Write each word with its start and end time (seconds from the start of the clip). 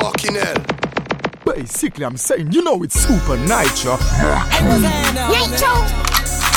Fucking 0.00 0.34
hell. 0.34 0.64
Basically, 1.44 2.04
I'm 2.04 2.16
saying, 2.16 2.52
you 2.52 2.62
know, 2.62 2.82
it's 2.82 2.94
super 3.00 3.36
nitro. 3.36 3.96
Nitro. 3.96 5.74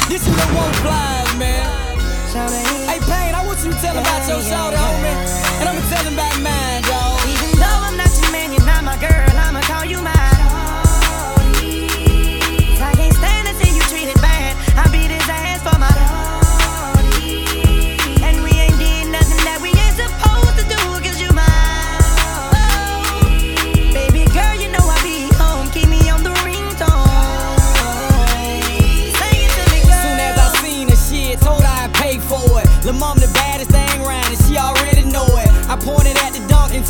This 0.08 0.28
is 0.28 0.36
the 0.36 0.48
one 0.54 0.74
flies, 0.74 1.38
man. 1.40 1.98
Hey, 2.88 3.00
Payne, 3.00 3.36
I 3.36 3.44
want 3.46 3.64
you 3.64 3.72
to 3.72 3.78
tell 3.80 3.98
about 3.98 4.28
your 4.28 4.42
shoulder, 4.42 4.78
homie. 4.78 5.31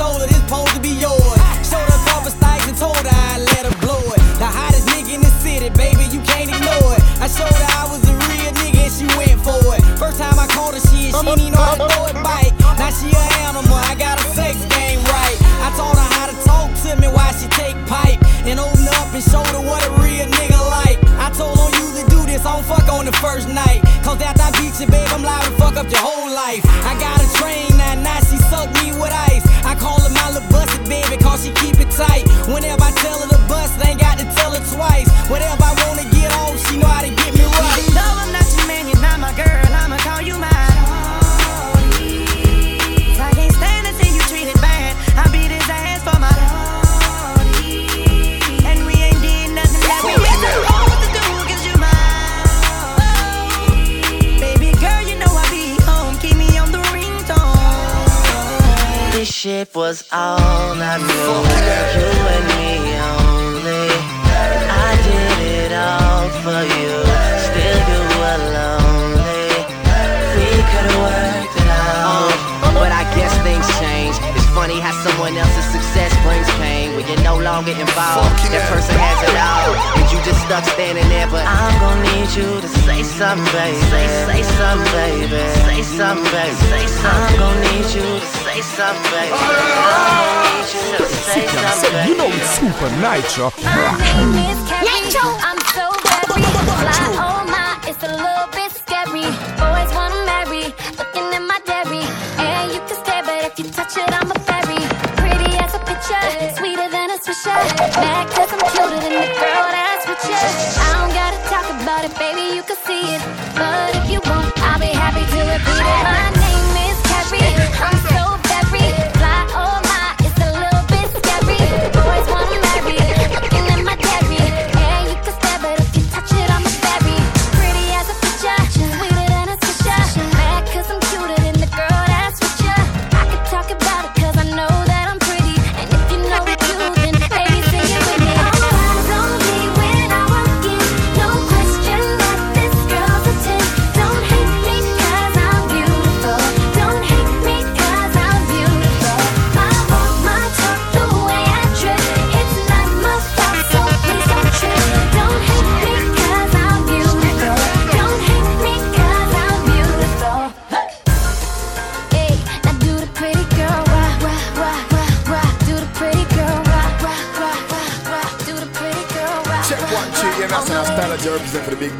Told 0.02 0.18
her 0.18 0.26
this 0.26 0.42
supposed 0.42 0.74
to 0.74 0.82
be 0.82 0.98
yours. 0.98 1.38
Showed 1.62 1.86
her 1.86 2.02
cover 2.10 2.34
stikes 2.34 2.66
and 2.66 2.78
told 2.78 2.98
her 2.98 3.06
I'd 3.06 3.46
let 3.54 3.70
her 3.70 3.76
blow 3.86 4.02
it. 4.18 4.22
The 4.42 4.50
hottest 4.50 4.90
nigga 4.90 5.14
in 5.14 5.22
the 5.22 5.34
city, 5.46 5.70
baby, 5.78 6.10
you 6.10 6.22
can't 6.26 6.50
ignore 6.50 6.98
it. 6.98 7.02
I 7.22 7.30
showed 7.30 7.54
her 7.54 7.70
I 7.78 7.86
was 7.86 8.02
a 8.10 8.14
real 8.26 8.52
nigga 8.58 8.82
and 8.90 8.94
she 8.98 9.06
went 9.14 9.38
for 9.46 9.62
it. 9.78 9.82
First 10.02 10.18
time 10.18 10.42
I 10.42 10.50
called 10.50 10.74
her 10.74 10.82
shit, 10.90 11.14
she 11.14 11.26
didn't 11.38 11.54
know 11.54 11.62
how 11.62 11.78
to 11.78 11.86
throw 11.86 12.10
it 12.10 12.18
bite. 12.26 12.50
Now 12.82 12.90
she 12.90 13.14
an 13.14 13.30
animal, 13.46 13.78
I 13.78 13.94
got 13.94 14.18
a 14.18 14.26
sex 14.34 14.58
game 14.74 15.06
right. 15.06 15.38
I 15.62 15.70
taught 15.78 15.94
her 15.94 16.10
how 16.18 16.26
to 16.34 16.38
talk 16.42 16.74
to 16.82 16.98
me 16.98 17.06
while 17.06 17.34
she 17.38 17.46
take 17.54 17.78
pipe. 17.86 18.18
And 18.50 18.58
open 18.58 18.90
up 18.98 19.14
and 19.14 19.22
show 19.22 19.46
her 19.54 19.62
what 19.62 19.86
a 19.86 19.92
real 20.02 20.26
nigga 20.26 20.62
like. 20.82 20.98
I 21.22 21.30
told 21.30 21.62
her 21.62 21.70
you 21.78 22.02
to 22.02 22.04
do 22.10 22.26
this, 22.26 22.42
I 22.42 22.58
don't 22.58 22.66
fuck 22.66 22.90
on 22.90 23.06
the 23.06 23.14
first 23.22 23.48
night. 23.54 23.86
Cause 24.02 24.18
after 24.18 24.42
I 24.42 24.52
beat 24.58 24.74
you, 24.82 24.90
babe, 24.90 25.14
I'm 25.14 25.22
liable 25.22 25.54
to 25.54 25.62
fuck 25.62 25.76
up 25.78 25.86
your 25.94 26.02
whole 26.02 26.34
life. 26.34 26.66
I 26.90 26.98
got 26.98 27.21
was 59.74 60.08
all 60.12 60.82
I 60.82 60.98
knew. 60.98 62.21
Pain 77.12 77.18
when 77.18 77.24
you're 77.24 77.24
no 77.24 77.44
longer 77.44 77.72
involved. 77.72 78.40
Fucking 78.40 78.52
That 78.52 78.62
hell. 78.62 78.76
person 78.76 78.96
has 78.96 79.20
it 79.28 79.38
all, 79.38 79.72
and 80.00 80.12
you 80.12 80.18
just 80.24 80.42
stuck 80.46 80.66
standing 80.66 81.08
there. 81.10 81.28
But 81.28 81.46
I'm 81.46 81.80
gonna 81.80 82.04
need 82.16 82.30
you 82.36 82.62
to 82.62 82.68
say 82.86 83.04
something, 83.04 83.46
baby. 83.52 83.78
Say, 83.92 84.08
say 84.28 84.44
something, 84.44 84.92
baby. 84.94 85.42
Say 85.68 85.82
something, 85.84 86.32
baby. 86.32 86.56
Say 86.72 86.88
something. 86.88 87.12
I'm 87.12 87.40
gonna 87.40 87.68
need 87.72 87.88
you 87.96 88.06
to 88.20 88.28
say 88.44 88.60
something, 88.62 89.12
baby. 89.12 89.34
I'm 89.34 89.50
gonna 89.52 90.56
need 90.56 90.68
you 90.72 90.84
to 90.98 91.06
say 91.06 91.48
something, 91.48 91.92
saying, 91.92 92.10
you 92.10 92.16
know, 92.18 92.30
it's 92.32 92.52
super 92.60 92.90
nitro. 93.04 93.46
My 93.64 93.92
name 94.00 94.36
is 94.52 94.60
Carrie. 94.70 94.90
I'm 95.48 95.60
so 95.76 95.86
very 96.08 96.44
fly. 96.80 97.06
Oh 97.20 97.44
my, 97.52 97.78
it's 97.90 98.04
a 98.04 98.12
little 98.12 98.48
bit 98.56 98.72
scary. 98.72 99.28
Boys 99.60 99.92
wanna 99.96 100.20
marry, 100.26 100.64
looking 101.00 101.28
at 101.38 101.44
my 101.44 101.60
dairy. 101.68 102.04
And 102.40 102.72
you 102.72 102.80
can 102.88 102.96
stare, 103.04 103.24
but 103.24 103.44
if 103.48 103.60
you 103.60 103.66
touch 103.72 103.98
it, 103.98 104.10
I'm 104.12 104.32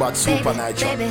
bad 0.02 0.18
super 0.18 0.54
nitro. 0.54 0.90
Baby, 0.90 1.10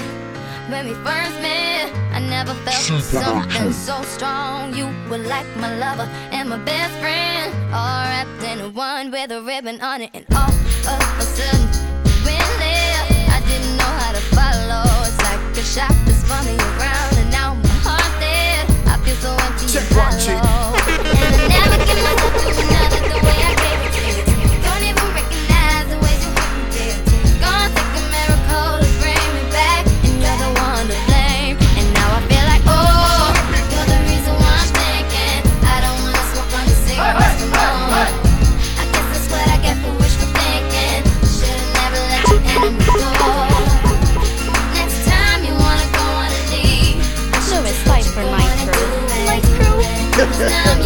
when 0.68 0.88
we 0.88 0.94
first 1.06 1.36
met, 1.46 1.94
I 2.12 2.18
never 2.18 2.54
felt 2.66 3.02
something 3.02 3.72
so 3.72 4.02
strong. 4.02 4.74
You 4.74 4.86
were 5.08 5.22
like 5.34 5.46
my 5.56 5.70
lover 5.78 6.08
and 6.32 6.48
my 6.48 6.58
best 6.58 6.92
friend, 6.98 7.54
all 7.72 8.02
wrapped 8.10 8.42
in 8.42 8.74
one 8.74 9.12
with 9.12 9.30
a 9.30 9.42
ribbon 9.42 9.80
on 9.80 10.02
it. 10.02 10.10
And 10.12 10.26
all 10.34 10.50
of 10.50 11.18
a 11.18 11.22
sudden, 11.22 11.62
you 12.04 12.16
went 12.26 12.50
left. 12.58 13.12
I 13.36 13.38
didn't 13.46 13.76
know 13.78 13.92
how 14.02 14.10
to 14.18 14.22
follow. 14.34 14.82
It's 15.06 15.22
like 15.22 15.42
a 15.56 15.62
shot 15.62 15.94
that's 16.04 16.26
spun 16.26 16.44
me 16.46 16.56
around, 16.58 17.14
and 17.22 17.30
now 17.30 17.54
my 17.54 17.76
heart's 17.86 18.18
dead. 18.18 18.66
I 18.90 18.98
feel 19.04 19.18
so 19.22 19.30
empty 19.46 19.66
Check 19.70 19.86
and 19.86 20.00
hollow. 20.02 20.74
And 21.14 21.34
I 21.38 21.46
never 21.54 21.78
give 21.86 22.00
myself 22.02 22.58
another 22.58 23.00
the 23.06 23.18
way 23.22 23.38
I 23.38 23.59
Now 50.48 50.79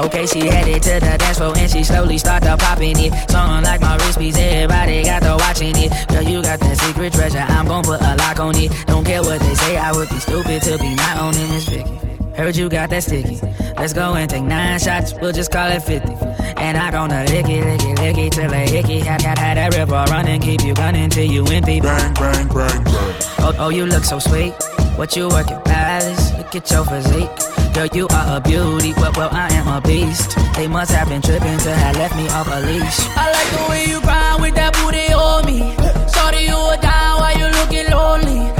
Okay, 0.00 0.26
she 0.26 0.40
headed 0.48 0.82
to 0.82 0.94
the 0.94 1.16
dance 1.18 1.38
floor 1.38 1.52
and 1.56 1.70
she 1.70 1.84
slowly 1.84 2.18
started 2.18 2.56
popping 2.58 2.98
it. 2.98 3.30
Song 3.30 3.62
like 3.62 3.80
my 3.80 3.96
wrist 3.96 4.18
piece, 4.18 4.36
everybody 4.36 5.04
got 5.04 5.22
to 5.22 5.36
watching 5.36 5.76
it. 5.76 6.08
Girl, 6.08 6.22
you 6.22 6.42
got 6.42 6.58
that 6.60 6.78
secret 6.78 7.12
treasure, 7.12 7.38
I'm 7.38 7.66
gonna 7.66 7.86
put 7.86 8.00
a 8.00 8.16
lock 8.16 8.40
on 8.40 8.56
it. 8.56 8.72
Don't 8.86 9.04
care 9.04 9.22
what 9.22 9.40
they 9.40 9.54
say, 9.54 9.76
I 9.76 9.92
would 9.92 10.08
be 10.08 10.18
stupid 10.18 10.62
to 10.62 10.78
be 10.78 10.94
not 10.94 11.18
owning 11.18 11.48
this 11.48 11.68
figure. 11.68 12.19
Heard 12.40 12.56
you 12.56 12.70
got 12.70 12.88
that 12.88 13.02
sticky. 13.02 13.38
Let's 13.76 13.92
go 13.92 14.14
and 14.14 14.28
take 14.30 14.44
nine 14.44 14.78
shots, 14.80 15.12
we'll 15.12 15.30
just 15.30 15.52
call 15.52 15.70
it 15.70 15.82
50. 15.82 16.08
And 16.56 16.78
I 16.78 16.90
gonna 16.90 17.24
lick 17.24 17.46
it, 17.46 17.62
lick 17.66 17.82
it, 17.84 17.98
lick 18.00 18.16
it 18.16 18.32
till 18.32 18.50
a 18.50 18.56
hickey. 18.56 19.00
Had, 19.00 19.20
had, 19.20 19.36
had 19.36 19.58
that 19.58 19.76
river 19.76 20.02
running, 20.08 20.40
keep 20.40 20.64
you 20.64 20.72
gunning 20.72 21.10
till 21.10 21.30
you 21.30 21.44
empty. 21.48 21.82
Bang, 21.82 22.14
bang, 22.14 22.48
bang, 22.48 22.84
bang. 22.84 23.16
Oh, 23.40 23.54
oh, 23.58 23.68
you 23.68 23.84
look 23.84 24.04
so 24.04 24.18
sweet. 24.18 24.54
What 24.96 25.14
you 25.16 25.28
working, 25.28 25.60
Palace? 25.66 26.32
Look 26.32 26.54
at 26.56 26.70
your 26.70 26.86
physique. 26.86 27.74
Girl, 27.74 27.88
you 27.92 28.08
are 28.08 28.38
a 28.38 28.40
beauty. 28.40 28.94
Well, 28.94 29.12
well, 29.18 29.28
I 29.30 29.52
am 29.52 29.68
a 29.68 29.82
beast. 29.82 30.34
They 30.56 30.66
must 30.66 30.92
have 30.92 31.10
been 31.10 31.20
tripping 31.20 31.58
to 31.58 31.74
have 31.74 31.96
left 31.96 32.16
me 32.16 32.26
off 32.30 32.48
a 32.48 32.60
leash. 32.64 33.00
I 33.20 33.30
like 33.36 33.50
the 33.52 33.70
way 33.70 33.84
you 33.84 34.00
grind 34.00 34.40
with 34.40 34.54
that 34.54 34.72
booty 34.80 35.12
on 35.12 35.44
me. 35.44 35.76
Shorty, 36.08 36.48
you 36.48 36.56
a 36.56 36.78
down 36.80 37.20
while 37.20 37.36
you 37.36 37.48
looking 37.52 37.90
lonely. 37.90 38.59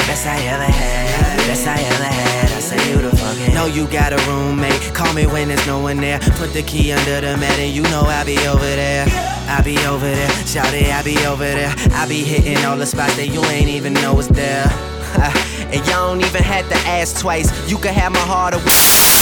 Best 0.11 0.27
I 0.27 0.41
ever 0.43 0.63
had. 0.65 1.37
Best 1.47 1.65
I 1.65 1.79
ever 1.79 2.03
had. 2.03 2.51
I 2.51 2.59
say 2.59 2.91
you 2.91 3.01
the 3.01 3.15
fucking. 3.15 3.53
Know 3.53 3.65
you 3.65 3.87
got 3.87 4.11
a 4.11 4.17
roommate. 4.29 4.93
Call 4.93 5.13
me 5.13 5.25
when 5.25 5.47
there's 5.47 5.65
no 5.65 5.79
one 5.79 6.01
there. 6.01 6.19
Put 6.35 6.51
the 6.51 6.63
key 6.63 6.91
under 6.91 7.21
the 7.21 7.37
mat 7.37 7.57
and 7.57 7.73
you 7.73 7.83
know 7.83 8.01
I'll 8.03 8.25
be 8.25 8.37
over 8.45 8.59
there. 8.59 9.05
I 9.47 9.61
be 9.63 9.77
over 9.85 10.11
there. 10.11 10.29
Shout 10.45 10.73
it, 10.73 10.91
I 10.91 11.01
be 11.01 11.17
over 11.25 11.45
there. 11.45 11.73
I 11.93 12.05
be 12.09 12.25
hitting 12.25 12.57
all 12.65 12.75
the 12.75 12.85
spots 12.85 13.15
that 13.15 13.27
you 13.27 13.41
ain't 13.45 13.69
even 13.69 13.93
know 13.93 14.19
is 14.19 14.27
there. 14.27 14.67
and 15.71 15.79
y'all 15.87 16.11
don't 16.11 16.19
even 16.19 16.43
have 16.43 16.67
to 16.67 16.75
ask 16.79 17.17
twice. 17.21 17.47
You 17.71 17.77
can 17.77 17.93
have 17.93 18.11
my 18.11 18.19
heart 18.19 18.53
away. 18.53 19.20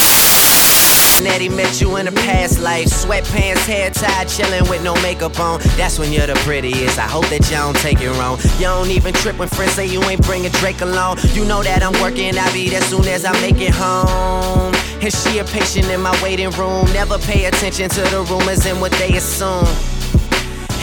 Nettie 1.24 1.50
met 1.50 1.82
you 1.82 1.98
in 1.98 2.08
a 2.08 2.12
past 2.12 2.60
life. 2.60 2.88
Sweatpants, 2.88 3.66
hair 3.66 3.90
tied, 3.90 4.28
chillin' 4.28 4.70
with 4.70 4.84
no 4.84 4.94
makeup 5.02 5.40
on. 5.40 5.60
That's 5.78 6.00
when 6.00 6.12
you're 6.12 6.28
the 6.28 6.36
prettiest. 6.46 6.98
I 6.98 7.08
hope 7.08 7.28
that 7.30 7.50
y'all 7.52 7.72
don't 7.72 7.78
take 7.78 8.02
it 8.02 8.12
wrong. 8.12 8.38
You 8.58 8.66
don't 8.66 8.90
even 8.90 9.14
trip 9.14 9.38
when 9.38 9.50
friends 9.50 9.74
say 9.74 9.86
you 9.86 10.02
ain't 10.04 10.24
bringing 10.24 10.52
Drake 10.52 10.82
along. 10.82 11.20
You 11.34 11.46
know 11.46 11.64
that 11.64 11.84
I'm 11.84 11.94
working, 12.02 12.38
I'll 12.38 12.54
be 12.54 12.70
there 12.70 12.82
soon 12.82 13.08
as 13.08 13.26
I 13.26 13.34
make 13.42 13.60
it 13.60 13.74
home. 13.74 14.74
And 15.02 15.14
she 15.14 15.40
a 15.40 15.44
patient 15.46 15.88
in 15.90 16.02
my 16.02 16.18
waiting 16.24 16.52
room. 16.52 16.86
Never 16.94 17.18
pay 17.20 17.46
attention 17.46 17.90
to 17.90 18.02
the 18.02 18.26
rumors 18.30 18.66
and 18.66 18.80
what 18.82 18.92
they 18.94 19.16
assume. 19.18 19.68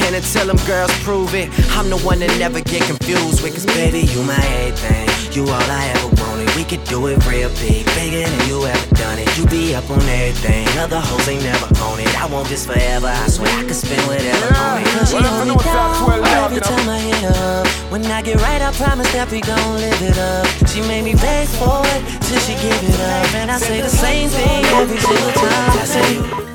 And 0.05 0.15
until 0.15 0.47
them 0.47 0.59
girls 0.67 0.93
prove 1.03 1.35
it, 1.35 1.49
I'm 1.77 1.91
the 1.91 1.99
one 1.99 2.21
that 2.21 2.31
never 2.39 2.61
get 2.61 2.83
confused 2.83 3.43
with. 3.43 3.55
Cause 3.55 3.67
baby, 3.67 4.01
you 4.01 4.23
my 4.23 4.37
everything. 4.37 5.16
You 5.37 5.43
all 5.43 5.53
I 5.53 5.93
ever 5.93 6.09
wanted. 6.25 6.49
We 6.57 6.65
could 6.65 6.83
do 6.85 7.09
it 7.09 7.21
real 7.27 7.51
big, 7.61 7.85
bigger 7.93 8.25
than 8.25 8.49
you 8.49 8.65
ever 8.65 8.95
done 8.95 9.19
it. 9.19 9.29
You 9.37 9.45
be 9.45 9.75
up 9.75 9.85
on 9.91 10.01
everything. 10.01 10.67
Other 10.79 10.99
hoes 10.99 11.29
ain't 11.29 11.43
never 11.43 11.67
on 11.85 12.01
it. 12.01 12.09
I 12.19 12.25
want 12.25 12.49
this 12.49 12.65
forever. 12.65 13.09
I 13.09 13.29
swear 13.29 13.53
I 13.53 13.65
could 13.65 13.77
spend 13.77 14.01
whatever 14.09 14.55
on 14.57 14.81
it. 14.81 14.89
Cause 14.97 15.11
she 15.11 15.17
Well, 15.17 15.27
I 15.27 15.29
hold 15.29 15.49
know 15.49 15.57
me 15.57 15.63
down 15.63 16.45
every 16.49 16.61
time 16.63 16.89
I 16.89 16.99
hit 16.99 17.25
up. 17.37 17.67
When 17.93 18.07
I 18.07 18.23
get 18.23 18.41
right, 18.41 18.63
I 18.63 18.73
promise 18.73 19.13
that 19.13 19.31
we 19.31 19.43
gon' 19.43 19.77
live 19.77 20.01
it 20.01 20.17
up. 20.17 20.47
She 20.71 20.81
made 20.81 21.05
me 21.05 21.13
beg 21.13 21.49
for 21.61 21.85
it 21.85 22.01
till 22.25 22.41
she 22.41 22.55
give 22.55 22.81
it 22.89 22.99
up. 22.99 23.35
And 23.35 23.51
I 23.51 23.59
say 23.59 23.83
the 23.83 23.91
same 23.91 24.31
thing 24.31 24.65
every 24.73 24.97
single 24.97 25.33
time. 25.33 25.71
I 25.77 25.85
say, 25.85 26.46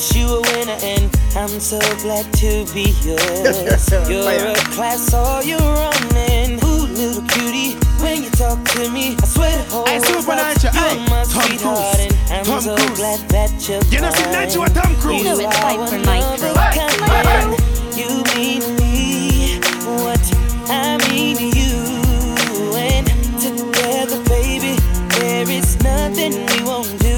figure, 0.00 0.16
yes, 0.16 0.16
you 0.16 0.26
a 0.26 0.40
winner. 0.40 0.78
And 0.82 1.10
I'm 1.36 1.60
so 1.60 1.78
glad 2.02 2.32
to 2.34 2.64
be 2.72 2.90
yours. 3.04 3.60
You're 4.08 4.50
a 4.50 4.54
class, 4.72 5.12
all 5.14 5.42
you're 5.42 5.58
running. 5.58 6.58
Ooh, 6.64 6.86
little 6.86 7.22
cutie, 7.28 7.74
when 8.02 8.22
you 8.24 8.30
talk 8.30 8.62
to 8.76 8.90
me, 8.90 9.16
I 9.22 9.26
swear 9.26 9.56
the 9.56 9.70
whole 9.70 9.86
Hey, 9.86 10.00
Super 10.00 10.28
world 10.28 10.62
you're 10.62 10.72
hey, 10.72 10.98
my 11.08 11.24
Tom 11.24 11.42
sweetheart. 11.42 11.96
Cruise. 11.96 12.30
And 12.30 12.38
I'm 12.38 12.44
Tom 12.44 12.60
so 12.60 12.76
Cruise. 12.76 12.98
glad 12.98 13.20
that 13.30 13.68
you're 13.68 13.82
You 13.90 14.00
know, 14.00 14.10
see, 14.10 14.30
Nitro 14.30 14.62
and 14.62 14.74
Tom 14.74 14.94
Cruise. 14.96 15.18
You 15.18 15.24
know 15.24 15.38
it's 15.38 15.56
time 15.58 15.86
for 15.86 15.98
Nitro. 15.98 16.54
Hey, 16.70 17.56
You 18.00 18.24
mean 18.34 18.62
me 18.76 19.60
what 20.02 20.22
I 20.70 20.98
mean 21.10 21.36
to 21.36 21.48
you. 21.58 21.76
And 22.76 23.06
together, 23.40 24.22
baby, 24.28 24.76
there 25.20 25.48
is 25.48 25.78
nothing 25.82 26.32
we 26.46 26.62
won't 26.64 26.98
do. 27.00 27.16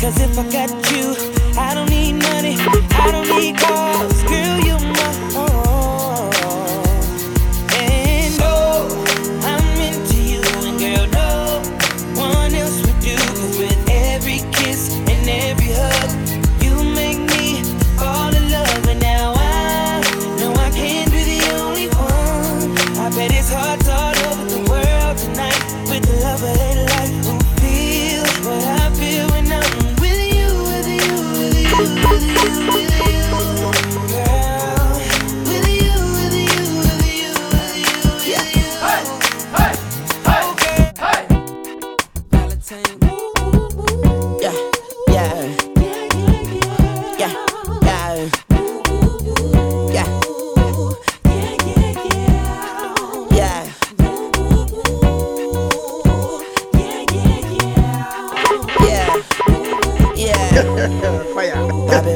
Cause 0.00 0.20
if 0.20 0.36
I 0.38 0.42
got 0.50 0.70
you, 0.92 1.14
I 3.44 4.11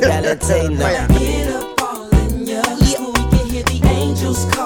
Fire. 0.03 1.09
Get 1.09 1.49
up 1.55 1.81
all 1.83 2.15
in 2.21 2.47
ya. 2.47 2.63
So 2.63 3.07
we 3.09 3.13
can 3.31 3.49
hear 3.51 3.63
the 3.65 3.81
angels 3.89 4.45
calling 4.53 4.66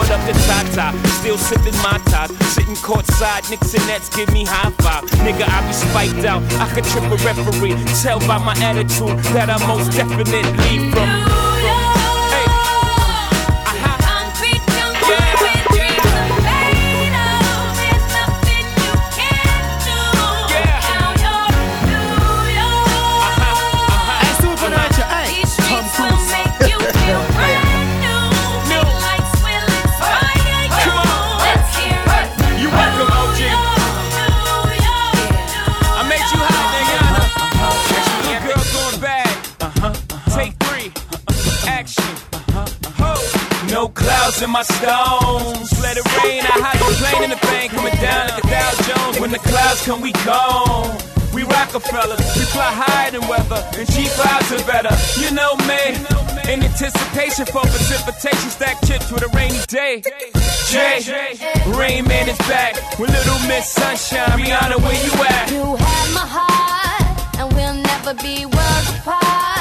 what 0.00 0.10
up 0.10 0.26
to 0.26 0.32
Tata, 0.46 0.96
still 1.08 1.36
sipping 1.36 1.76
my 1.82 2.00
top. 2.06 2.30
Sitting 2.54 2.74
courtside, 2.76 3.48
Knicks 3.50 3.74
and 3.74 3.86
Nets 3.86 4.08
give 4.08 4.32
me 4.32 4.44
high 4.46 4.70
five. 4.82 5.04
Nigga, 5.24 5.44
I 5.46 5.66
be 5.66 5.72
spiked 5.74 6.24
out. 6.24 6.42
I 6.54 6.72
could 6.72 6.84
trip 6.84 7.04
a 7.04 7.16
referee. 7.16 7.76
Tell 8.02 8.18
by 8.20 8.38
my 8.38 8.54
attitude 8.62 9.18
that 9.34 9.50
I 9.50 9.58
most 9.66 9.92
definitely 9.92 10.90
from. 10.90 11.49
In 44.50 44.52
my 44.52 44.62
stones. 44.62 45.70
Let 45.80 45.96
it 45.96 46.06
rain. 46.22 46.42
I 46.42 46.54
hide 46.58 46.78
the 46.82 46.90
plane 46.98 47.22
in 47.24 47.30
the 47.30 47.40
thing 47.46 47.70
coming 47.70 47.94
down 48.02 48.28
like 48.28 48.42
a 48.42 48.46
Dow 48.50 48.70
Jones. 48.86 49.20
When 49.20 49.30
the 49.30 49.38
clouds 49.38 49.84
come, 49.86 50.00
we 50.00 50.12
gone. 50.26 50.98
We 51.32 51.44
Rockefellers, 51.44 52.18
we 52.34 52.44
fly 52.50 52.70
higher 52.74 53.12
than 53.12 53.22
weather, 53.28 53.62
and 53.78 53.86
G5s 53.86 54.50
are 54.50 54.66
better. 54.66 54.90
You 55.22 55.30
know 55.30 55.54
me, 55.70 55.94
in 56.52 56.58
anticipation 56.64 57.46
for 57.46 57.62
precipitation, 57.62 58.50
stack 58.50 58.82
chips 58.84 59.12
with 59.12 59.22
a 59.22 59.28
rainy 59.28 59.62
day. 59.68 60.02
Jay, 60.66 60.98
Rain 61.78 62.04
Man 62.08 62.28
is 62.28 62.38
back 62.50 62.74
with 62.98 63.10
Little 63.10 63.38
Miss 63.46 63.70
Sunshine. 63.70 64.42
Rihanna, 64.42 64.82
where 64.82 64.98
you 65.06 65.12
at? 65.22 65.50
You 65.52 65.76
had 65.76 66.06
my 66.18 66.26
heart, 66.26 67.38
and 67.38 67.52
we'll 67.54 67.78
never 67.78 68.14
be 68.14 68.44
worlds 68.44 68.90
apart. 68.98 69.59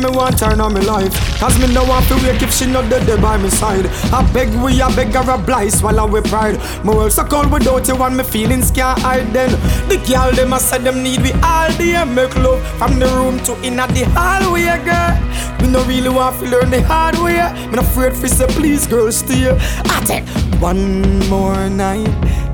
Me 0.00 0.10
want 0.10 0.38
turn 0.38 0.60
on 0.60 0.74
me 0.74 0.80
life. 0.80 1.14
Cause 1.38 1.58
me 1.58 1.72
no 1.72 1.84
want 1.84 2.06
to 2.08 2.14
wake 2.16 2.42
if 2.42 2.52
she 2.52 2.66
not 2.66 2.88
dead 2.90 3.06
there 3.06 3.18
by 3.18 3.36
me 3.36 3.50
side. 3.50 3.86
I 4.12 4.28
beg 4.32 4.48
we, 4.62 4.80
I 4.80 4.94
beg 4.94 5.14
her 5.14 5.30
a 5.30 5.38
blight, 5.38 5.72
swallow 5.72 6.06
we 6.06 6.20
pride. 6.22 6.58
My 6.84 6.94
world 6.94 7.12
so 7.12 7.24
cold 7.24 7.52
without 7.52 7.86
you 7.86 7.96
and 8.02 8.16
me 8.16 8.24
feelings 8.24 8.70
can't 8.70 8.98
hide 8.98 9.32
then. 9.32 9.50
The 9.88 9.96
girl 10.08 10.32
them 10.32 10.52
I 10.52 10.58
said 10.58 10.84
them 10.84 11.02
need 11.02 11.22
we 11.22 11.32
all 11.42 11.70
day. 11.76 12.02
Make 12.04 12.34
love 12.36 12.66
from 12.78 12.98
the 12.98 13.06
room 13.06 13.38
to 13.44 13.60
in 13.62 13.78
at 13.78 13.90
the 13.90 14.04
hallway, 14.16 14.64
girl. 14.84 15.60
Me 15.60 15.70
no 15.70 15.84
really 15.84 16.08
want 16.08 16.38
to 16.40 16.46
learn 16.46 16.70
the 16.70 16.82
hard 16.82 17.16
way. 17.18 17.40
Me 17.68 17.76
no 17.76 17.82
afraid 17.82 18.14
for 18.14 18.28
say 18.28 18.46
please 18.48 18.86
girl 18.86 19.10
stay. 19.12 19.50
I 19.50 20.04
take 20.04 20.26
one 20.60 21.18
more 21.28 21.68
night. 21.68 22.08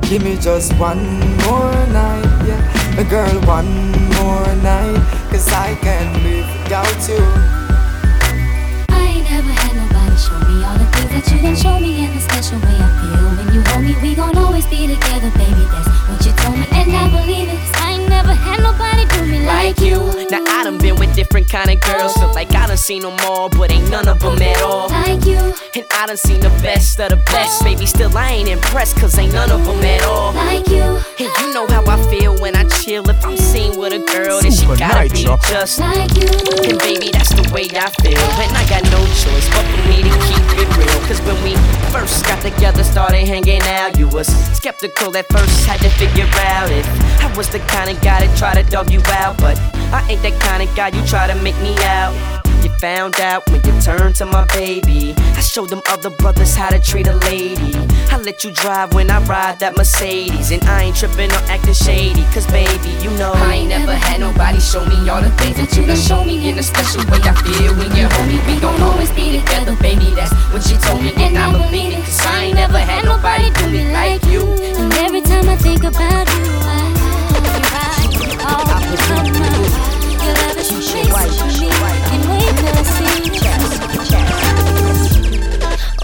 Give 0.08 0.22
me 0.22 0.36
just 0.36 0.72
one 0.74 1.20
more 1.46 1.72
night, 1.90 2.46
yeah. 2.46 2.94
My 2.96 3.02
girl, 3.02 3.40
one 3.46 3.90
more 4.14 4.46
night. 4.62 5.02
Cause 5.30 5.48
I 5.48 5.74
can't 5.82 6.22
live 6.22 6.55
without 6.66 7.08
you. 7.08 7.22
I 8.90 8.98
ain't 9.14 9.30
never 9.30 9.52
had 9.54 9.76
nobody 9.76 10.16
show 10.18 10.38
me 10.50 10.64
all 10.66 10.74
the 10.74 10.86
things 10.90 11.10
that 11.14 11.24
you 11.30 11.42
done 11.42 11.54
show 11.54 11.78
me 11.78 12.04
and 12.04 12.12
the 12.16 12.20
special 12.20 12.58
way 12.58 12.74
I 12.74 12.90
feel 12.98 13.26
when 13.38 13.54
you 13.54 13.62
hold 13.70 13.84
me. 13.86 13.94
We 14.02 14.14
gon' 14.16 14.36
always 14.36 14.66
be 14.66 14.88
together, 14.88 15.30
baby. 15.38 15.62
That's 15.70 15.86
what 16.10 16.26
you 16.26 16.32
told 16.42 16.58
me, 16.58 16.66
and 16.72 16.90
I 16.90 17.06
believe 17.22 17.48
it. 17.48 17.58
'cause 17.58 17.82
I 17.82 17.92
ain't 17.92 18.08
never 18.08 18.34
had 18.34 18.58
nobody 18.60 19.04
do 19.14 19.22
me 19.30 19.46
like 19.46 19.78
you. 19.78 20.26
Now 20.28 20.42
I 20.48 20.64
done 20.64 20.78
been 20.78 20.96
with 20.96 21.14
different 21.14 21.48
kind 21.48 21.70
of 21.70 21.78
girls, 21.80 22.14
feel 22.14 22.32
like 22.34 22.52
I 22.52 22.66
done 22.66 22.76
seen 22.76 23.02
them 23.02 23.16
all, 23.28 23.48
but 23.48 23.70
ain't 23.70 23.88
none 23.88 24.08
of 24.08 24.18
them 24.18 24.42
at 24.42 24.60
all. 24.62 24.88
Like 24.88 25.24
you, 25.24 25.38
And 25.76 25.84
I 26.00 26.06
done 26.06 26.16
seen 26.16 26.40
the 26.40 26.50
best 26.66 26.98
of 26.98 27.10
the 27.10 27.20
best, 27.30 27.62
baby. 27.62 27.86
Still 27.86 28.10
I 28.18 28.30
ain't 28.32 28.48
impressed, 28.48 28.96
cause 28.96 29.16
ain't 29.18 29.32
none 29.32 29.52
of 29.52 29.64
them 29.64 29.84
at 29.84 30.02
all. 30.02 30.32
like 30.32 30.66
you, 30.68 30.82
And 31.22 31.30
you 31.38 31.54
know 31.54 31.66
how 31.68 31.82
I 31.86 31.96
feel 32.10 32.34
when 32.42 32.56
I 32.56 32.64
chill. 32.64 33.08
If 33.08 33.24
I'm 33.24 33.36
with 33.76 33.92
a 33.92 34.00
girl, 34.00 34.40
then 34.40 34.50
she 34.50 34.64
gotta 34.64 35.08
be 35.10 35.22
just. 35.22 35.78
like 35.78 36.10
you. 36.16 36.26
And 36.64 36.78
baby, 36.80 37.10
that's 37.12 37.32
the 37.36 37.44
way 37.52 37.68
I 37.76 37.92
feel. 38.00 38.18
And 38.40 38.52
I 38.56 38.64
got 38.68 38.82
no 38.90 39.00
choice 39.12 39.48
but 39.52 39.64
for 39.68 39.82
me 39.88 40.02
to 40.02 40.12
keep 40.24 40.44
it 40.56 40.68
real. 40.76 40.98
Cause 41.06 41.20
when 41.22 41.36
we 41.44 41.54
first 41.92 42.24
got 42.24 42.40
together, 42.40 42.82
started 42.82 43.28
hanging 43.28 43.62
out, 43.62 43.98
you 43.98 44.08
was 44.08 44.26
skeptical 44.56 45.14
at 45.16 45.26
first, 45.28 45.66
had 45.66 45.80
to 45.80 45.90
figure 45.90 46.28
out 46.48 46.70
if 46.70 46.86
I 47.22 47.32
was 47.36 47.48
the 47.48 47.60
kind 47.60 47.90
of 47.90 48.02
guy 48.02 48.26
that 48.26 48.36
try 48.38 48.54
to 48.54 48.68
dog 48.68 48.90
you 48.90 49.02
out. 49.12 49.36
But 49.38 49.58
I 49.92 50.06
ain't 50.08 50.22
that 50.22 50.40
kind 50.40 50.62
of 50.62 50.74
guy 50.74 50.88
you 50.88 51.04
try 51.06 51.26
to 51.26 51.34
make 51.42 51.58
me 51.60 51.76
out. 51.84 52.35
You 52.66 52.72
found 52.80 53.20
out 53.20 53.48
when 53.48 53.62
you 53.62 53.80
turned 53.80 54.16
to 54.16 54.26
my 54.26 54.44
baby. 54.46 55.14
I 55.16 55.40
showed 55.40 55.70
them 55.70 55.82
other 55.88 56.10
brothers 56.10 56.56
how 56.56 56.68
to 56.68 56.80
treat 56.80 57.06
a 57.06 57.14
lady. 57.30 57.78
I 58.10 58.18
let 58.18 58.42
you 58.42 58.50
drive 58.50 58.92
when 58.92 59.08
I 59.08 59.22
ride 59.22 59.60
that 59.60 59.76
Mercedes. 59.76 60.50
And 60.50 60.64
I 60.64 60.82
ain't 60.82 60.96
tripping 60.96 61.30
or 61.30 61.42
acting 61.46 61.74
shady. 61.74 62.24
Cause 62.34 62.44
baby, 62.48 62.90
you 63.06 63.10
know 63.22 63.30
I 63.34 63.62
ain't 63.62 63.68
never 63.68 63.94
had 63.94 64.18
nobody 64.18 64.58
show 64.58 64.84
me 64.84 65.08
all 65.08 65.22
the 65.22 65.30
things 65.38 65.58
that 65.62 65.70
you 65.78 65.86
done 65.86 65.96
show 65.96 66.24
me 66.24 66.50
in 66.50 66.58
a 66.58 66.62
special 66.62 67.06
way. 67.06 67.22
I 67.22 67.38
feel 67.38 67.70
when 67.78 67.94
you 67.94 68.10
hold 68.10 68.26
me. 68.26 68.42
We 68.50 68.58
gon' 68.58 68.82
always 68.82 69.12
be 69.12 69.38
together, 69.38 69.76
baby. 69.78 70.10
That's 70.18 70.34
what 70.50 70.64
she 70.66 70.74
told 70.74 71.06
me. 71.06 71.14
And 71.22 71.38
I 71.38 71.52
believe 71.54 71.94
it. 71.94 72.02
Cause 72.02 72.26
I 72.26 72.50
ain't 72.50 72.56
never 72.56 72.82
had 72.82 73.04
nobody 73.04 73.46
do 73.62 73.70
me 73.70 73.92
like 73.94 74.26
you. 74.26 74.42
And 74.74 74.92
every 75.06 75.22
time 75.22 75.48
I 75.48 75.54
think 75.54 75.84
about 75.86 76.26
you, 76.34 76.50
I, 76.66 76.82
I 78.42 78.58
always 78.58 78.98
come 79.06 79.22
out. 79.22 79.94
Your 80.18 80.34
love 80.34 80.58
is 80.58 80.66
so 80.66 80.82
for 80.82 81.46
me, 81.62 81.95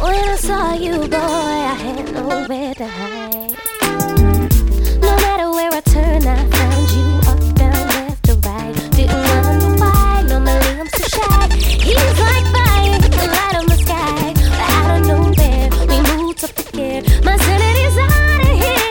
When 0.03 0.15
I 0.15 0.35
saw 0.35 0.73
you, 0.75 0.99
boy, 0.99 1.17
I 1.17 1.75
had 1.75 2.13
nowhere 2.13 2.75
to 2.75 2.87
hide. 2.89 3.53
No 5.01 5.15
matter 5.23 5.49
where 5.53 5.71
I 5.73 5.81
turned, 5.81 6.27
I 6.27 6.45
found 6.51 6.91
you 6.91 7.07
up, 7.31 7.39
down, 7.55 7.87
left, 7.87 8.29
or 8.29 8.35
right. 8.43 8.75
Didn't 8.91 9.15
wonder 9.15 9.71
why. 9.79 10.23
Normally 10.27 10.73
I'm 10.81 10.89
so 10.89 11.05
shy. 11.07 11.55
He's 11.55 12.19
like 12.19 12.47
fire, 12.51 12.99
the 12.99 13.27
light 13.31 13.55
on 13.55 13.67
the 13.67 13.77
sky. 13.77 14.35
But 14.35 14.71
out 14.75 14.91
of 14.99 15.07
nowhere, 15.07 15.71
we 15.87 15.97
moved 16.11 16.41
the 16.41 16.51
gear. 16.73 17.01
My 17.23 17.37
sanity's 17.37 17.97
out 18.03 18.41
of 18.43 18.55
here. 18.59 18.91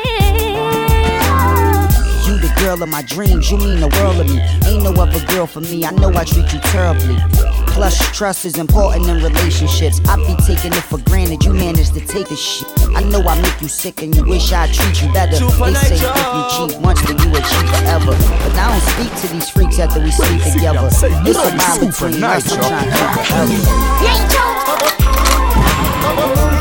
You 2.25 2.33
the 2.39 2.51
girl 2.61 2.81
of 2.81 2.87
my 2.87 3.01
dreams, 3.01 3.51
you 3.51 3.57
mean 3.57 3.81
the 3.81 3.89
world 3.99 4.15
to 4.15 4.23
me. 4.23 4.39
Ain't 4.65 4.83
no 4.83 4.91
other 4.93 5.19
girl 5.25 5.45
for 5.45 5.59
me, 5.59 5.83
I 5.83 5.91
know 5.91 6.09
I 6.15 6.23
treat 6.23 6.53
you 6.53 6.59
terribly. 6.61 7.17
Plus, 7.71 7.97
trust 8.11 8.45
is 8.45 8.57
important 8.57 9.07
in 9.07 9.23
relationships. 9.23 9.99
I 10.07 10.15
be 10.17 10.35
taking 10.45 10.73
it 10.73 10.83
for 10.83 10.99
granted, 10.99 11.43
you 11.43 11.53
manage 11.53 11.89
to 11.91 11.99
take 12.01 12.27
the 12.29 12.35
shit. 12.35 12.67
I 12.95 13.01
know 13.03 13.21
I 13.21 13.39
make 13.41 13.59
you 13.61 13.67
sick 13.67 14.01
and 14.03 14.15
you 14.15 14.23
wish 14.25 14.51
I'd 14.51 14.73
treat 14.73 15.01
you 15.01 15.11
better. 15.13 15.37
They 15.39 15.73
say 15.73 15.95
if 15.95 16.01
you 16.01 16.43
cheat 16.51 16.79
once, 16.81 17.01
then 17.01 17.17
you 17.19 17.29
would 17.31 17.43
cheat 17.43 17.69
forever. 17.69 18.11
But 18.11 18.55
I 18.55 18.67
don't 18.71 18.81
speak 18.93 19.11
to 19.21 19.27
these 19.33 19.49
freaks 19.49 19.79
after 19.79 19.99
we 20.01 20.11
sleep 20.11 20.41
together. 20.53 20.87
It's 20.87 21.01
a 21.01 21.09
line 21.09 21.79
between 21.79 22.23
us, 22.23 22.51
I'm 22.51 22.59
trying 22.59 22.91
to 22.91 22.97
forever. 26.15 26.60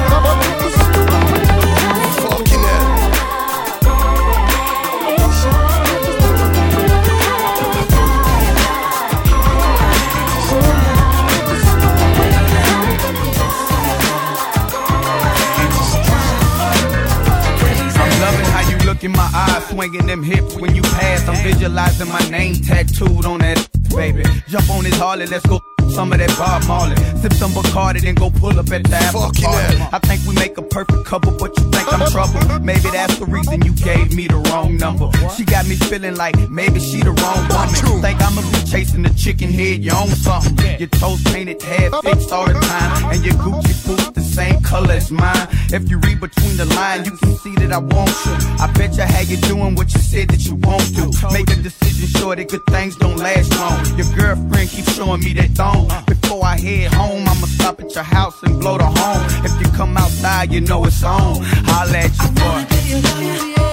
Swinging 19.70 20.06
them 20.06 20.22
hips 20.22 20.56
when 20.56 20.74
you 20.74 20.82
pass. 20.82 21.26
I'm 21.28 21.42
visualizing 21.42 22.08
my 22.08 22.28
name 22.28 22.54
tattooed 22.56 23.24
on 23.24 23.38
that, 23.38 23.68
baby. 23.90 24.24
Jump 24.48 24.68
on 24.70 24.84
this 24.84 24.98
Harley, 24.98 25.26
let's 25.26 25.46
go. 25.46 25.60
Some 25.94 26.12
of 26.12 26.18
that 26.18 26.30
Bob 26.38 26.64
Marley. 26.66 26.96
Sip 27.20 27.32
some 27.34 27.52
Bacardi, 27.52 28.00
then 28.00 28.14
go 28.14 28.30
pull 28.30 28.58
up 28.58 28.70
at 28.70 28.84
the 28.84 28.94
after 28.96 29.18
Fucking 29.18 29.44
party. 29.44 29.76
hell. 29.76 29.88
I 29.92 29.98
think 29.98 30.26
we 30.26 30.34
make 30.34 30.56
a 30.56 30.62
perfect 30.62 31.04
couple, 31.04 31.32
but 31.36 31.56
you 31.58 31.64
think 31.70 31.92
I'm 31.92 32.08
trouble. 32.10 32.40
Maybe 32.60 32.88
that's 32.90 33.18
the 33.18 33.26
reason 33.26 33.62
you 33.62 33.72
gave 33.74 34.14
me 34.14 34.26
the 34.28 34.36
wrong 34.48 34.76
number. 34.76 35.10
She 35.36 35.44
got 35.44 35.66
me 35.66 35.76
feeling 35.76 36.16
like 36.16 36.36
maybe 36.48 36.80
she 36.80 37.02
the 37.02 37.10
wrong 37.12 37.42
woman. 37.50 38.00
Think 38.02 38.20
I'ma 38.22 38.40
be 38.42 38.70
chasing 38.70 39.02
the 39.02 39.10
chicken 39.10 39.50
head, 39.50 39.82
you 39.84 39.92
own 39.92 40.08
something. 40.08 40.78
Your 40.78 40.88
toes 40.88 41.22
painted, 41.24 41.60
hair 41.62 41.90
fixed 42.02 42.32
all 42.32 42.46
the 42.46 42.54
time, 42.54 43.12
and 43.12 43.24
your 43.24 43.34
Gucci 43.34 43.74
boots 43.86 44.10
the 44.10 44.22
same 44.22 44.62
color 44.62 44.92
as 44.94 45.10
mine. 45.10 45.48
If 45.72 45.90
you 45.90 45.98
read 45.98 46.20
between 46.20 46.56
the 46.56 46.64
lines, 46.66 47.06
you 47.06 47.16
can 47.16 47.36
see 47.38 47.54
that 47.56 47.72
I 47.72 47.78
want 47.78 48.10
you. 48.24 48.32
I 48.62 48.70
bet 48.72 48.96
you 48.96 49.02
how 49.02 49.20
you 49.20 49.36
doing 49.38 49.74
what 49.74 49.92
you 49.92 50.00
said 50.00 50.28
that 50.30 50.46
you 50.46 50.54
won't 50.54 50.88
do. 50.94 51.09
Make 51.32 51.50
a 51.50 51.56
decision 51.56 52.08
sure 52.08 52.34
that 52.34 52.48
good 52.48 52.64
things 52.66 52.96
don't 52.96 53.16
last 53.16 53.54
long. 53.58 53.84
Your 53.98 54.08
girlfriend 54.16 54.70
keeps 54.70 54.94
showing 54.94 55.20
me 55.20 55.34
that 55.34 55.50
thong. 55.50 55.88
Before 56.06 56.44
I 56.44 56.58
head 56.58 56.92
home, 56.94 57.28
I'ma 57.28 57.46
stop 57.46 57.80
at 57.80 57.94
your 57.94 58.04
house 58.04 58.42
and 58.42 58.58
blow 58.58 58.78
the 58.78 58.86
horn. 58.86 59.44
If 59.44 59.52
you 59.60 59.70
come 59.76 59.96
outside, 59.96 60.52
you 60.52 60.60
know 60.60 60.84
it's 60.84 61.04
on. 61.04 61.44
I'll 61.66 61.88
let 61.90 62.10
you 62.18 63.56
boy. 63.56 63.69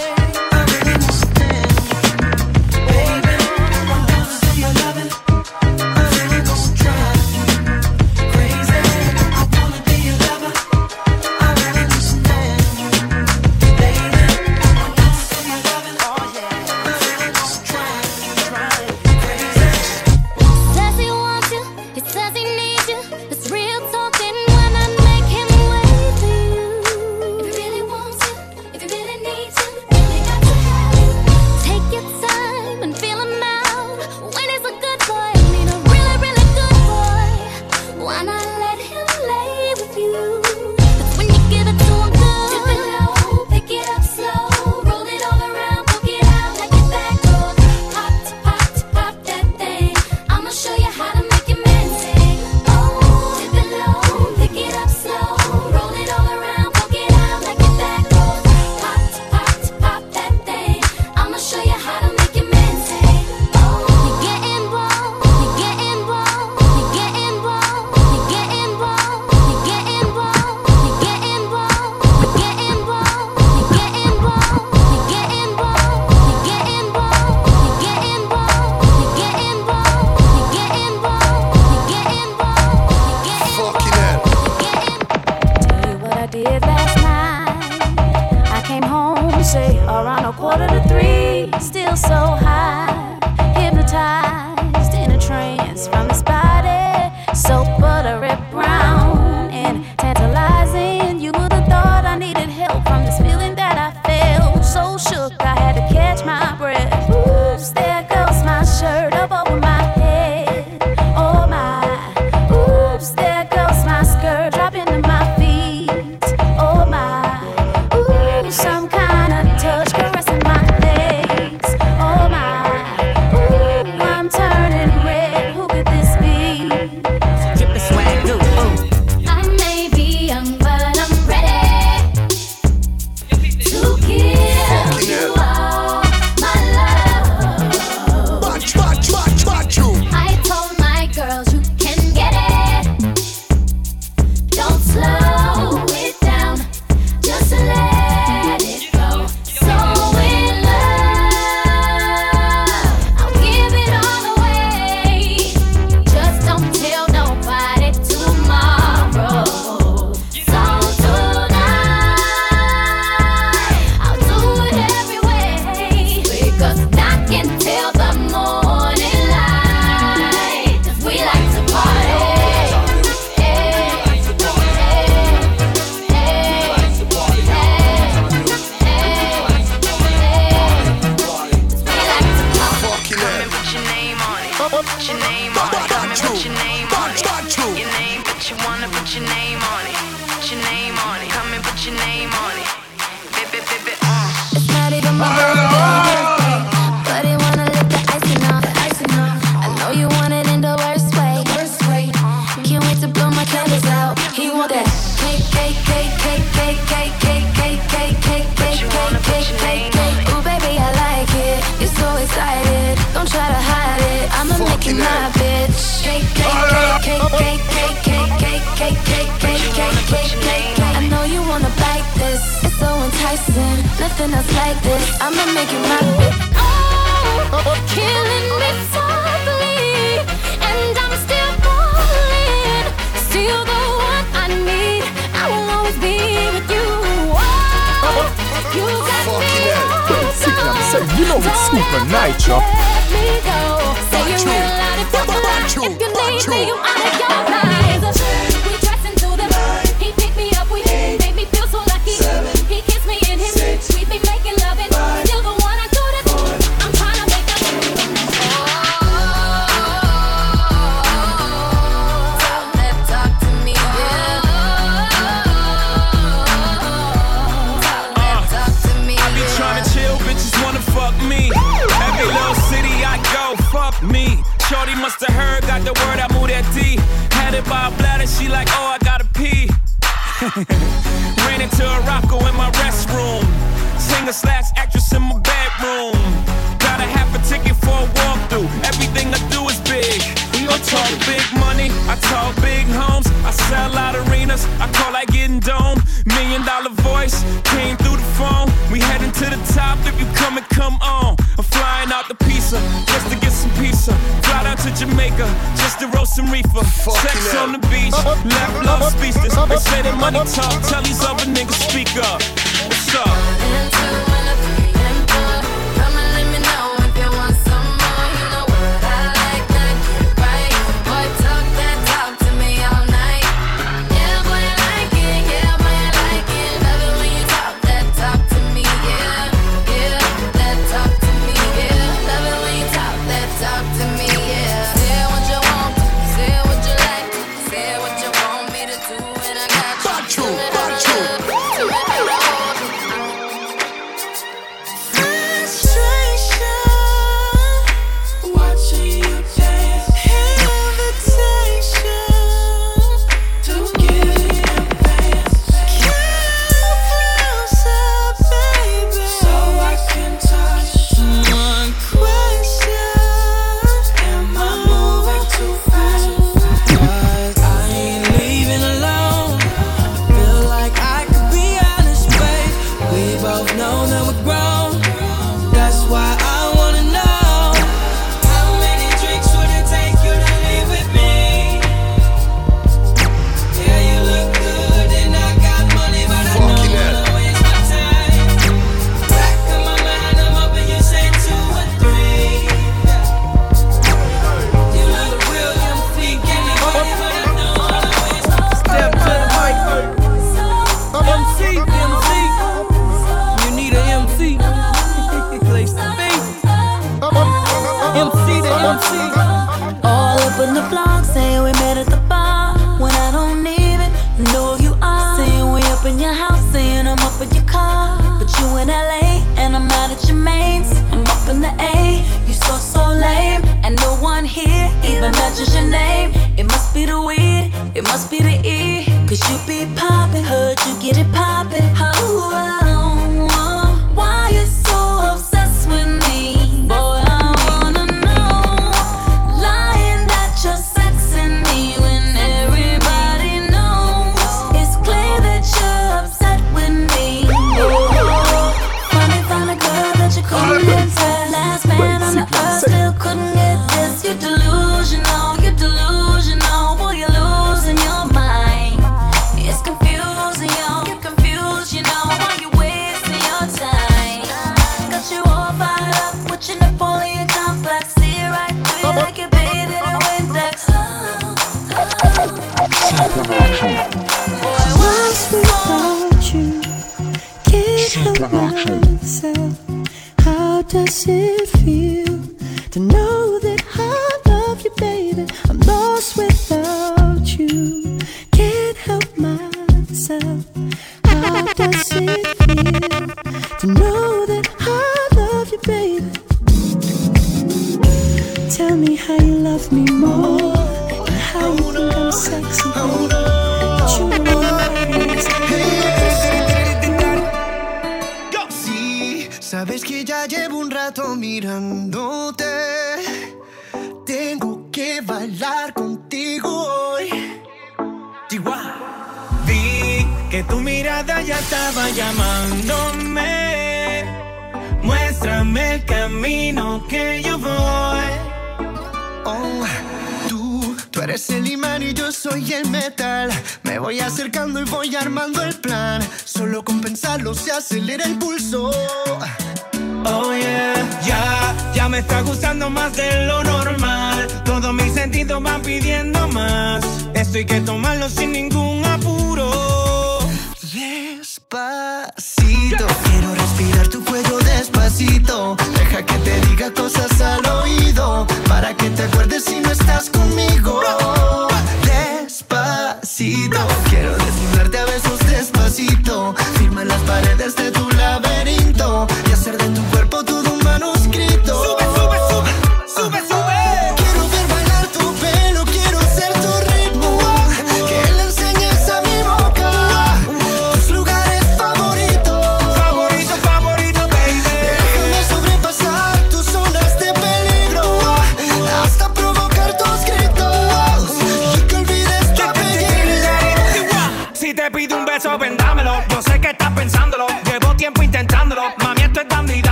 I 294.80 294.89
call 294.91 295.12
like 295.13 295.30
getting 295.30 295.60
dome. 295.60 296.02
Million 296.26 296.65
dollar 296.65 296.89
voice 297.04 297.43
came 297.63 297.98
through 297.98 298.17
the 298.17 298.30
phone. 298.39 298.72
We 298.91 299.00
heading 299.00 299.32
to 299.32 299.46
the 299.46 299.60
top. 299.74 300.00
If 300.08 300.20
you 300.20 300.26
come 300.34 300.58
and 300.58 300.67
come 300.70 300.98
on, 301.02 301.36
I'm 301.58 301.63
flying 301.63 302.12
out 302.12 302.28
the 302.28 302.36
pizza 302.36 302.80
just 303.06 303.30
to 303.32 303.36
get 303.38 303.52
some 303.52 303.72
pizza. 303.82 304.13
Fly 304.43 304.63
down 304.63 304.78
to 304.78 304.89
Jamaica 304.96 305.46
just 305.76 306.00
to 306.00 306.08
roast 306.08 306.36
some 306.36 306.50
reefer. 306.50 306.84
Fucking 306.84 307.22
Sex 307.22 307.56
on 307.56 307.74
the 307.74 307.82
beach, 307.89 308.17
lap 308.46 308.72
love 308.86 309.12
speechless. 309.12 309.54
They 309.54 309.78
say 309.78 310.02
that 310.02 310.17
money 310.20 310.39
talk. 310.52 310.82
Tell 310.89 311.02
these 311.02 311.24
other 311.24 311.46
niggas 311.46 311.78
speak 311.89 312.15
up. 312.17 312.41
What's 312.88 313.15
up? 313.15 314.27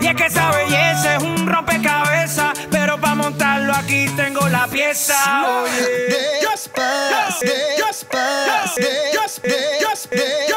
Y 0.00 0.06
es 0.06 0.14
que 0.14 0.26
esa 0.26 0.50
belleza 0.50 1.16
es 1.16 1.22
un 1.22 1.46
rompecabezas, 1.46 2.58
pero 2.70 3.00
para 3.00 3.14
montarlo 3.14 3.74
aquí 3.74 4.06
tengo 4.16 4.48
la 4.48 4.66
pieza. 4.66 5.14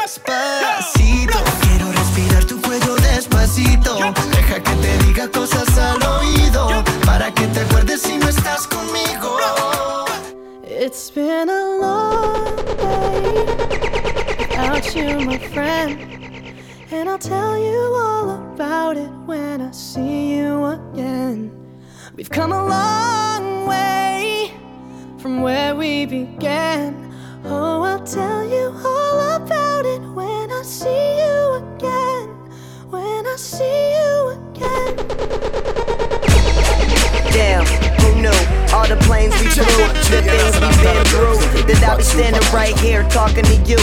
Despacito, 0.02 1.38
quiero 1.60 1.92
respirar 1.92 2.44
tu 2.44 2.60
cuello 2.60 2.94
despacito. 2.96 3.98
Deja 4.30 4.62
que 4.62 4.72
te 4.72 4.98
diga 5.04 5.28
cosas 5.28 5.78
al 5.78 6.02
oído 6.02 6.84
para 7.04 7.32
que 7.32 7.46
te 7.48 7.60
acuerdes 7.60 8.02
si 8.02 8.16
no 8.18 8.28
estás 8.28 8.66
conmigo. 8.66 9.38
It's 10.64 11.10
been 11.10 11.48
a 11.48 11.78
long 11.80 12.56
day 12.78 13.44
without 14.38 14.94
you, 14.94 15.26
my 15.26 15.38
friend. 15.38 16.19
tell 17.20 17.58
you 17.58 17.78
all 17.96 18.30
about 18.30 18.96
it 18.96 19.10
when 19.26 19.60
I 19.60 19.70
see 19.72 20.36
you 20.36 20.64
again. 20.64 21.52
We've 22.16 22.30
come 22.30 22.50
a 22.50 22.66
long 22.66 23.66
way 23.66 24.52
from 25.18 25.42
where 25.42 25.76
we 25.76 26.06
began. 26.06 27.12
Oh, 27.44 27.82
I'll 27.82 28.02
tell 28.04 28.42
you 28.48 28.72
all 28.74 29.36
about 29.36 29.84
it 29.84 30.00
when 30.00 30.50
I 30.50 30.62
see 30.62 31.18
you 31.20 31.60
again. 31.60 32.28
When 32.88 33.26
I 33.26 33.36
see 33.36 33.92
you 33.96 34.28
again. 34.40 34.96
Damn, 37.36 37.66
who 38.00 38.22
knew? 38.22 38.40
All 38.74 38.88
the 38.88 38.96
planes 39.04 39.38
we 39.42 39.48
flew, 39.48 39.66
the 40.08 40.22
things 40.24 40.54
we've 40.58 40.82
been 40.82 41.04
through. 41.12 41.36
That 41.68 41.84
I'll 41.86 41.98
be 41.98 42.02
standing 42.02 42.42
right 42.50 42.76
here 42.78 43.02
talking 43.10 43.44
to 43.44 43.56
you 43.68 43.78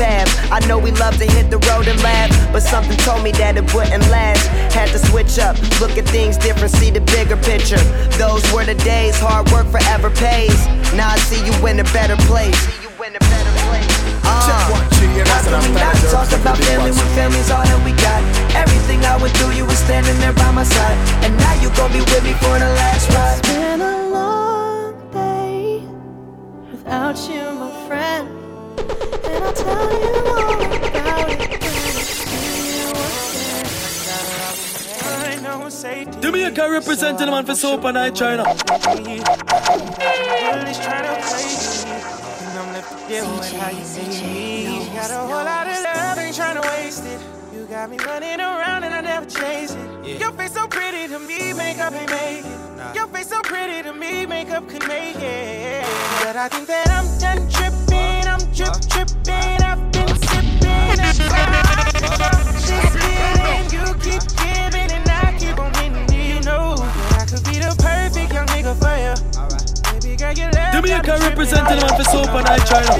I 0.00 0.60
know 0.66 0.78
we 0.78 0.90
love 0.92 1.16
to 1.18 1.26
hit 1.26 1.50
the 1.50 1.58
road 1.70 1.88
and 1.88 2.00
laugh, 2.02 2.30
but 2.52 2.62
something 2.62 2.96
told 2.98 3.22
me 3.22 3.32
that 3.32 3.56
it 3.56 3.74
wouldn't 3.74 4.08
last. 4.10 4.46
Had 4.72 4.88
to 4.90 4.98
switch 4.98 5.38
up, 5.38 5.56
look 5.80 5.96
at 5.98 6.06
things 6.08 6.36
different, 6.36 6.72
see 6.72 6.90
the 6.90 7.00
bigger 7.00 7.36
picture. 7.36 7.80
Those 8.16 8.42
were 8.52 8.64
the 8.64 8.74
days, 8.84 9.18
hard 9.18 9.50
work 9.50 9.66
forever 9.68 10.10
pays. 10.10 10.56
Now 10.94 11.08
I 11.08 11.18
see 11.28 11.40
you 11.44 11.52
in 11.66 11.80
a 11.80 11.84
better 11.92 12.16
place. 12.28 12.56
Uh, 14.24 14.40
how 15.26 15.42
can 15.42 15.60
we 15.62 15.80
not 15.80 15.96
talk 16.10 16.30
about 16.32 16.58
family 16.58 16.92
when 16.92 17.08
family's 17.14 17.50
all 17.50 17.64
that 17.64 17.80
we 17.84 17.92
got? 18.00 18.20
Everything 18.54 19.04
I 19.04 19.16
would 19.20 19.32
do, 19.34 19.52
you 19.52 19.64
were 19.64 19.80
standing 19.86 20.18
there 20.20 20.32
by 20.32 20.50
my 20.52 20.64
side, 20.64 20.96
and 21.24 21.36
now 21.36 21.54
you 21.60 21.68
gon' 21.76 21.92
be 21.92 22.00
with 22.00 22.24
me 22.24 22.32
for 22.34 22.58
the 22.58 22.70
last 22.80 23.10
ride. 23.10 24.01
representing 36.82 37.26
the 37.26 37.32
man 37.32 37.46
for 37.46 37.54
soap 37.54 37.84
and 37.84 37.98
I 37.98 38.10
China. 38.10 38.44
Got 47.70 47.88
me 47.88 47.96
running 48.04 48.38
around 48.38 48.84
and 48.84 48.94
I 48.94 49.00
never 49.00 49.24
chase 49.24 49.72
it. 49.72 50.20
Your 50.20 50.32
face 50.32 50.52
so 50.52 50.68
pretty 50.68 51.08
to 51.08 51.18
me, 51.18 51.54
makeup 51.54 51.94
ain't 51.94 52.10
it. 52.10 52.44
Your 52.94 53.06
face 53.06 53.28
so 53.28 53.40
pretty 53.40 53.82
to 53.82 53.94
me, 53.94 54.26
makeup 54.26 54.64
make 54.86 55.16
it. 55.16 55.82
But 56.22 56.36
I 56.36 56.48
think 56.48 56.66
that 56.66 56.90
I'm 56.90 57.06
done 57.18 57.48
tripping, 57.48 58.28
I'm 58.28 58.40
tripping, 58.52 59.62
I've 59.62 59.90
been 59.90 60.08
sipping. 60.28 61.00
You 63.72 63.94
keep. 64.00 64.41
for 68.74 68.86
me 68.86 69.12
Alright. 69.36 69.72
Baby 70.72 70.92
representing 70.92 71.78
them 71.78 71.88
for 71.96 72.04
soap 72.04 72.28
and 72.28 72.46
I 72.46 72.58
try 72.58 72.82
now. 72.82 72.96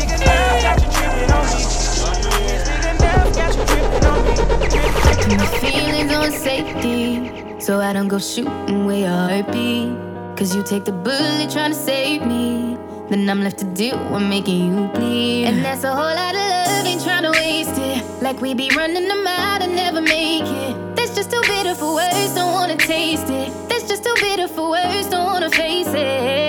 My 5.39 5.47
feelings 5.61 6.13
on 6.13 6.31
safety, 6.31 7.61
so 7.61 7.81
I 7.81 7.93
don't 7.93 8.09
go 8.09 8.19
shooting 8.19 8.85
where 8.85 8.99
your 8.99 9.09
heart 9.09 9.53
be. 9.53 9.95
Cause 10.37 10.55
you 10.55 10.63
take 10.63 10.85
the 10.85 10.93
bullet 10.93 11.51
trying 11.51 11.73
to 11.73 11.79
save 11.79 12.27
me. 12.27 12.77
Then 13.09 13.29
I'm 13.29 13.43
left 13.43 13.59
to 13.59 13.65
do 13.65 13.91
what 14.11 14.21
making 14.21 14.75
you 14.75 14.89
bleed. 14.89 15.47
And 15.47 15.65
that's 15.65 15.85
a 15.85 15.95
whole 15.95 16.15
lot 16.15 16.35
of 16.35 16.41
love, 16.41 16.87
ain't 16.87 17.03
trying 17.03 17.23
to 17.25 17.31
waste 17.31 17.79
it. 17.79 18.23
Like 18.23 18.41
we 18.41 18.55
be 18.55 18.71
running 18.77 19.09
them 19.09 19.27
out 19.27 19.63
and 19.63 19.75
never 19.75 20.01
make 20.01 20.43
it. 20.43 20.97
That's 20.97 21.15
just 21.15 21.31
too 21.31 21.41
bitter 21.43 21.75
for 21.75 21.95
words, 21.95 22.35
don't 22.35 22.53
wanna 22.53 22.77
taste 22.77 23.29
it 23.29 23.72
just 23.93 24.05
too 24.05 24.15
bitter 24.23 24.49
for 24.49 24.71
words, 24.71 25.07
don't 25.09 25.27
wanna 25.27 25.51
face 25.51 25.89
it. 25.89 26.42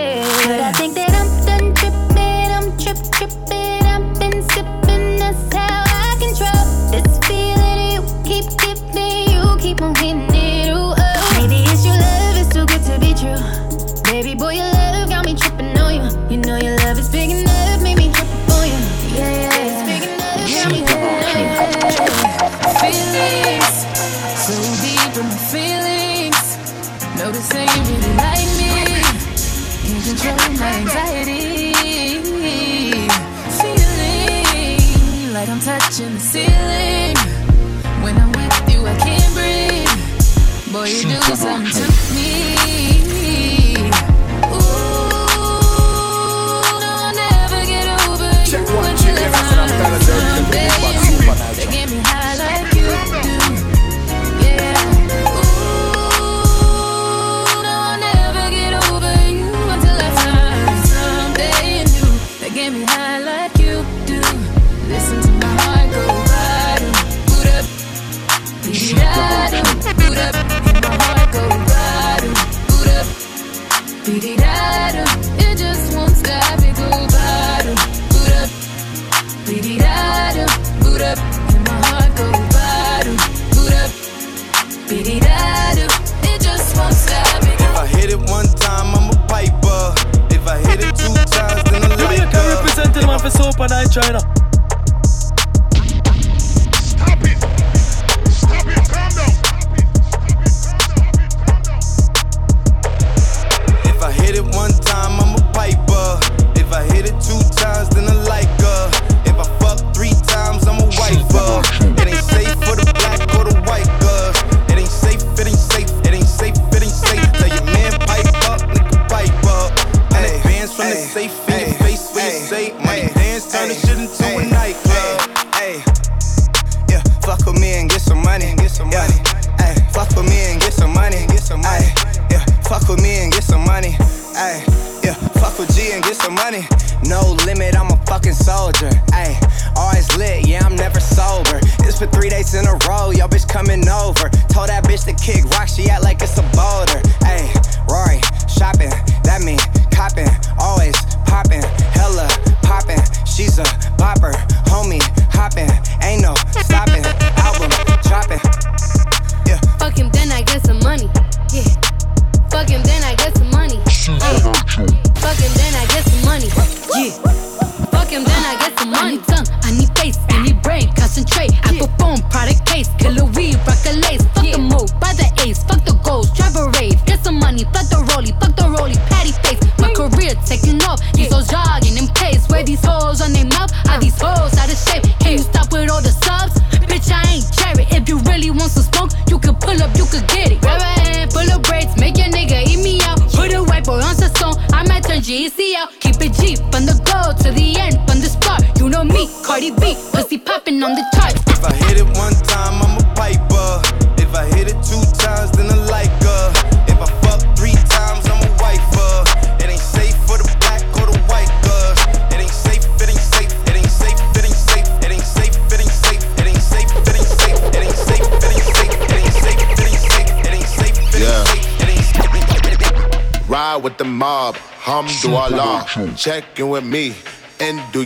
and 93.63 93.71
I 93.71 93.85
China. 93.85 94.32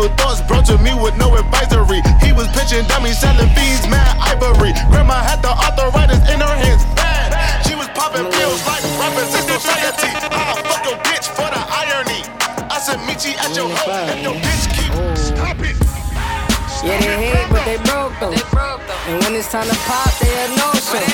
Suicidal 0.00 0.16
thoughts 0.16 0.40
brought 0.48 0.64
to 0.66 0.78
me 0.78 0.94
with 0.96 1.16
no 1.18 1.36
advisory. 1.36 2.00
He 2.24 2.32
was 2.32 2.48
pitching 2.56 2.86
dummies, 2.88 3.18
selling 3.20 3.48
fiends, 3.52 3.84
mad 3.88 4.16
ivory. 4.16 4.72
Grandma 4.88 5.20
had 5.20 5.42
the 5.42 5.52
arthritis 5.52 6.24
in 6.32 6.40
her 6.40 6.56
hands, 6.56 6.84
bad. 6.96 7.36
She 7.66 7.74
was 7.74 7.88
popping 7.92 8.24
pills 8.24 8.64
like 8.64 8.80
rappers 8.96 9.28
in 9.36 9.44
society. 9.44 10.08
I'll 10.32 10.56
ah, 10.56 10.62
fuck 10.64 10.84
your 10.88 10.96
bitch 11.04 11.28
for 11.36 11.48
the 11.52 11.60
irony. 11.60 12.24
I 12.72 12.80
said, 12.80 12.96
meet 13.04 13.20
you 13.28 13.36
at 13.36 13.52
your 13.52 13.68
home 13.68 14.08
if 14.08 14.22
your 14.24 14.36
bitch 14.40 14.64
keep 14.72 14.92
oh. 14.96 15.14
stop 15.20 15.60
it. 15.60 15.76
Yeah, 16.80 16.96
they 16.96 17.36
hate, 17.36 17.48
but 17.52 17.64
they 17.68 17.76
broke 17.84 18.16
though. 18.20 18.32
And 18.32 19.20
when 19.24 19.34
it's 19.36 19.52
time 19.52 19.68
to 19.68 19.76
pop, 19.84 20.08
they 20.16 20.32
had 20.32 20.50
no 20.56 20.72
show. 20.80 21.04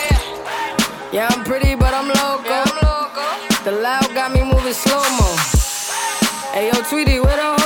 Yeah, 1.10 1.26
I'm 1.30 1.42
pretty, 1.42 1.74
but 1.74 1.92
I'm 1.92 2.06
loco. 2.06 2.62
The 3.64 3.72
loud 3.82 4.14
got 4.14 4.30
me 4.30 4.44
moving 4.44 4.72
slow 4.72 5.02
mo. 5.18 5.34
Hey, 6.54 6.70
yo, 6.70 6.80
Tweety, 6.88 7.18
where 7.18 7.36
the 7.36 7.65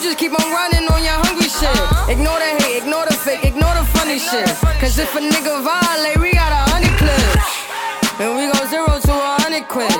Just 0.00 0.16
keep 0.16 0.32
on 0.32 0.50
running 0.50 0.88
on 0.88 1.04
your 1.04 1.20
hungry 1.20 1.48
shit. 1.48 1.76
Ignore 2.08 2.40
the 2.40 2.50
hate, 2.64 2.82
ignore 2.82 3.04
the 3.04 3.12
fake, 3.12 3.44
ignore 3.44 3.74
the 3.76 3.84
funny 3.92 4.18
shit. 4.18 4.48
Cause 4.80 4.98
if 4.98 5.14
a 5.14 5.20
nigga 5.20 5.60
violate, 5.62 6.16
we 6.16 6.32
got 6.32 6.50
a 6.52 6.62
hundred 6.72 6.96
clips. 6.96 7.52
And 8.16 8.32
we 8.32 8.48
go 8.48 8.64
zero 8.72 8.96
to 8.96 9.12
a 9.12 9.36
hundred 9.44 9.68
quid. 9.68 9.92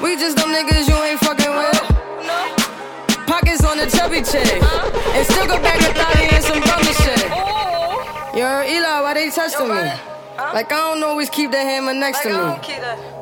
We 0.00 0.16
just 0.16 0.38
them 0.38 0.48
niggas 0.48 0.88
you 0.88 0.96
ain't 0.96 1.20
fucking 1.20 1.52
with. 1.52 1.76
Pockets 3.28 3.62
on 3.64 3.76
the 3.76 3.86
chubby 3.86 4.24
chick. 4.24 4.48
And 5.12 5.26
still 5.28 5.46
go 5.46 5.60
back 5.60 5.76
to 5.84 5.92
thotty 5.92 6.32
and 6.32 6.44
some 6.44 6.60
bummy 6.64 6.96
shit. 7.04 7.28
You 8.32 8.48
heard 8.48 8.64
Eli, 8.64 9.00
why 9.04 9.12
they 9.12 9.28
testing 9.28 9.68
me? 9.68 9.92
Like 10.56 10.72
I 10.72 10.88
don't 10.88 11.04
always 11.04 11.28
keep 11.28 11.50
the 11.50 11.60
hammer 11.60 11.92
next 11.92 12.22
to 12.22 12.30
me. 12.30 12.48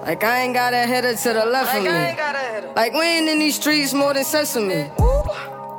Like 0.06 0.22
I 0.22 0.42
ain't 0.42 0.54
got 0.54 0.72
a 0.72 0.86
header 0.86 1.16
to 1.16 1.32
the 1.34 1.46
left 1.46 1.74
of 1.74 1.82
me. 1.82 2.74
Like 2.76 2.92
we 2.92 3.02
ain't 3.02 3.28
in 3.28 3.40
these 3.40 3.56
streets 3.56 3.92
more 3.92 4.14
than 4.14 4.24
sesame. 4.24 4.88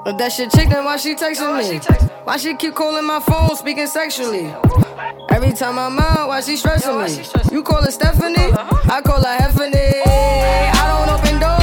But 0.03 0.17
that 0.17 0.31
shit 0.31 0.49
chick, 0.51 0.67
then 0.69 0.83
why 0.83 0.97
she 0.97 1.13
texting 1.13 1.57
me? 1.59 1.77
Why 2.23 2.37
she 2.37 2.55
keep 2.55 2.73
calling 2.73 3.05
my 3.05 3.19
phone, 3.19 3.55
speaking 3.55 3.85
sexually? 3.85 4.51
Every 5.29 5.51
time 5.51 5.77
I'm 5.77 5.99
out, 5.99 6.27
why 6.27 6.41
she 6.41 6.57
stressing 6.57 6.97
me? 6.97 7.23
You 7.51 7.61
call 7.61 7.83
her 7.83 7.91
Stephanie? 7.91 8.51
I 8.51 9.01
call 9.05 9.21
her 9.21 9.37
Heffany. 9.37 10.01
Oh. 10.05 10.71
I 10.73 11.05
don't 11.05 11.09
open 11.19 11.39
doors 11.39 11.61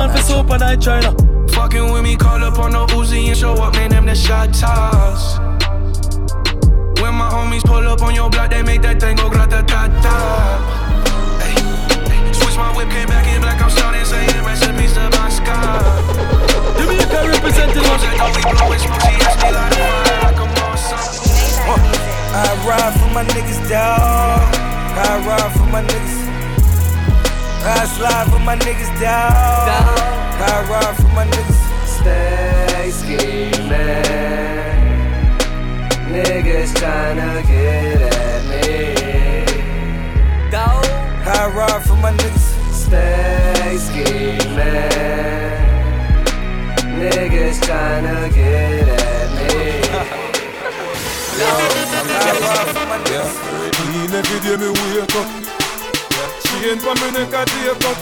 man 0.00 0.16
for 0.16 0.22
Super 0.22 0.58
Night 0.58 0.80
China. 0.80 1.14
Fucking 1.52 1.92
with 1.92 2.02
me, 2.02 2.16
call 2.16 2.42
up 2.42 2.58
on 2.58 2.72
the 2.72 2.86
Uzi 2.96 3.28
and 3.28 3.36
show 3.36 3.52
up, 3.54 3.74
man, 3.74 3.90
them 3.90 4.06
the 4.06 4.14
shot 4.14 4.52
toss. 4.54 5.38
When 7.00 7.14
my 7.14 7.28
homies 7.28 7.64
pull 7.64 7.86
up 7.86 8.02
on 8.02 8.14
your 8.14 8.30
block, 8.30 8.50
they 8.50 8.62
make 8.62 8.82
that 8.82 9.00
thing 9.00 9.16
go 9.16 9.28
grata 9.28 9.62
ta 9.66 9.88
ta. 10.04 10.16
Ay, 11.44 11.52
ay, 11.52 12.32
Switch 12.32 12.56
my 12.56 12.72
whip, 12.76 12.88
came 12.90 13.08
back 13.08 13.26
in 13.28 13.42
black, 13.42 13.60
I'm 13.60 13.70
starting 13.70 14.04
saying 14.04 14.44
recipes 14.44 14.94
to 14.94 15.04
my 15.18 15.28
sky. 15.28 15.80
Jamaica 16.78 17.18
representing 17.28 17.82
Close 17.84 18.02
that 18.02 18.16
door, 18.16 18.32
we 18.32 18.42
blowing 18.48 18.80
smoke, 18.80 19.04
she 19.04 19.12
me 19.12 19.48
like 19.52 20.40
I'm 20.40 20.60
on 20.64 20.76
something. 20.80 21.28
I 22.32 22.48
ride 22.64 22.94
for 22.96 23.10
my 23.12 23.24
niggas, 23.24 23.60
dawg. 23.68 24.48
I 24.96 25.26
ride 25.26 25.52
for 25.52 25.66
my 25.66 25.82
niggas. 25.82 26.19
I 27.62 27.84
slide 27.84 28.26
for 28.32 28.38
my 28.38 28.56
niggas, 28.56 28.88
dawg. 28.98 29.32
I 30.40 30.66
ride 30.70 30.96
for 30.96 31.08
my 31.08 31.26
niggas. 31.26 31.60
Stay 31.86 32.90
scheming. 32.90 33.70
Niggas 36.08 36.72
tryna 36.74 37.42
get 37.46 38.00
at 38.00 38.42
me. 38.48 38.94
Go. 40.50 40.64
I 41.28 41.52
ride 41.54 41.82
for 41.84 41.96
my 41.96 42.12
niggas. 42.12 42.48
Stay 42.72 43.76
scheming. 43.76 44.50
Niggas 46.98 47.60
tryna 47.60 48.32
get 48.32 48.88
at 48.88 49.28
me. 49.36 49.50
Clean 53.72 54.12
every 54.14 54.40
day 54.40 54.56
me 54.56 54.68
wake 54.70 55.14
up. 55.16 55.49
Chain 56.60 56.76
for 56.76 56.92
me 57.00 57.08
neck 57.16 57.32
a 57.32 57.40
take 57.48 57.84
up. 57.88 57.96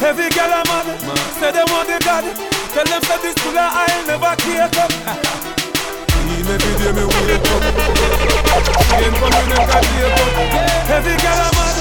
Heavy 0.00 0.32
girl 0.32 0.48
a 0.48 0.64
mad, 0.64 0.88
say 1.36 1.52
they 1.52 1.60
want 1.68 1.92
the 1.92 2.00
god. 2.00 2.24
Tell 2.72 2.88
them 2.88 3.02
say 3.04 3.20
this 3.20 3.36
pull 3.36 3.52
I'll 3.52 4.00
never 4.08 4.32
cake 4.40 4.80
up. 4.80 4.88
Clean 6.08 6.48
every 6.48 6.72
day 6.80 6.92
me 6.96 7.04
wake 7.04 7.48
up. 7.52 7.62
Chain 8.96 9.12
for 9.12 9.28
me 9.28 9.42
neck 9.52 9.68
a 9.68 9.78
take 9.84 10.08
up. 10.08 10.32
Heavy 10.88 11.14
girl 11.20 11.36
a 11.36 11.48
mad, 11.52 11.76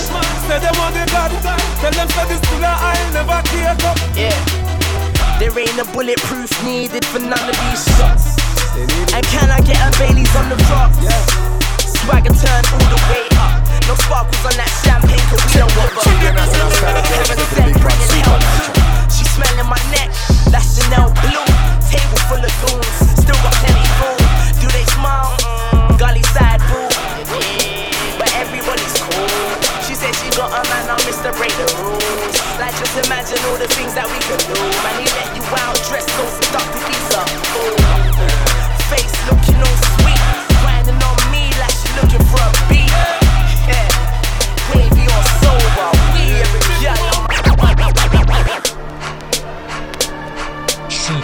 say 0.51 0.59
they 0.59 0.73
want 0.75 0.93
the 0.99 1.07
god. 1.15 1.31
Tell 1.79 1.95
them 1.95 2.09
say 2.11 2.25
this 2.27 2.43
pull 2.43 2.59
I'll 2.59 3.07
never 3.15 3.39
cake 3.47 3.87
up. 3.87 3.97
Yeah. 4.11 4.35
There 5.39 5.57
ain't 5.57 5.79
a 5.79 5.85
bulletproof 5.95 6.51
needed 6.65 7.05
for 7.05 7.19
none 7.19 7.39
of 7.39 7.55
these 7.55 7.87
shots. 7.95 8.35
And 9.15 9.23
can 9.31 9.47
I 9.49 9.63
get 9.63 9.79
a 9.79 9.89
Bailey's 9.95 10.35
on 10.35 10.49
the 10.51 10.59
rocks? 10.67 11.07
Swagger 12.03 12.35
turn 12.35 12.63
all 12.75 12.83
the 12.83 12.99
way 13.07 13.23
up. 13.39 13.56
No 13.87 13.95
sparkles 14.03 14.43
on 14.43 14.51
that 14.59 14.67
champagne, 14.83 15.23
cause 15.31 15.39
we 15.47 15.63
don't 15.63 15.71
want 15.79 15.95
Heaven 15.95 17.39
sent, 17.55 17.71
bringing 17.79 18.11
hell. 18.19 18.35
She 19.07 19.23
smelling 19.31 19.63
my 19.63 19.79
neck, 19.95 20.11
that's 20.51 20.75
Chanel 20.75 21.07
blue. 21.23 21.47
Table 21.87 22.19
full 22.27 22.43
of 22.43 22.51
goons, 22.67 22.95
still 23.15 23.39
got 23.39 23.55
plenty 23.63 23.87
food. 23.95 24.19
Do 24.59 24.67
they 24.75 24.83
smile? 24.91 25.31
Mm, 25.71 25.95
Gully 25.95 26.19
side 26.35 26.59
boo. 26.67 26.83
But 28.19 28.27
everybody's 28.35 28.95
cool. 29.07 29.31
She 29.87 29.95
said 29.95 30.11
she 30.19 30.27
got 30.35 30.51
a 30.51 30.61
man, 30.67 30.83
now 30.91 30.99
Mr. 31.07 31.31
Break 31.39 31.55
the 31.55 31.67
rules. 31.79 32.35
Like 32.59 32.75
just 32.75 32.91
imagine 33.07 33.39
all 33.47 33.55
the 33.55 33.71
things 33.71 33.95
that 33.95 34.03
we 34.11 34.19
could 34.27 34.43
do. 34.51 34.59
Man, 34.83 34.99
he 34.99 35.07
let 35.15 35.31
you 35.31 35.43
out 35.63 35.79
dressed 35.87 36.11
so 36.11 36.27
stuck 36.43 36.67
these 36.75 37.09
up. 37.15 37.29
Face 38.91 39.15
looking 39.31 39.63
all 39.63 39.77
sweet, 39.95 40.21
grinding 40.59 40.99
on 40.99 41.17
me 41.31 41.47
like 41.55 41.71
she 41.71 41.87
looking 41.95 42.23
for 42.27 42.43
a 42.43 42.51
beat. 42.67 42.86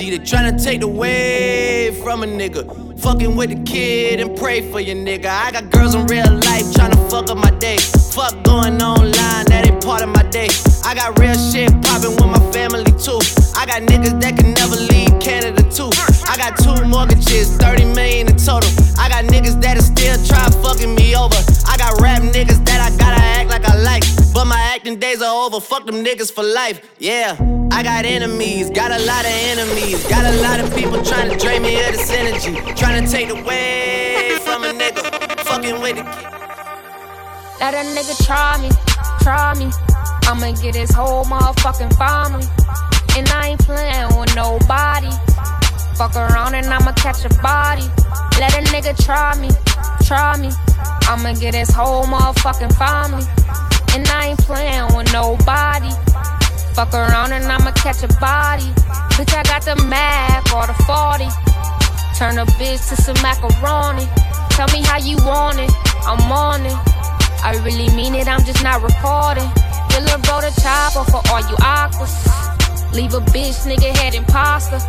energy. 0.00 0.16
They 0.16 0.24
trying 0.24 0.56
to 0.56 0.62
take 0.62 0.82
away 0.82 1.90
from 2.02 2.22
a 2.22 2.26
nigga. 2.26 2.98
Fucking 3.00 3.36
with 3.36 3.50
the 3.50 3.62
kid 3.64 4.20
and 4.20 4.36
pray 4.36 4.60
for 4.70 4.80
your 4.80 4.96
nigga. 4.96 5.26
I 5.26 5.50
got 5.50 5.70
girls 5.70 5.94
in 5.94 6.06
real 6.06 6.30
life 6.30 6.72
trying 6.74 6.92
to 6.92 7.08
fuck 7.08 7.30
up 7.30 7.38
my 7.38 7.50
day. 7.58 7.78
Fuck 8.12 8.42
going 8.44 8.80
online, 8.82 9.46
that 9.46 9.66
ain't 9.66 9.82
part 9.82 10.02
of 10.02 10.10
my 10.10 10.22
day. 10.30 10.48
I 10.84 10.94
got 10.94 11.18
real 11.18 11.34
shit 11.34 11.70
popping 11.82 12.12
with 12.16 12.26
my 12.26 12.40
family 12.52 12.92
too. 13.00 13.20
I 13.56 13.64
got 13.66 13.82
niggas 13.82 14.20
that 14.20 14.36
can 14.36 14.52
never 14.54 14.76
leave 14.76 15.12
Canada 15.20 15.62
too. 15.70 15.90
I 16.28 16.36
got 16.36 16.58
two 16.58 16.84
mortgages, 16.86 17.56
30 17.56 17.94
million 17.94 18.28
in 18.28 18.36
total. 18.36 18.68
I 18.98 19.08
got 19.08 19.24
niggas 19.24 19.60
that'll 19.60 19.82
still 19.82 20.16
try 20.24 20.44
fucking 20.62 20.94
me 20.94 21.16
over. 21.16 21.40
I 21.66 21.76
got 21.76 22.00
rap 22.00 22.22
niggas 22.22 22.64
that 22.66 22.80
I 22.80 22.90
gotta 22.96 23.09
over, 25.54 25.64
fuck 25.64 25.86
them 25.86 26.04
niggas 26.04 26.32
for 26.32 26.44
life. 26.44 26.80
Yeah, 26.98 27.36
I 27.72 27.82
got 27.82 28.04
enemies, 28.04 28.70
got 28.70 28.90
a 28.90 29.04
lot 29.04 29.24
of 29.24 29.32
enemies. 29.32 30.06
Got 30.06 30.24
a 30.24 30.40
lot 30.42 30.60
of 30.60 30.74
people 30.74 31.02
trying 31.02 31.30
to 31.30 31.36
drain 31.36 31.62
me 31.62 31.80
of 31.80 31.92
this 31.92 32.10
energy. 32.10 32.54
Trying 32.74 33.04
to 33.04 33.10
take 33.10 33.30
away 33.30 34.38
from 34.42 34.64
a 34.64 34.68
nigga. 34.68 35.02
Fucking 35.40 35.80
with 35.80 35.96
the 35.96 36.04
Let 37.58 37.74
a 37.74 37.84
nigga 37.96 38.14
try 38.24 38.60
me, 38.62 38.70
try 39.22 39.54
me. 39.54 39.70
I'ma 40.28 40.52
get 40.62 40.74
his 40.74 40.92
whole 40.92 41.24
motherfucking 41.24 41.96
family. 41.98 42.46
And 43.16 43.28
I 43.30 43.48
ain't 43.48 43.60
playing 43.60 44.18
with 44.18 44.34
nobody. 44.36 45.10
Fuck 45.96 46.14
around 46.16 46.54
and 46.54 46.66
I'ma 46.66 46.92
catch 46.92 47.24
a 47.24 47.28
body. 47.42 47.88
Let 48.38 48.54
a 48.54 48.62
nigga 48.70 48.94
try 49.04 49.34
me, 49.40 49.50
try 50.06 50.36
me. 50.40 50.50
I'ma 51.08 51.32
get 51.34 51.54
his 51.54 51.70
whole 51.70 52.04
motherfucking 52.04 52.76
family. 52.78 53.26
And 53.94 54.06
I 54.08 54.28
ain't 54.28 54.40
playing 54.40 54.94
with 54.94 55.12
nobody. 55.12 55.90
Fuck 56.74 56.94
around 56.94 57.32
and 57.32 57.44
I'ma 57.44 57.72
catch 57.72 58.02
a 58.02 58.08
body. 58.18 58.70
Bitch, 59.16 59.34
I 59.34 59.42
got 59.42 59.62
the 59.62 59.76
Mac 59.86 60.46
or 60.54 60.66
the 60.66 60.74
40. 60.86 61.26
Turn 62.16 62.38
a 62.38 62.46
bitch 62.60 62.88
to 62.90 62.96
some 62.96 63.16
macaroni. 63.22 64.06
Tell 64.50 64.68
me 64.68 64.82
how 64.84 64.98
you 64.98 65.16
want 65.24 65.58
it, 65.58 65.70
I'm 66.04 66.30
on 66.30 66.66
it. 66.66 66.76
I 67.42 67.58
really 67.64 67.88
mean 67.96 68.14
it, 68.14 68.28
I'm 68.28 68.44
just 68.44 68.62
not 68.62 68.82
recording. 68.82 69.48
Your 69.92 70.02
little 70.02 70.20
bro 70.20 70.40
the 70.40 70.52
chopper 70.60 71.10
for 71.10 71.22
all 71.32 71.40
you 71.40 71.56
aquas. 71.60 72.59
Leave 72.92 73.14
a 73.14 73.20
bitch, 73.30 73.66
nigga 73.66 73.96
head 73.98 74.14
imposter. 74.14 74.80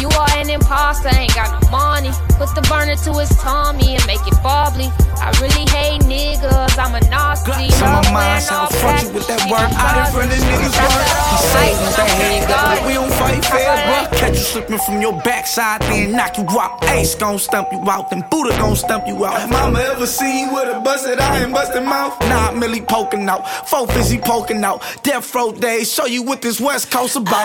You 0.00 0.08
are 0.08 0.30
an 0.36 0.50
imposter, 0.50 1.08
ain't 1.14 1.34
got 1.34 1.62
no 1.62 1.70
money. 1.70 2.10
Put 2.36 2.50
the 2.54 2.66
burner 2.68 2.96
to 2.96 3.12
his 3.14 3.30
tummy 3.38 3.94
and 3.94 4.04
make 4.06 4.20
it 4.26 4.34
bubbly. 4.42 4.90
I 5.22 5.30
really 5.40 5.64
hate 5.70 6.02
niggas, 6.02 6.76
I'm 6.76 6.94
a 6.94 7.00
nasty. 7.08 7.52
Glocks 7.52 7.80
on 7.80 8.04
my 8.04 8.12
mind, 8.12 8.42
so 8.42 8.54
I 8.54 8.66
front 8.82 9.02
you 9.04 9.12
with 9.14 9.26
that 9.28 9.48
work. 9.48 9.70
Out 9.70 9.96
in 9.96 10.12
front 10.12 10.32
of 10.34 10.38
niggas 10.42 10.76
work. 10.82 11.08
He 11.30 11.36
say 11.54 11.70
that 11.94 12.10
hand 12.10 12.50
up, 12.50 12.86
we 12.86 12.94
don't 12.94 13.12
fight 13.14 13.44
fair, 13.44 13.76
bruh. 13.86 14.18
Catch 14.18 14.34
you 14.34 14.44
slipping 14.44 14.78
from 14.78 15.00
your 15.00 15.14
backside, 15.22 15.80
then 15.82 16.12
knock 16.12 16.36
you 16.36 16.44
out. 16.58 16.84
Ace 16.90 17.14
gon' 17.14 17.38
stump 17.38 17.68
you 17.70 17.80
out, 17.88 18.10
then 18.10 18.24
Buddha 18.30 18.50
gon' 18.58 18.76
stump 18.76 19.06
you 19.06 19.24
out. 19.24 19.48
Mama 19.48 19.78
ever 19.78 20.06
seen 20.06 20.48
you 20.48 20.54
with 20.54 20.76
a 20.76 20.80
busted 20.80 21.20
eye 21.20 21.38
and 21.38 21.52
busted 21.52 21.84
mouth? 21.84 22.20
Nah, 22.22 22.50
Millie 22.50 22.82
poking 22.82 23.28
out, 23.28 23.48
four 23.68 23.86
fizzy 23.86 24.18
poking 24.18 24.64
out. 24.64 24.82
Death 25.04 25.32
row 25.34 25.52
days, 25.52 25.90
show 25.92 26.06
you 26.06 26.24
what 26.24 26.42
this 26.42 26.60
West 26.60 26.90
Coast 26.90 27.16
about. 27.16 27.43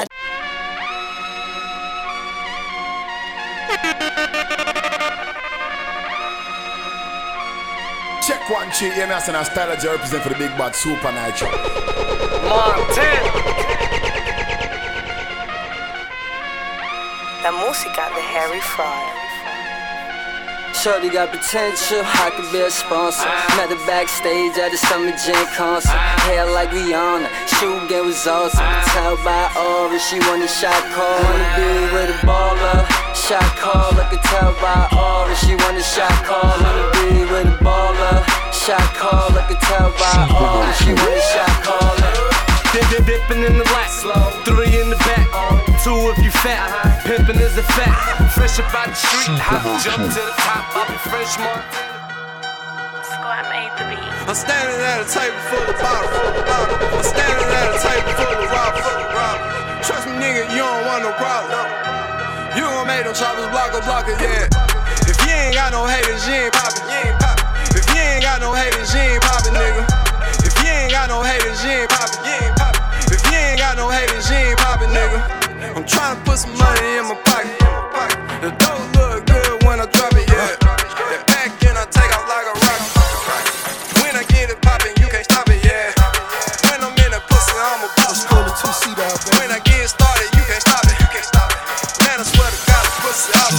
Check 8.22 8.50
one, 8.50 8.72
cheat, 8.72 8.95
yeah, 8.95 9.06
me 9.06 9.14
I 9.14 9.20
a 9.36 9.45
style 9.45 9.72
of 9.72 9.84
represent 9.84 10.24
for 10.24 10.30
the 10.30 10.36
big 10.36 10.58
bad 10.58 10.76
super 10.76 11.12
nitro. 11.12 11.50
Montana. 12.47 13.50
La 17.43 17.52
música 17.52 18.10
de 18.16 18.22
Harry 18.22 18.62
Fraud. 18.62 19.29
Shorty 20.80 21.10
got 21.10 21.28
potential, 21.28 22.00
I 22.24 22.32
could 22.32 22.48
be 22.56 22.64
a 22.64 22.72
sponsor. 22.72 23.28
Met 23.60 23.68
her 23.68 23.84
backstage 23.84 24.56
at 24.56 24.72
the 24.72 24.80
Summer 24.80 25.12
Jam 25.12 25.44
concert. 25.52 25.92
Hair 26.24 26.56
like 26.56 26.72
Rihanna, 26.72 27.28
shoe 27.52 27.84
game 27.92 28.08
was 28.08 28.24
awesome. 28.24 28.64
Could 28.64 28.88
Tell 28.96 29.18
by 29.20 29.52
aura, 29.60 30.00
she 30.00 30.24
want 30.24 30.40
a 30.40 30.48
shot 30.48 30.80
call. 30.96 31.20
Wanna 31.20 31.52
be 31.60 31.68
with 31.92 32.16
a 32.16 32.20
baller, 32.24 32.88
shot 33.12 33.44
call. 33.60 33.92
I 33.92 34.08
could 34.08 34.24
tell 34.24 34.56
by 34.64 34.88
aura, 34.96 35.36
she 35.36 35.60
want 35.60 35.76
a 35.76 35.84
shot 35.84 36.16
call. 36.24 36.48
Wanna 36.48 36.88
be 36.96 37.28
with 37.28 37.52
a 37.52 37.58
baller, 37.60 38.24
shot 38.56 38.80
call. 38.96 39.36
I 39.36 39.44
could 39.52 39.60
tell 39.60 39.92
by 40.00 40.32
aura, 40.32 40.72
she 40.80 40.96
want 40.96 41.12
a 41.12 41.24
shot 41.28 41.56
call. 41.60 42.00
Dip, 42.72 42.88
dip, 42.88 43.04
dipping 43.04 43.44
in 43.44 43.58
the 43.58 43.68
lap, 43.76 44.32
three 44.46 44.80
in 44.80 44.92
the 44.92 45.00
back, 45.04 45.28
two 45.90 46.14
if 46.14 46.22
you 46.22 46.30
fat. 46.46 46.70
Pimping 47.02 47.42
is 47.42 47.58
a 47.58 47.66
fact. 47.74 48.38
Fresh 48.38 48.62
up 48.62 48.70
out 48.78 48.94
the 48.94 48.94
street, 48.94 49.42
hop, 49.42 49.66
jump 49.82 50.06
to 50.06 50.22
the 50.22 50.36
top, 50.46 50.70
I'll 50.78 50.86
be 50.86 50.98
fresh 51.10 51.34
more. 51.42 51.62
I'm 54.30 54.38
standing 54.38 54.78
at 54.86 55.02
a 55.02 55.08
table 55.10 55.42
full 55.50 55.66
of 55.66 55.78
bottles. 55.82 56.14
I'm 56.94 57.02
standing 57.02 57.50
at 57.50 57.74
a 57.74 57.78
table 57.82 58.14
full 58.14 58.38
of 58.38 58.54
robbers. 58.54 58.86
Trust 59.82 60.06
me, 60.06 60.14
nigga, 60.22 60.46
you 60.54 60.62
don't 60.62 60.86
want 60.86 61.02
no 61.02 61.12
problem. 61.18 61.66
You 62.54 62.70
gon' 62.70 62.86
make 62.86 63.10
them 63.10 63.18
choppers 63.18 63.50
block 63.50 63.74
a 63.74 63.82
blocker, 63.82 64.14
yeah. 64.22 64.46
If 65.10 65.18
you 65.26 65.34
ain't 65.34 65.58
got 65.58 65.74
no 65.74 65.90
haters, 65.90 66.22
you 66.30 66.38
ain't 66.38 66.54
poppin'. 66.54 66.86
If 67.74 67.86
you 67.90 67.98
ain't 67.98 68.22
got 68.22 68.38
no 68.38 68.54
haters, 68.54 68.94
you 68.94 69.02
ain't 69.02 69.24
poppin', 69.26 69.58
nigga. 69.58 69.82
If 70.46 70.54
you 70.62 70.70
ain't 70.70 70.94
got 70.94 71.10
no 71.10 71.26
haters, 71.26 71.66
you 71.66 71.74
ain't 71.74 71.90
poppin'. 71.90 72.22
If 73.10 73.22
you 73.26 73.38
ain't 73.38 73.58
got 73.58 73.74
no 73.78 73.90
haters, 73.90 74.30
you 74.30 74.38
ain't 74.38 74.60
poppin', 74.62 74.94
nigga. 74.94 75.39
I'm 75.76 75.86
tryna 75.86 76.26
put 76.26 76.38
some 76.39 76.55
money 76.57 76.97
in 76.97 77.05
my 77.05 77.15
pocket. 77.24 77.53
The 78.41 78.49
dough 78.57 78.84
look 78.97 79.26
good 79.26 79.63
when 79.63 79.80
I 79.80 79.86
drop 79.86 80.13
it, 80.17 80.28
yeah. 80.28 80.57
That 80.59 81.24
pack 81.28 81.51
and 81.63 81.78
I 81.78 81.86
take 81.93 82.09
off 82.15 82.26
like 82.26 82.47
a 82.49 82.55
rocket. 82.57 82.91
When 84.01 84.13
I 84.17 84.24
get 84.34 84.49
it 84.49 84.59
poppin', 84.61 84.95
you 84.97 85.07
can't 85.07 85.24
stop 85.24 85.47
it, 85.49 85.61
yeah. 85.63 85.93
When 86.72 86.82
I'm 86.82 86.95
in 87.05 87.11
the 87.13 87.22
pussy, 87.30 87.53
I'm 87.53 87.86
a 87.86 87.89
boss. 87.95 88.26
When 89.38 89.51
I 89.51 89.59
get 89.61 89.88
started, 89.88 90.28
you 90.34 90.43
can't 90.49 90.63
stop 90.63 90.84
it. 90.89 90.97
You 90.99 91.07
can't 91.13 91.28
stop 91.28 91.51
it. 91.53 91.59
Man, 92.03 92.17
I 92.17 92.26
swear 92.26 92.49
to 92.49 92.59
God, 92.65 92.86
pussy 93.05 93.32
out. 93.38 93.53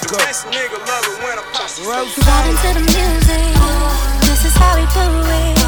The 0.00 0.16
best 0.24 0.46
nigga 0.48 0.78
love 0.88 1.04
it 1.04 1.16
when 1.20 1.36
I 1.36 1.44
pop 1.52 1.68
it. 1.68 1.84
Vibing 2.24 2.58
to 2.64 2.70
the 2.80 2.84
music. 2.88 3.52
This 4.24 4.40
is 4.48 4.54
how 4.56 4.72
we 4.78 4.86
do 4.88 5.04
it. 5.30 5.59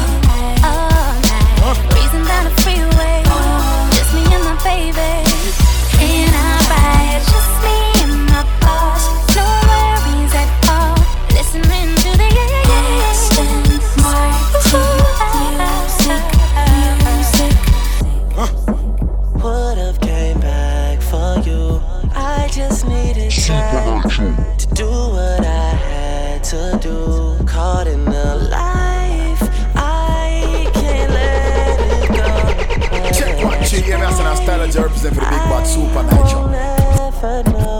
I 34.75 34.79
a 34.79 34.79
style 34.79 34.85
of 34.85 34.91
represent 34.91 35.13
for 35.13 35.21
the 35.21 35.27
big 35.29 35.39
bad 35.49 35.65
super 35.67 36.03
nitro. 36.03 36.39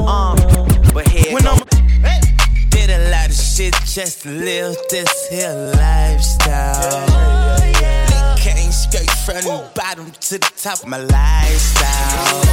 Uh, 0.06 0.36
but 0.94 1.08
here 1.08 1.34
when 1.34 1.48
I'm 1.48 1.58
did 2.70 2.89
a 2.91 3.10
lot 3.10 3.30
of 3.30 3.36
shit 3.36 3.74
just 3.86 4.22
to 4.24 4.30
live 4.30 4.76
this 4.89 5.28
here 5.30 5.72
lifestyle. 5.76 7.08
Came 8.38 8.72
straight 8.72 9.10
from 9.26 9.41
the 9.41 9.70
bottom 9.74 10.12
to 10.12 10.38
the 10.38 10.52
top 10.56 10.84
of 10.84 10.88
my 10.88 10.98
lifestyle. 11.00 12.44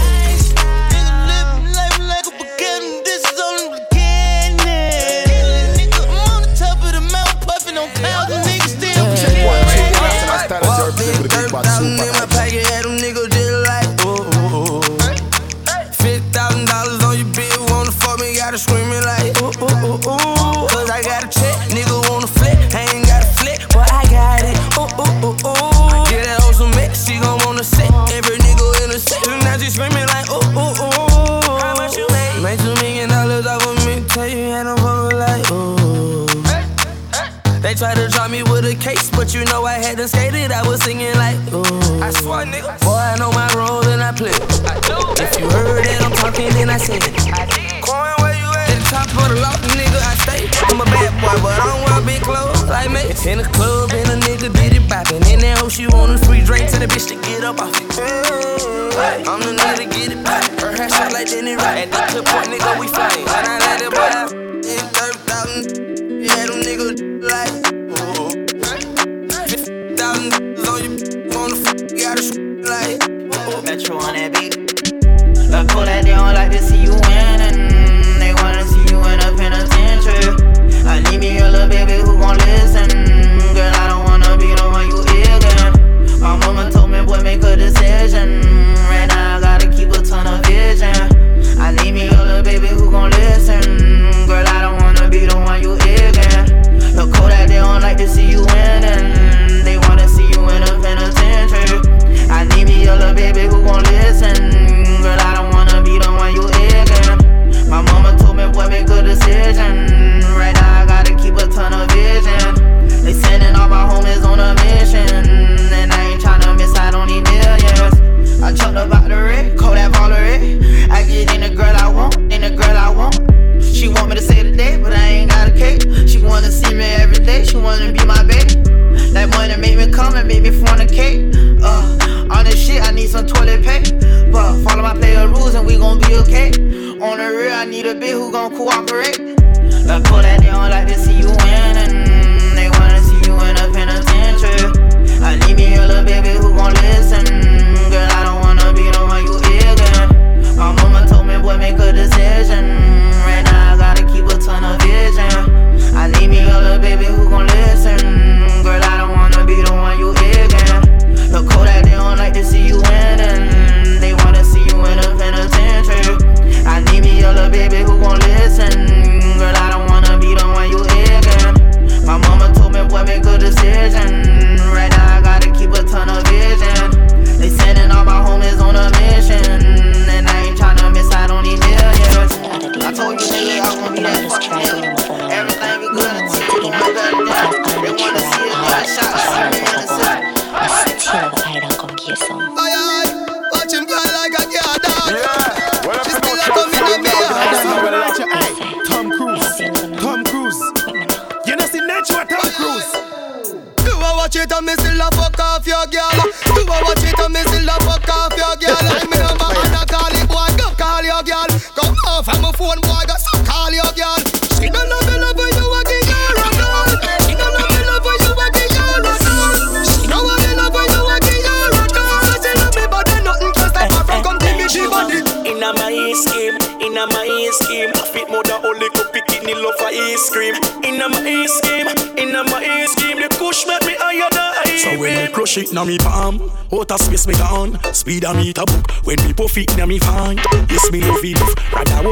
Nigga 0.88 1.26
living 1.28 1.72
life 1.74 1.98
like 1.98 2.26
a 2.26 2.30
beginning, 2.32 3.02
this 3.04 3.22
is 3.30 3.40
only 3.40 3.64
the 3.64 3.86
beginning. 3.90 4.56
Nigga, 5.76 6.00
I'm 6.08 6.16
on 6.32 6.42
the 6.42 6.52
top 6.56 6.78
of 6.82 6.92
the 6.92 7.00
mountain, 7.12 7.40
puffing 7.46 7.76
on 7.76 7.90
clouds, 7.90 8.39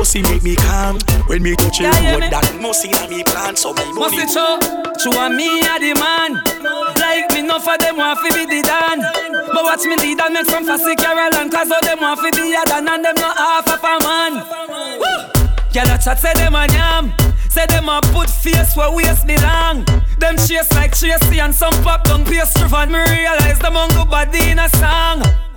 pussy 0.08 0.22
make 0.22 0.42
me 0.42 0.56
calm. 0.56 0.98
When 1.26 1.42
me 1.42 1.54
touch 1.54 1.80
it, 1.80 1.92
what 2.14 2.30
that 2.30 2.48
pussy 2.60 2.88
that 2.88 3.10
me 3.10 3.22
plan. 3.24 3.56
So 3.56 3.74
my 3.74 3.84
money. 3.92 4.16
Must 4.16 4.32
so 4.32 5.12
a 5.12 5.28
me 5.28 5.60
a 5.60 5.76
the 5.76 5.92
man. 6.00 6.40
Like 6.96 7.28
me, 7.36 7.42
no 7.42 7.60
for 7.60 7.76
them 7.76 7.96
want 7.96 8.18
fi 8.20 8.32
be 8.32 8.44
the 8.48 8.62
dan. 8.64 9.04
But 9.52 9.64
watch 9.64 9.84
me 9.84 9.96
lead 9.96 10.20
and 10.20 10.32
make 10.32 10.46
from 10.46 10.64
Sassy 10.64 10.96
Caroline. 10.96 11.50
Cause 11.50 11.70
all 11.70 11.80
them 11.82 12.00
want 12.00 12.20
fi 12.20 12.30
be 12.32 12.56
a 12.56 12.64
dan 12.64 12.88
and 12.88 13.04
them 13.04 13.16
no 13.16 13.28
half 13.36 13.68
of 13.68 13.84
a 13.84 13.94
man. 14.00 14.32
Woo! 14.96 15.12
Girl, 15.76 15.92
I 15.92 15.98
chat 16.00 16.18
say 16.18 16.32
them 16.34 16.56
a 16.56 16.64
yam. 16.72 17.12
Say 17.50 17.66
them 17.66 17.88
a 17.88 18.00
put 18.16 18.30
face 18.30 18.76
where 18.76 18.90
waist 18.90 19.26
belong. 19.26 19.84
Them 20.16 20.36
chase 20.40 20.72
like 20.72 20.96
Tracy 20.96 21.40
and 21.40 21.54
some 21.54 21.76
pop 21.84 22.04
down 22.04 22.24
pace 22.24 22.54
driven. 22.54 22.92
Me 22.92 23.04
realize 23.12 23.58
them 23.60 23.76
on 23.76 23.88
go 23.90 24.04
body 24.04 24.56
in 24.56 24.58
a 24.58 24.68
song. 24.80 25.47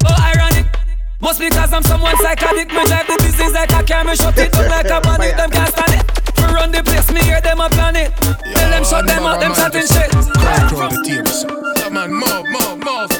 Must 1.22 1.40
because 1.40 1.74
I'm 1.74 1.84
someone 1.84 2.18
psychotic. 2.18 2.68
Me 2.70 2.84
drive 2.86 3.08
the 3.08 3.18
business 3.22 3.54
like 3.54 3.72
a 3.72 3.84
car. 3.84 4.04
Me 4.04 4.16
shut 4.16 4.38
it 4.38 4.54
up 4.56 4.70
like 4.70 4.90
a 4.90 5.00
bandit. 5.02 5.38
Them 5.38 5.50
can't 5.52 5.70
stand 5.70 5.94
it. 6.02 6.04
We 6.38 6.44
run 6.54 6.72
the 6.72 6.82
place. 6.84 7.12
Me 7.12 7.22
hear 7.22 7.42
them 7.42 7.62
a 7.62 7.70
plan 7.70 7.96
it. 7.96 8.12
Yo, 8.46 8.54
Tell 8.58 8.70
them 8.70 8.84
shut 8.84 9.06
them 9.06 9.24
up. 9.24 9.40
Them 9.40 9.54
chatting 9.54 9.86
shit. 9.86 10.10
Control 10.10 10.90
the 10.90 11.02
tables. 11.06 11.46
Yeah, 11.78 11.90
man, 11.90 12.12
move, 12.12 12.46
move, 12.50 12.78
move. 12.82 13.12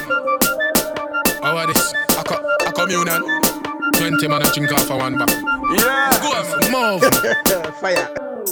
How 1.42 1.56
are 1.56 1.66
this? 1.66 1.94
I 2.18 2.22
come, 2.22 2.44
I 2.66 2.70
come 2.74 2.90
you 2.90 3.04
now. 3.04 3.22
Twenty 3.94 4.26
man 4.26 4.42
a 4.42 4.50
drink 4.52 4.72
off 4.72 4.90
a 4.90 4.96
one 4.96 5.16
back. 5.18 5.30
Yeah. 5.78 6.10
Go 6.22 6.34
on, 6.34 6.46
move. 6.74 7.02
Fire. 7.80 8.08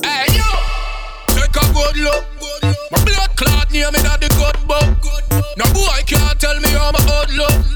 Hey 0.07 0.31
yo, 0.31 0.47
take 1.35 1.55
a 1.59 1.65
good 1.75 1.97
look. 1.99 2.25
My 2.91 3.03
blood 3.05 3.31
clot 3.35 3.71
near 3.73 3.91
me 3.91 3.99
that 4.07 4.21
the 4.21 4.31
good 4.39 4.59
book. 4.67 4.87
No 5.59 5.65
boy 5.75 6.03
can't 6.07 6.39
tell 6.39 6.59
me 6.61 6.71
how 6.71 6.91
my 6.93 7.03
old 7.19 7.31
look. 7.35 7.70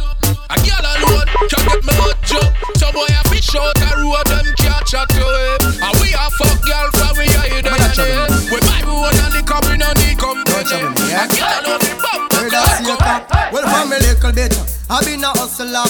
out 3.57 3.74
the 3.74 3.88
road, 4.02 4.26
them 4.26 4.46
can't 4.59 4.84
chat. 4.86 5.11
And 5.14 5.94
we 6.00 6.14
are 6.14 6.30
fuck 6.38 6.59
girl 6.64 6.88
from 6.94 7.16
we 7.18 7.26
are 7.38 7.48
hidden 7.50 7.74
in 7.74 7.90
it. 7.94 8.30
We 8.50 8.59
buy 8.61 8.82
we 8.84 8.92
one 8.92 9.14
and 9.14 9.32
the 9.32 9.42
cup, 9.46 9.64
we 9.66 9.76
no 9.76 9.90
need 9.94 10.18
company. 10.18 10.80
Girl 11.38 11.66
on 11.70 11.78
the 11.78 11.92
bumper, 12.02 12.50
come 12.50 12.96
come. 12.98 13.22
Well, 13.52 13.64
for 13.66 13.84
me 13.88 13.96
little 14.02 14.32
bit, 14.32 14.55
I 14.90 15.05
been 15.05 15.24
a 15.24 15.30
hustler 15.30 15.86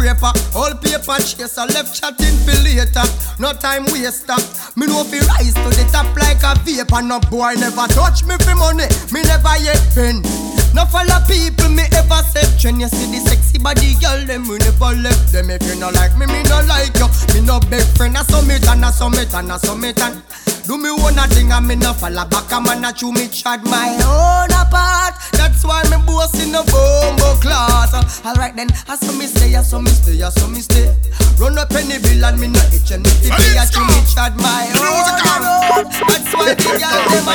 scraper. 0.00 0.32
All 0.56 0.72
paper 0.80 1.12
i 1.12 1.64
left 1.76 1.92
chatting 1.94 2.36
for 2.44 2.56
later. 2.64 3.04
No 3.38 3.52
time 3.52 3.84
waster. 3.92 4.40
Me 4.76 4.86
know 4.86 5.04
fi 5.04 5.20
rise 5.36 5.54
to 5.54 5.68
the 5.76 5.84
top 5.92 6.08
like 6.16 6.42
a 6.42 6.56
vapor. 6.64 7.02
No 7.02 7.20
boy 7.28 7.54
never 7.60 7.86
touch 7.92 8.24
me 8.24 8.36
for 8.40 8.56
money. 8.56 8.88
Me 9.12 9.22
never 9.22 9.56
yet 9.60 9.80
been. 9.94 10.22
No 10.72 10.86
follow 10.86 11.20
people 11.26 11.68
me 11.68 11.82
ever 11.98 12.22
said 12.30 12.46
When 12.62 12.78
you 12.78 12.86
see 12.86 13.10
the 13.10 13.18
sexy 13.18 13.58
body 13.58 13.94
girl 13.98 14.24
Them 14.24 14.46
will 14.46 14.58
never 14.58 14.94
left 15.02 15.32
them 15.32 15.50
If 15.50 15.66
you 15.66 15.74
no 15.80 15.90
like 15.90 16.16
me, 16.16 16.26
me 16.26 16.44
no 16.44 16.62
like 16.62 16.94
you 16.94 17.10
Me 17.34 17.44
no 17.44 17.58
big 17.58 17.82
friend 17.98 18.16
I 18.16 18.22
summit 18.22 18.62
and 18.68 18.84
I 18.84 18.90
summit 18.92 19.34
and 19.34 19.50
I 19.50 19.56
summit 19.56 20.00
and 20.00 20.22
do 20.70 20.78
me 20.78 20.88
one 20.88 21.18
a 21.18 21.26
thing 21.26 21.50
and 21.50 21.66
me 21.66 21.74
no 21.74 21.92
follow 21.92 22.24
back 22.26 22.48
man 22.62 22.84
a 22.84 22.92
chew 22.92 23.10
me 23.10 23.26
chat 23.26 23.60
my 23.64 23.90
own 24.06 24.54
apart. 24.54 25.18
That's 25.32 25.64
why 25.64 25.82
me 25.90 25.96
boss 26.06 26.32
in 26.38 26.54
a 26.54 26.62
bombo 26.62 27.34
class. 27.42 28.22
Alright 28.24 28.54
then, 28.54 28.68
I 28.86 28.94
saw 28.94 29.10
me 29.18 29.26
stay, 29.26 29.56
I 29.56 29.62
saw 29.62 29.80
me 29.80 29.90
stay, 29.90 30.22
I 30.22 30.28
saw 30.28 30.46
me 30.46 30.60
stay. 30.60 30.94
Run 31.40 31.58
up 31.58 31.72
any 31.72 31.98
bill 31.98 32.24
and 32.24 32.38
me 32.38 32.46
no 32.46 32.60
itch 32.70 32.92
and 32.92 33.04
if 33.04 33.20
they 33.20 33.58
a 33.58 33.66
chew 33.66 33.82
me 33.82 33.98
chat 34.14 34.36
my 34.36 34.70
own 34.78 35.10
road. 35.42 35.90
That's 36.06 36.34
why 36.38 36.54
the 36.54 36.62
girl 36.62 37.02
them 37.10 37.26
a 37.26 37.34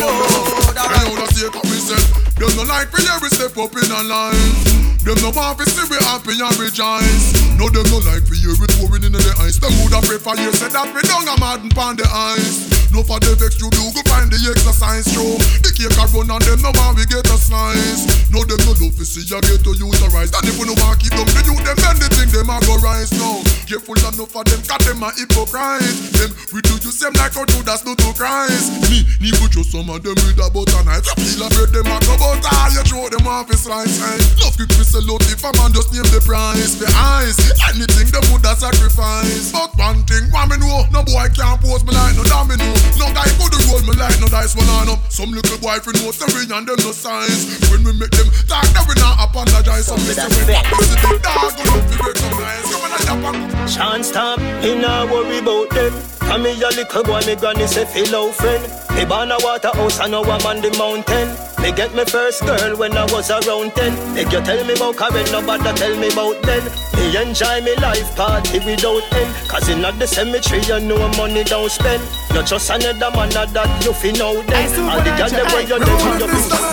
overload. 0.00 0.65
I 0.76 1.08
know 1.08 1.16
the 1.16 1.26
sake 1.32 1.56
of 1.56 1.64
me 1.64 1.78
say, 1.80 2.00
them 2.36 2.52
no 2.56 2.62
like 2.68 2.92
for 2.92 3.00
every 3.08 3.30
step 3.30 3.56
up 3.56 3.72
in 3.72 3.90
a 3.90 4.02
line. 4.04 4.76
Them 5.06 5.14
no 5.22 5.30
want 5.30 5.54
to 5.62 5.64
see 5.70 5.86
we 5.86 5.94
happy 6.02 6.34
and 6.34 6.58
rejoice. 6.58 7.30
No, 7.54 7.70
them 7.70 7.86
no 7.94 8.02
like 8.02 8.26
for 8.26 8.34
you 8.34 8.58
with 8.58 8.74
pouring 8.74 9.06
in 9.06 9.14
the 9.14 9.22
ice. 9.38 9.54
Them 9.62 9.70
woulda 9.78 10.02
prefer 10.02 10.34
you 10.34 10.50
said 10.50 10.74
that 10.74 10.90
we 10.90 10.98
don't 11.06 11.30
a 11.30 11.38
mad 11.38 11.62
pon 11.78 11.94
the 11.94 12.02
ice. 12.10 12.66
No 12.90 13.06
for 13.06 13.22
the 13.22 13.38
vex 13.38 13.54
you 13.62 13.70
do 13.70 13.86
go 13.94 14.02
find 14.10 14.26
the 14.26 14.38
exercise 14.50 15.06
show. 15.06 15.38
The 15.62 15.70
cake 15.70 15.94
a 15.94 16.04
run 16.10 16.26
and 16.26 16.42
them 16.42 16.58
no 16.58 16.74
want 16.74 16.98
we 16.98 17.06
get 17.06 17.22
a 17.22 17.38
slice. 17.38 18.02
No, 18.34 18.42
them 18.42 18.58
no 18.66 18.74
love 18.82 18.98
to 18.98 19.06
see 19.06 19.22
you 19.22 19.38
get 19.46 19.62
to 19.62 19.72
use 19.78 20.00
a 20.02 20.10
rise. 20.10 20.34
And 20.34 20.42
if 20.42 20.58
we 20.58 20.66
no 20.66 20.74
want 20.82 20.98
keep 20.98 21.14
them, 21.14 21.30
the 21.30 21.40
you 21.46 21.54
them 21.62 21.78
then 21.78 21.96
the 22.02 22.10
thing 22.10 22.30
them 22.34 22.50
a 22.50 22.58
go 22.66 22.74
rise 22.82 23.14
now. 23.14 23.46
Careful 23.70 23.94
enough 24.02 24.26
for 24.34 24.42
them, 24.42 24.58
cause 24.66 24.82
them 24.82 25.06
a 25.06 25.14
hypocrite. 25.14 25.94
Them 26.18 26.34
we 26.50 26.66
do 26.66 26.74
you 26.82 26.90
same 26.90 27.14
like 27.14 27.30
how 27.30 27.46
that's 27.62 27.86
not 27.86 27.94
to 28.02 28.10
Christ. 28.10 28.74
Me, 28.90 29.06
me 29.22 29.30
put 29.38 29.54
you 29.54 29.62
some 29.62 29.86
of 29.86 30.02
them 30.02 30.18
with 30.26 30.42
a 30.42 30.50
knife. 30.86 31.06
Feel 31.18 31.44
a 31.44 31.48
bread 31.52 31.70
them 31.74 31.90
a 31.90 31.96
go 32.06 32.14
butter. 32.16 32.50
Ah, 32.50 32.70
you 32.72 32.82
throw 32.86 33.08
them 33.10 33.26
off 33.26 33.50
his 33.50 33.66
slice. 33.66 33.98
Hey. 33.98 34.18
Love 34.40 34.56
quick 34.56 34.72
sell 34.86 35.04
out 35.10 35.22
if 35.28 35.42
a 35.42 35.50
man 35.58 35.74
just 35.74 35.92
name 35.92 36.06
the 36.08 36.22
price. 36.22 36.78
The 36.78 36.88
eyes, 36.94 37.36
anything 37.68 38.08
them 38.14 38.24
would 38.32 38.46
have 38.46 38.58
sacrifice. 38.58 39.52
But 39.52 39.74
one 39.76 40.06
thing, 40.06 40.30
one 40.30 40.48
me 40.48 40.56
know, 40.62 40.86
no 40.94 41.02
boy 41.04 41.28
can't 41.34 41.58
pose 41.60 41.84
me 41.84 41.92
like 41.92 42.16
no 42.16 42.24
domino. 42.24 42.66
No 42.96 43.06
guy 43.12 43.28
could 43.36 43.54
roll 43.68 43.82
me 43.84 43.94
like 43.98 44.16
no 44.22 44.26
dice 44.30 44.54
when 44.54 44.68
I 44.70 44.86
know. 44.86 44.96
Some 45.10 45.30
little 45.30 45.58
boy 45.58 45.78
for 45.82 45.92
know 45.92 46.10
the 46.10 46.26
and 46.54 46.66
them 46.66 46.78
no 46.80 46.92
size. 46.92 47.58
When 47.70 47.84
we 47.84 47.92
make 47.98 48.14
them 48.14 48.28
talk, 48.46 48.66
then 48.72 48.84
we 48.88 48.94
not 48.96 49.20
apologize. 49.20 49.86
Some 49.86 50.00
listen 50.06 50.30
we 50.32 50.42
back 50.48 50.64
to 50.70 50.76
the 50.80 51.18
dog, 51.20 51.52
go 51.58 51.62
look 51.66 51.84
for 51.90 52.10
recognize. 52.10 52.64
Come 53.04 53.24
on, 53.24 53.36
I 53.36 53.66
Chant 53.66 54.04
stop, 54.04 54.40
he 54.62 54.74
not 54.74 55.10
worry 55.10 55.38
about 55.38 55.70
them. 55.70 55.92
Come 56.26 56.42
me 56.42 56.52
a 56.58 56.68
little 56.68 57.02
boy, 57.04 57.20
me 57.26 57.36
granny 57.36 57.66
say 57.66 57.84
fellow 57.84 58.32
friend. 58.32 58.62
Me 58.96 59.04
born 59.04 59.30
a 59.30 59.36
waterhouse 59.44 60.00
and 60.00 60.12
now 60.12 60.22
I'm 60.22 60.44
on 60.56 60.62
the 60.62 60.70
mountain. 60.78 61.28
Me 61.62 61.72
get 61.72 61.94
me 61.94 62.04
first 62.04 62.42
girl 62.44 62.76
when 62.76 62.96
I 62.96 63.04
was 63.12 63.30
around 63.30 63.74
ten. 63.74 63.92
Make 64.14 64.32
you 64.32 64.40
tell 64.40 64.64
me 64.64 64.74
about 64.74 64.96
Karen, 64.96 65.26
nobody 65.32 65.72
tell 65.76 65.96
me 65.96 66.08
about 66.08 66.40
then. 66.42 66.64
Me 66.96 67.16
enjoy 67.16 67.60
me 67.60 67.74
life 67.76 68.14
party 68.16 68.58
without 68.60 69.04
end. 69.12 69.30
Cause 69.48 69.68
in 69.68 69.82
the 69.82 70.06
cemetery 70.06 70.60
you 70.64 70.80
know 70.80 71.08
money 71.16 71.44
don't 71.44 71.70
spend. 71.70 72.02
You 72.32 72.42
just 72.42 72.70
another 72.70 73.10
man 73.12 73.30
that 73.30 73.84
you 73.84 73.92
feel 73.92 74.16
know 74.16 74.42
then. 74.42 74.68
All 74.88 75.00
the 75.04 75.12
girl 75.16 75.28
them 75.28 75.46
when 75.52 75.66
you 75.68 75.78
them 75.78 76.00
you 76.20 76.26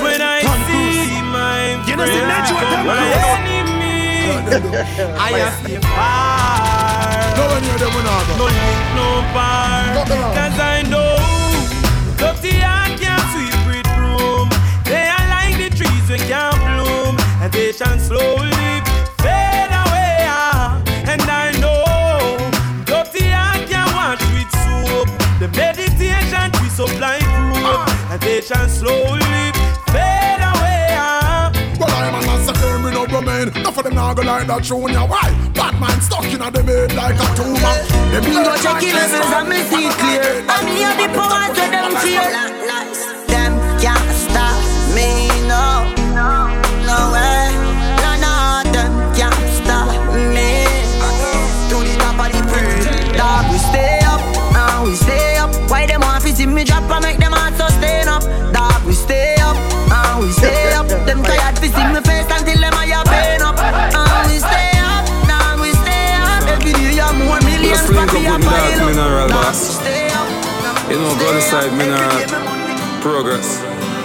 When 0.04 0.22
I 0.22 0.40
see 0.68 1.20
my 1.34 1.84
You 1.88 1.96
know 1.98 2.06
see 2.06 2.24
that 2.24 2.48
you 2.48 2.56
are 2.56 3.04
enemy. 3.52 3.84
I 5.18 5.32
have 5.44 5.60
to 5.66 5.80
far. 5.92 7.36
No 7.36 7.44
one 7.52 7.64
hear 7.64 7.78
them 7.80 7.92
when 7.96 8.06
I 8.06 8.20
go. 8.28 8.34
No 8.38 8.46
link, 8.48 8.84
no 8.96 9.08
bar. 9.34 9.84
Cause 10.36 10.60
I 10.60 10.73
meditation 26.74 26.80
twist 26.80 26.80
up 26.80 27.00
like 27.00 27.22
rope. 27.64 28.12
And 28.12 28.22
they 28.22 28.42
shall 28.42 28.68
slowly 28.68 29.22
fade 29.92 30.42
away. 30.42 30.98
Well, 31.80 31.90
I'm 31.90 32.16
a 32.16 32.26
master 32.26 32.54
firm, 32.60 32.84
me 32.84 32.92
no 32.92 33.06
remain. 33.06 33.56
Enough 33.56 33.78
of 33.78 33.84
them 33.84 33.96
now 33.96 34.14
go 34.14 34.24
like 34.24 34.48
that 34.48 34.64
tune, 34.64 34.92
yeah. 34.92 35.08
Why? 35.08 35.32
Batman 35.54 36.02
stuck 36.02 36.26
in 36.26 36.42
a 36.42 36.52
the 36.52 36.64
bed 36.64 36.94
like 36.96 37.16
a 37.16 37.36
tumor. 37.36 37.76
Them 38.12 38.24
Me 38.24 38.44
go 38.44 38.56
check 38.58 38.84
in 38.84 38.96
levels 38.96 39.32
and 39.34 39.50
me 39.50 39.64
see 39.64 39.90
clear. 40.00 40.46
And 40.50 40.66
me 40.66 40.82
have 40.82 40.98
the 40.98 41.08
power 41.14 41.54
to 41.54 41.64
them 41.74 41.94
fear. 42.02 42.30
Them 43.28 43.54
can't 43.80 44.12
stop 44.18 44.62
me, 44.96 45.28
no. 45.48 45.90
No 46.86 47.12
way. 47.14 47.53
Mineral, 68.94 69.28
Dog, 69.28 69.42
boss. 69.42 69.80
we 69.80 69.90
stay 69.90 70.08
up. 70.14 70.30
You 70.86 70.98
know, 71.02 71.18
go 71.18 71.34
inside 71.34 71.74
Mineral. 71.74 72.14
Progress. 73.02 73.58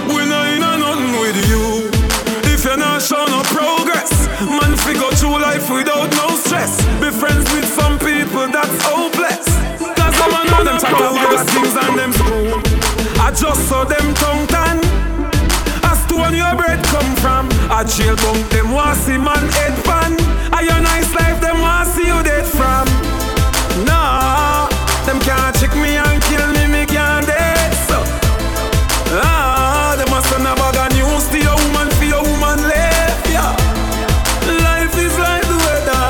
We 0.08 0.24
not 0.24 0.48
in 0.48 0.64
a 0.64 0.72
nothing 0.80 1.12
with 1.20 1.36
you. 1.44 1.92
If 2.48 2.64
you're 2.64 2.78
not 2.80 3.02
showing 3.02 3.28
no 3.28 3.42
progress, 3.52 4.08
man, 4.40 4.72
figure 4.80 5.12
through 5.20 5.44
life 5.44 5.68
without 5.68 6.08
no 6.16 6.32
stress. 6.40 6.80
Be 7.04 7.10
friends 7.12 7.44
with 7.52 7.68
some 7.68 7.98
people 8.00 8.48
that's 8.48 8.72
hopeless. 8.80 9.44
Cause 9.76 10.14
some 10.16 10.32
of 10.32 10.64
them 10.64 10.80
progress 10.80 11.44
things 11.52 11.76
and 11.76 11.94
them 11.98 12.12
school. 12.16 12.56
I 13.20 13.28
just 13.36 13.68
saw 13.68 13.84
them 13.84 14.14
tongue 14.16 14.46
tan. 14.48 14.80
As 15.84 16.00
to 16.08 16.16
when 16.16 16.32
your 16.32 16.56
bread 16.56 16.80
come 16.88 17.12
from, 17.20 17.44
I 17.68 17.84
jail 17.84 18.16
bunk 18.24 18.48
them 18.48 18.72
want 18.72 18.96
see 18.96 19.18
man 19.18 19.44
head 19.60 19.76
pan. 19.84 20.16
I 20.50 20.62
your 20.64 20.80
nice 20.80 21.12
life 21.14 21.40
them 21.44 21.60
want 21.60 21.88
see 21.92 22.06
you 22.08 22.22
dead 22.24 22.46
from. 22.46 22.88
Nah, 23.84 24.66
them 25.08 25.20
can't 25.20 25.56
check 25.56 25.74
me 25.74 25.96
and 25.96 26.22
kill 26.24 26.46
me, 26.52 26.66
me 26.68 26.84
can't 26.84 27.24
dead 27.24 27.72
so. 27.88 27.96
Ah, 29.16 29.96
them 29.96 30.12
a 30.12 30.20
send 30.28 30.44
a 30.44 30.52
bag 30.60 30.76
of 30.76 30.88
news 30.92 31.24
to 31.32 31.38
your 31.40 31.56
woman 31.64 31.88
for 31.96 32.04
your 32.04 32.20
woman 32.20 32.60
left, 32.68 33.24
yeah. 33.32 33.56
Life 34.44 34.92
is 35.00 35.16
like 35.16 35.48
the 35.48 35.56
weather. 35.64 36.04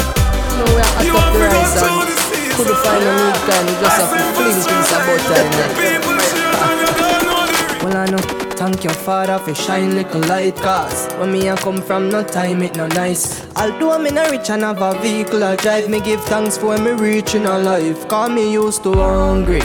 No, 0.58 0.64
we 0.74 0.82
are 0.82 1.04
You 1.06 1.14
have 1.14 1.30
to 1.30 1.46
go 1.46 1.62
through 1.78 2.10
the 2.10 2.16
season. 2.26 2.58
couldn't 2.58 2.82
find 2.82 3.04
no 3.06 3.12
meat 3.22 3.38
time. 3.46 3.66
Just 3.78 3.98
have 4.02 4.10
to 4.10 4.24
fling 4.34 4.58
piece 4.66 4.90
of 4.90 5.02
butter 5.06 5.46
in 5.46 5.50
there. 5.54 5.70
People 5.78 6.18
shoot 6.26 6.58
and 6.66 6.78
you 6.82 6.90
don't 6.98 7.22
know 7.30 7.42
the 7.46 7.58
Well, 7.86 7.96
I 8.02 8.06
know. 8.10 8.47
Thank 8.58 8.82
your 8.82 8.92
father 8.92 9.38
for 9.38 9.54
shine 9.54 9.94
little 9.94 10.20
light 10.22 10.56
cause 10.56 11.06
When 11.18 11.30
me 11.30 11.46
a 11.46 11.56
come 11.56 11.80
from 11.80 12.08
no 12.08 12.24
time 12.24 12.60
it 12.62 12.74
no 12.74 12.88
nice. 12.88 13.46
Although 13.54 14.00
me 14.00 14.10
no 14.10 14.28
rich 14.30 14.50
and 14.50 14.62
have 14.62 14.82
a 14.82 14.98
vehicle 14.98 15.44
I 15.44 15.54
drive 15.54 15.88
Me 15.88 16.00
give 16.00 16.20
thanks 16.24 16.58
for 16.58 16.76
me 16.76 16.90
reach 16.90 17.36
in 17.36 17.46
a 17.46 17.56
life. 17.56 18.08
Cause 18.08 18.30
me 18.30 18.52
used 18.52 18.82
to 18.82 18.94
hungry 18.94 19.62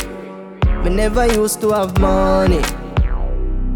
Me 0.84 0.92
never 0.92 1.26
used 1.26 1.60
to 1.62 1.72
have 1.72 2.00
money. 2.00 2.62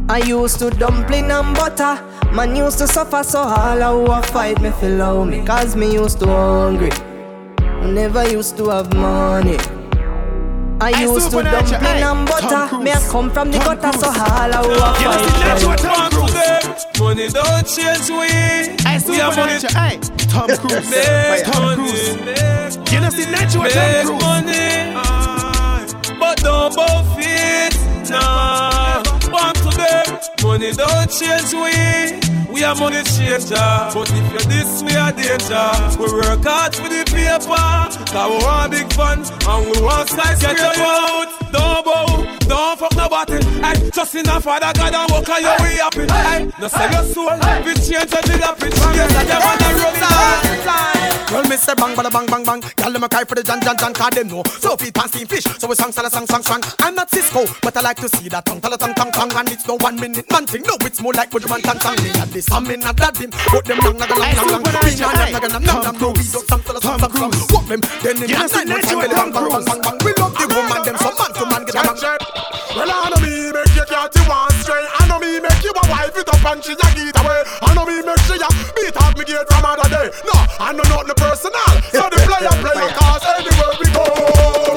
I 0.08 0.20
used 0.20 0.60
to 0.60 0.70
dumpling 0.70 1.32
and 1.32 1.56
butter 1.56 2.00
Man 2.32 2.56
used 2.56 2.78
to 2.78 2.88
suffer 2.88 3.24
so 3.24 3.40
all 3.40 4.08
I 4.12 4.20
a 4.20 4.22
fight 4.22 4.62
me 4.62 4.70
feel 4.70 4.98
love 4.98 5.28
me. 5.30 5.44
Cause 5.44 5.76
me 5.76 5.94
used 5.94 6.20
to 6.20 6.28
hungry 6.28 6.92
Me 7.82 7.92
never 7.92 8.30
used 8.30 8.56
to 8.58 8.70
have 8.70 8.94
money 8.94 9.58
I 10.80 10.92
Hey, 10.94 11.02
used 11.04 11.16
to 11.16 11.22
Supernatural, 11.22 11.64
dumpling 11.72 11.82
hey, 11.82 12.02
and 12.04 12.28
Tom 12.28 12.50
butter 12.70 12.78
Me 12.84 12.92
a 12.92 13.00
come 13.10 13.30
from 13.32 13.52
the 13.52 13.58
gutter 13.58 13.92
so 13.98 14.12
Cruise. 14.12 14.22
all 14.22 14.54
I 14.54 14.62
who 14.62 14.72
a 14.72 14.90
You 15.00 15.10
know, 15.10 15.18
see, 15.26 15.42
that's 15.44 15.66
what 15.66 15.80
Tom 15.80 16.12
Cruise. 16.12 16.86
Money 17.00 17.28
don't 17.30 17.66
change 17.66 18.10
we. 18.10 18.28
Hey, 18.86 19.00
We 19.08 19.18
have 19.18 19.36
money. 19.36 19.58
Supernatural, 19.58 19.74
hey, 19.74 19.98
Tom 20.30 20.48
Cruise. 20.48 20.90
Make 20.90 21.46
Tom 21.46 21.62
money. 21.64 21.76
Cruise. 21.90 22.94
You 22.94 23.00
know, 23.02 23.10
see, 23.10 23.26
natural 23.32 23.64
Tom 23.70 23.82
Make 23.82 24.06
Cruise. 24.06 24.22
money. 24.22 24.94
But 26.20 26.38
don't 26.44 26.76
both 26.76 27.18
it. 27.18 27.74
Nah. 28.10 28.67
Money 30.48 30.72
don't 30.72 31.12
change 31.12 31.52
we. 31.54 32.54
We 32.54 32.64
are 32.64 32.74
money 32.74 33.04
changer. 33.04 33.92
But 33.94 34.10
if 34.10 34.32
you're 34.32 34.48
this, 34.48 34.82
we 34.82 34.96
are 34.96 35.12
danger. 35.12 35.70
We 36.00 36.10
work 36.10 36.46
hard 36.46 36.74
for 36.74 36.88
the 36.88 37.04
paper. 37.04 37.46
Cause 37.48 38.30
we 38.32 38.46
want 38.46 38.72
big 38.72 38.92
fun. 38.94 39.20
And 39.46 39.66
we 39.70 39.82
want 39.82 40.08
size 40.08 40.40
get 40.40 40.58
out. 40.58 41.52
Bow. 41.52 42.37
Don't 42.48 42.80
fuck 42.80 42.96
nobody. 42.96 43.44
Hey, 43.62 43.90
just 43.92 44.16
in 44.16 44.28
a 44.28 44.40
father 44.40 44.72
God 44.74 44.94
and 44.94 45.12
walk 45.12 45.30
on 45.30 45.42
your 45.42 45.58
way 45.60 45.76
happy. 45.76 46.08
Hey, 46.08 46.50
no 46.60 46.68
sell 46.68 46.92
your 46.92 47.04
soul. 47.04 47.30
If 47.34 47.68
it 47.68 47.80
change, 47.84 48.14
I 48.14 48.22
did 48.22 48.42
happy. 48.42 48.70
Yes, 48.96 49.16
I 49.16 49.24
them 49.24 49.42
on 49.42 49.58
the 49.58 49.70
road. 49.84 49.98
Well, 51.28 51.44
me 51.44 51.58
say 51.58 51.76
bang, 51.76 51.94
bada 51.94 52.10
bang, 52.10 52.26
bang, 52.26 52.44
bang. 52.44 52.64
Y'all 52.80 52.92
them 52.94 53.04
a 53.04 53.10
cry 53.10 53.26
for 53.26 53.36
the 53.36 53.44
John, 53.44 53.60
John, 53.60 53.76
John, 53.76 53.94
cause 53.94 54.16
them 54.16 54.30
know. 54.30 54.44
So 54.64 54.78
feet 54.78 54.96
and 54.98 55.12
steam 55.12 55.28
fish, 55.28 55.44
so 55.44 55.68
we 55.68 55.76
song, 55.76 55.92
song, 55.92 56.10
song, 56.10 56.26
song, 56.26 56.42
song. 56.42 56.62
I'm 56.80 56.96
not 56.96 57.10
Cisco, 57.12 57.44
but 57.62 57.76
I 57.76 57.82
like 57.82 57.98
to 57.98 58.08
see 58.08 58.30
that 58.30 58.46
tongue, 58.46 58.62
tell 58.62 58.74
a 58.74 58.78
tongue, 58.78 58.94
tongue, 58.96 59.12
tongue. 59.12 59.32
And 59.36 59.52
it's 59.52 59.68
no 59.68 59.76
one 59.82 60.00
minute 60.00 60.24
man 60.32 60.48
thing, 60.48 60.64
no, 60.64 60.78
it's 60.88 61.02
more 61.02 61.12
like 61.12 61.34
what 61.34 61.44
you 61.44 61.50
want, 61.50 61.66
tongue, 61.66 61.80
tongue. 61.80 62.00
Me 62.00 62.16
and 62.16 62.32
this, 62.32 62.50
I'm 62.50 62.66
in 62.72 62.80
a 62.80 62.94
that 62.94 63.18
him. 63.20 63.32
Put 63.52 63.66
them 63.66 63.80
long, 63.84 64.00
long, 64.00 64.08
long, 64.08 64.24
long, 64.24 64.64
long. 64.64 64.82
Be 64.88 65.04
on 65.04 65.14
them, 65.20 65.32
long, 65.36 65.52
long, 65.52 65.64
long, 65.68 65.84
long. 65.84 66.00
No, 66.00 66.08
we 66.16 66.24
don't, 66.32 66.48
some, 66.48 66.64
tell 66.64 66.78
a 66.78 66.82
song, 66.82 67.00
song, 67.00 67.12
song. 67.12 67.32
Walk 67.52 67.68
them, 67.68 67.82
then 68.02 68.24
in 68.24 68.30
You 68.32 68.36
a 68.36 68.40
know, 68.40 68.48
see, 68.48 68.64
night, 68.64 68.88
natural 68.88 69.00
bang, 69.04 69.12
bang, 69.12 69.20
Tom 69.20 69.32
bang, 69.36 69.48
bang, 69.52 69.66
bang, 69.68 69.82
bang. 69.84 69.98
We 70.08 70.12
love 70.16 70.32
the 70.32 70.46
woman, 70.48 70.82
them, 70.88 70.96
so 70.96 71.12
man 71.12 71.32
to 71.36 71.44
man, 71.44 71.62
get 71.68 71.76
a 71.76 71.84
man. 71.84 72.37
Well, 72.76 72.90
I 72.90 73.10
know 73.10 73.22
me 73.22 73.52
make 73.52 73.74
you 73.74 73.86
cat 73.90 74.14
you 74.14 74.24
one 74.30 74.52
stray. 74.62 74.86
I 75.00 75.08
know 75.10 75.18
me 75.20 75.40
make 75.40 75.64
you 75.64 75.74
a 75.74 75.84
wife 75.90 76.18
it 76.18 76.30
up 76.30 76.46
and 76.46 76.62
she 76.64 76.74
a 76.74 76.88
get 76.94 77.18
away. 77.18 77.42
I 77.62 77.74
know 77.74 77.86
me 77.86 78.02
make 78.06 78.22
she 78.30 78.38
a 78.38 78.50
beat 78.78 78.96
off 78.98 79.18
me 79.18 79.26
gate 79.26 79.48
from 79.50 79.66
other 79.66 79.90
day. 79.90 80.08
No, 80.26 80.36
I 80.62 80.74
know 80.74 80.86
nothing 80.86 81.18
personal. 81.18 81.72
So 81.90 82.06
the 82.10 82.20
player 82.26 82.54
player 82.62 82.90
cause 82.94 83.26
anywhere 83.26 83.74
we 83.82 83.88
go. 83.90 84.06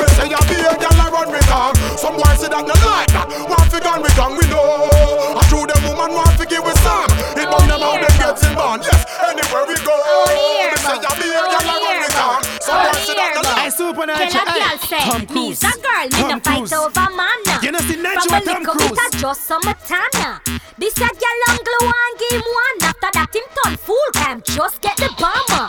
Me 0.01 0.07
say 0.17 0.29
you 0.33 0.41
be 0.49 0.57
a 0.65 0.73
girl 0.81 0.97
I 0.97 1.07
run 1.13 1.29
me 1.29 1.41
down. 1.45 1.77
Some 2.01 2.17
boys 2.17 2.41
say 2.41 2.49
that 2.49 2.65
they 2.65 2.79
like 2.81 3.13
that. 3.13 3.29
Want 3.49 3.69
fi 3.69 3.79
gun 3.85 4.01
me 4.01 4.11
down 4.17 4.33
we 4.39 4.45
know. 4.49 5.37
I 5.37 5.43
true 5.53 5.67
them 5.69 5.80
woman 6.01 6.17
want 6.17 6.33
fi 6.41 6.45
give 6.49 6.65
we 6.65 6.73
some. 6.81 7.05
It 7.37 7.45
burn 7.45 7.69
them 7.69 7.83
out 7.85 8.01
them 8.01 8.15
getting 8.17 8.55
born. 8.57 8.81
Yes, 8.81 9.05
anywhere 9.21 9.65
we 9.69 9.77
go. 9.85 9.97
Me 10.33 10.77
say 10.81 10.97
you 10.97 11.13
be 11.21 11.29
a 11.29 11.43
girl 11.45 11.61
I 11.61 11.77
run 11.77 11.97
me 12.01 12.09
down. 12.09 12.41
Some 12.65 12.81
boys 12.89 13.05
say 13.05 13.15
that 13.21 13.31
they 13.37 13.43
like. 13.45 13.59
Hey, 13.61 13.71
Super 13.71 14.07
Can 14.09 14.17
Nature. 14.17 14.41
a 14.41 14.53
girl 14.57 14.79
say 14.81 15.03
Tom 15.05 15.21
me's 15.21 15.61
Cruise. 15.61 15.63
a 15.69 15.73
girl, 15.77 16.07
me 16.09 16.21
Tom 16.21 16.29
no 16.31 16.39
fight 16.41 16.59
Cruise. 16.65 16.73
over 16.73 17.09
man. 17.13 17.39
You 17.63 17.71
know, 17.73 17.83
see, 17.85 17.97
Nature 18.01 18.21
From 18.25 18.33
a 18.33 18.39
with 18.41 18.49
Tom 18.49 18.63
little 18.65 18.75
bit 18.75 18.89
Cruise. 18.89 19.05
of 19.05 19.21
just 19.21 19.41
some 19.45 19.63
tana. 19.85 20.41
This 20.81 20.97
a 20.97 21.09
girl 21.13 21.41
on 21.53 21.57
glue 21.61 21.93
and 21.93 22.15
game 22.25 22.41
one. 22.41 22.77
After 22.89 23.11
that 23.13 23.31
him 23.37 23.47
turn 23.61 23.77
fool, 23.77 24.09
can 24.17 24.41
just 24.49 24.81
get 24.81 24.97
the 24.97 25.13
bomber. 25.21 25.69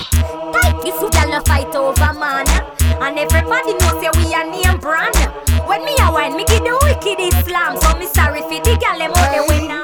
Tight 0.55 0.79
this 0.87 0.95
girl 0.95 1.27
no 1.27 1.39
fight 1.43 1.73
over 1.75 2.13
man. 2.15 2.47
And 3.03 3.19
everybody 3.19 3.73
knows 3.75 3.99
say 3.99 4.11
we 4.15 4.31
a 4.31 4.41
name 4.47 4.79
brand. 4.79 5.15
When 5.67 5.83
me 5.83 5.95
a 5.99 6.07
wine, 6.11 6.35
me 6.37 6.45
give 6.45 6.63
the 6.63 6.77
wicked 6.83 7.19
Islam. 7.19 7.75
So 7.81 7.97
me 7.99 8.07
sorry 8.07 8.39
for 8.41 8.59
the 8.63 8.73
girl 8.79 8.97
them 8.97 9.11
on 9.11 9.27
the 9.35 9.43
winner. 9.51 9.83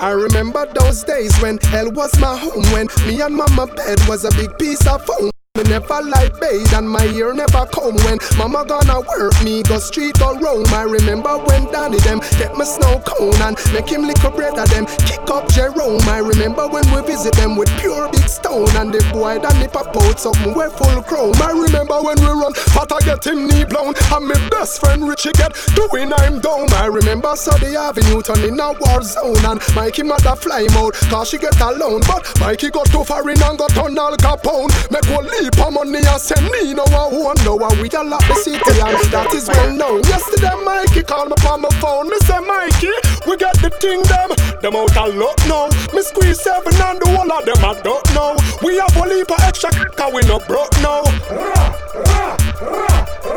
I 0.00 0.12
remember 0.12 0.66
those 0.72 1.04
days 1.04 1.36
when 1.42 1.58
hell 1.58 1.92
was 1.92 2.18
my 2.18 2.34
home 2.34 2.64
When 2.72 2.88
me 3.06 3.20
and 3.20 3.36
mama 3.36 3.66
bed 3.66 4.00
was 4.08 4.24
a 4.24 4.30
big 4.30 4.56
piece 4.58 4.86
of 4.86 5.04
foam 5.04 5.30
me 5.62 5.70
never 5.70 6.02
like 6.02 6.38
bathe 6.40 6.72
and 6.74 6.88
my 6.88 7.04
ear 7.06 7.32
never 7.34 7.66
come 7.66 7.96
When 8.04 8.18
mama 8.36 8.64
gonna 8.66 9.00
work 9.00 9.34
me 9.44 9.62
go 9.62 9.78
street 9.78 10.20
or 10.22 10.38
roam 10.38 10.66
I 10.68 10.82
remember 10.82 11.38
when 11.38 11.70
Danny 11.72 11.98
them 11.98 12.20
get 12.38 12.56
me 12.56 12.64
snow 12.64 13.00
cone 13.04 13.40
And 13.42 13.56
make 13.72 13.88
him 13.88 14.02
lick 14.06 14.22
a 14.24 14.30
bread 14.30 14.58
of 14.58 14.68
them 14.70 14.86
kick 15.06 15.28
up 15.30 15.48
Jerome. 15.48 16.00
I 16.08 16.18
remember 16.18 16.68
when 16.68 16.84
we 16.92 17.02
visit 17.02 17.34
them 17.34 17.56
with 17.56 17.70
pure 17.78 18.08
big 18.10 18.28
stone 18.28 18.70
And 18.76 18.92
the 18.92 19.04
boy 19.12 19.38
Danny 19.38 19.68
pop 19.68 19.94
out 19.96 20.18
something 20.18 20.54
we 20.54 20.68
full 20.70 21.02
chrome. 21.02 21.36
I 21.42 21.52
remember 21.52 22.00
when 22.00 22.18
we 22.20 22.30
run 22.30 22.52
but 22.74 22.92
I 22.92 23.00
get 23.04 23.26
him 23.26 23.46
knee 23.46 23.64
blown 23.64 23.94
And 24.12 24.26
my 24.28 24.48
best 24.50 24.80
friend 24.80 25.06
Richie 25.08 25.32
get 25.32 25.52
doing 25.74 26.12
I'm 26.12 26.40
down 26.40 26.72
I 26.74 26.86
remember 26.86 27.36
Sunday 27.36 27.76
Avenue 27.76 28.22
turn 28.22 28.44
in 28.44 28.60
a 28.60 28.72
war 28.72 29.02
zone 29.02 29.44
And 29.44 29.60
Mikey 29.74 30.04
mother 30.04 30.36
fly 30.36 30.66
out 30.72 30.94
cause 31.10 31.28
she 31.28 31.38
get 31.38 31.60
alone. 31.60 32.00
But 32.06 32.38
Mikey 32.40 32.70
got 32.70 32.86
too 32.86 33.04
far 33.04 33.28
in 33.28 33.42
and 33.42 33.58
got 33.58 33.76
on 33.78 33.98
Al 33.98 34.16
Capone. 34.16 34.70
Make 34.90 35.08
one 35.10 35.26
leap 35.50 35.66
of 35.66 35.72
money 35.72 35.98
and 35.98 36.20
send 36.20 36.44
me 36.50 36.74
no 36.74 36.84
one 36.90 37.10
who 37.10 37.34
know 37.44 37.58
And 37.58 37.80
we 37.80 37.88
a 37.90 38.02
lot 38.02 38.22
the 38.26 38.34
city 38.34 38.58
and 38.80 38.98
that 39.12 39.32
is 39.34 39.48
well 39.48 39.72
known. 39.72 40.02
Yesterday 40.04 40.54
Mikey 40.64 41.02
called 41.02 41.30
me 41.30 41.36
on 41.48 41.62
my 41.62 41.68
phone. 41.80 42.08
Me 42.08 42.16
say 42.26 42.38
Mikey, 42.40 42.92
we 43.26 43.36
get 43.36 43.54
the 43.62 43.70
thing 43.70 44.02
them. 44.06 44.30
Them 44.60 44.76
out 44.76 44.96
a 44.96 45.06
lot 45.10 45.38
now. 45.48 45.68
Me 45.94 46.02
squeeze 46.02 46.40
seven 46.40 46.74
and 46.74 47.00
the 47.00 47.08
whole 47.10 47.30
of 47.30 47.44
them 47.44 47.62
I 47.64 47.74
don't 47.82 48.04
know. 48.14 48.36
We 48.62 48.78
have 48.78 48.94
a 48.96 49.04
leap 49.06 49.30
of 49.30 49.40
extra 49.40 49.70
cause 49.70 50.12
we 50.12 50.22
no 50.28 50.38
broke 50.40 50.72
now. 50.82 51.02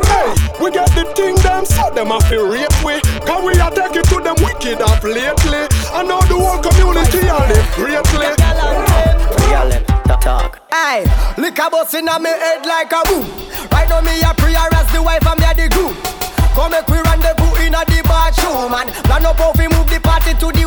Hey, 0.04 0.28
we 0.60 0.70
get 0.70 0.90
the 0.94 1.04
thing 1.16 1.34
them. 1.42 1.64
So 1.64 1.90
them 1.94 2.12
a 2.12 2.20
feel 2.28 2.46
rape 2.46 2.70
we 2.84 3.00
Cause 3.24 3.42
we 3.42 3.52
a 3.58 3.68
take 3.70 3.96
it 3.96 4.06
to 4.12 4.20
them 4.20 4.36
wicked 4.42 4.80
off 4.82 5.02
lately. 5.02 5.66
I 5.90 6.02
know 6.04 6.20
the 6.28 6.36
whole 6.38 6.60
community 6.62 7.26
a 7.26 7.38
live 7.48 7.68
greatly 7.74 8.54
talk. 10.24 10.58
Hey, 10.72 11.04
lick 11.36 11.58
a 11.58 11.68
bus 11.68 11.92
inna 11.92 12.18
me 12.18 12.30
head 12.30 12.64
like 12.64 12.90
a 12.90 13.04
boom. 13.04 13.28
Right 13.68 13.88
now 13.88 14.00
me 14.00 14.24
a 14.24 14.32
prayer 14.32 14.68
as 14.72 14.88
the 14.90 15.02
wife 15.02 15.26
and 15.26 15.38
me 15.38 15.44
a 15.44 15.52
the 15.52 15.68
groom. 15.68 15.94
Come 16.56 16.72
make 16.72 16.88
we 16.88 16.96
rendezvous 16.96 17.52
inna 17.60 17.84
the 17.84 18.00
bathroom 18.08 18.72
and 18.72 18.88
plan 19.04 19.26
up 19.26 19.36
how 19.36 19.52
we 19.52 19.68
move 19.68 19.88
the 19.92 20.00
party 20.00 20.32
to 20.32 20.48
the 20.50 20.64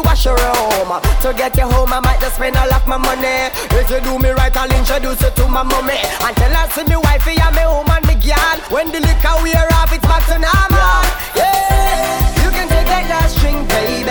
washroom. 0.89 1.21
To 1.21 1.37
get 1.37 1.55
you 1.57 1.67
home, 1.67 1.93
I 1.93 1.99
might 1.99 2.19
just 2.19 2.35
spend 2.35 2.55
all 2.55 2.71
of 2.71 2.87
my 2.87 2.97
money. 2.97 3.51
If 3.75 3.89
you 3.91 3.99
do 4.01 4.17
me 4.19 4.31
right, 4.31 4.55
I'll 4.55 4.71
introduce 4.71 5.21
you 5.21 5.31
to 5.31 5.47
my 5.47 5.63
mommy 5.63 5.99
and 5.99 6.35
tell 6.35 6.53
her 6.53 6.67
see 6.71 6.83
me 6.87 6.95
wifey 6.95 7.35
and 7.39 7.55
me 7.55 7.61
home 7.63 7.89
and 7.91 8.05
me 8.07 8.15
girl. 8.15 8.57
When 8.71 8.91
the 8.91 8.99
liquor 8.99 9.35
wear 9.43 9.67
off, 9.79 9.91
it's 9.93 10.05
back 10.05 10.23
to 10.31 10.37
normal. 10.39 11.03
Yeah, 11.35 12.43
you 12.43 12.49
can 12.51 12.67
take 12.67 12.87
that 12.87 13.05
last 13.09 13.37
drink, 13.39 13.67
baby. 13.69 14.07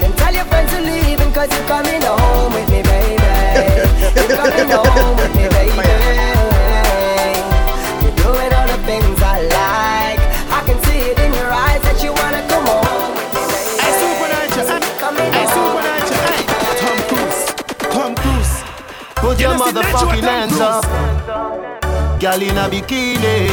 Then 0.00 0.12
tell 0.18 0.34
your 0.34 0.44
friends 0.46 0.70
to 0.72 0.80
leave 0.82 1.22
cause 1.32 1.48
you're 1.48 1.66
coming 1.66 2.02
home 2.02 2.52
with 2.52 2.68
me, 2.68 2.82
baby. 2.82 3.16
You're 4.14 4.36
coming 4.36 4.70
home 4.70 5.16
with 5.16 5.34
me, 5.36 5.48
baby. 5.48 5.72
Oh, 7.84 7.98
you're 8.02 8.16
doing 8.16 8.52
all 8.52 8.66
the 8.66 8.78
things 8.84 9.21
Put 19.32 19.40
your 19.40 19.56
know, 19.56 19.64
see, 19.64 19.72
Nature 19.72 19.86
with 19.88 19.94
motherfucking 19.94 20.22
hands 20.24 20.60
up. 20.60 22.20
Girl 22.20 22.42
in 22.42 22.58
a 22.58 22.68
bikini. 22.68 23.48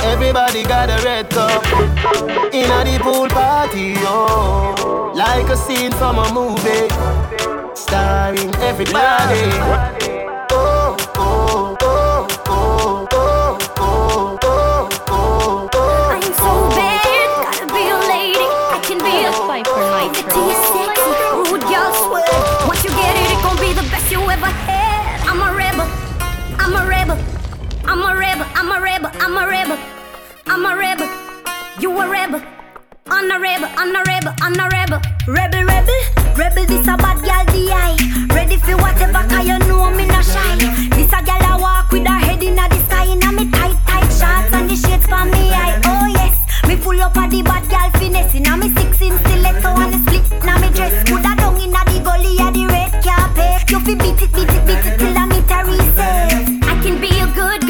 Everybody 0.00 0.64
got 0.64 0.90
a 0.90 1.00
red 1.04 1.30
cup. 1.30 1.64
In 2.52 2.68
a 2.68 2.82
the 2.82 2.98
pool 3.00 3.28
party, 3.28 3.94
oh. 3.98 5.12
Like 5.14 5.48
a 5.50 5.56
scene 5.56 5.92
from 5.92 6.18
a 6.18 6.32
movie. 6.34 6.88
Starring 7.76 8.52
everybody. 8.56 10.11
I'm 27.92 28.00
a 28.00 28.18
rebel, 28.18 28.46
I'm 28.54 28.72
a 28.72 28.80
rebel, 28.80 29.10
I'm 29.20 29.36
a 29.36 29.46
rebel, 29.46 29.78
I'm 30.46 30.64
a 30.64 30.74
rebel. 30.74 31.08
You 31.78 31.90
a 31.92 32.08
rebel. 32.08 32.40
On 33.10 33.30
a 33.30 33.38
rebel, 33.38 33.68
on 33.76 33.94
a 33.94 34.02
rebel, 34.08 34.32
on 34.40 34.58
a 34.58 34.66
rebel. 34.72 34.98
Rebel, 35.28 35.62
rebel, 35.68 36.00
rebel, 36.34 36.64
this 36.64 36.88
a 36.88 36.96
bad 36.96 37.20
gal 37.20 37.44
DI. 37.52 37.92
Ready 38.34 38.56
for 38.56 38.78
whatever, 38.80 39.28
cause 39.28 39.46
you 39.46 39.58
know 39.68 39.90
me 39.90 40.06
not 40.06 40.24
shy. 40.24 40.56
This 40.96 41.12
a 41.12 41.20
gal 41.20 41.44
I 41.44 41.58
walk 41.60 41.92
with 41.92 42.06
her 42.06 42.16
head 42.16 42.42
in 42.42 42.54
the 42.54 42.80
sky. 42.88 43.12
In 43.12 43.22
a 43.24 43.30
me 43.30 43.50
tight, 43.50 43.76
tight 43.84 44.08
shorts 44.08 44.54
and 44.56 44.70
the 44.70 44.76
shades 44.76 45.04
for 45.04 45.24
me 45.28 45.52
eye. 45.52 45.78
Oh 45.84 46.06
yes, 46.16 46.40
me 46.66 46.76
full 46.76 46.98
up 46.98 47.14
of 47.14 47.30
the 47.30 47.42
bad 47.42 47.68
gal 47.68 47.90
finesse. 48.00 48.34
In 48.34 48.46
a 48.46 48.56
me 48.56 48.72
six 48.72 49.02
in 49.02 49.18
stiletto 49.18 49.68
and 49.68 49.92
the 49.92 50.00
slip. 50.08 50.44
Now 50.44 50.56
me 50.58 50.70
dress 50.72 51.04
good 51.04 51.20
a 51.20 51.36
down 51.36 51.60
in 51.60 51.70
the 51.70 52.00
gully 52.00 52.40
of 52.40 52.54
the 52.56 52.64
red 52.72 53.04
carpet. 53.04 53.68
You 53.70 53.80
fi 53.84 53.94
beat 54.00 54.22
it, 54.22 54.32
beat 54.32 54.48
it, 54.48 54.64
beat 54.66 54.80
it 54.80 54.96
till 54.96 55.12
I 55.12 55.26
meet 55.28 55.50
a 55.52 55.58
recess. 55.68 56.48
I 56.64 56.80
can 56.80 56.98
be 56.98 57.12
a 57.20 57.26
good 57.36 57.61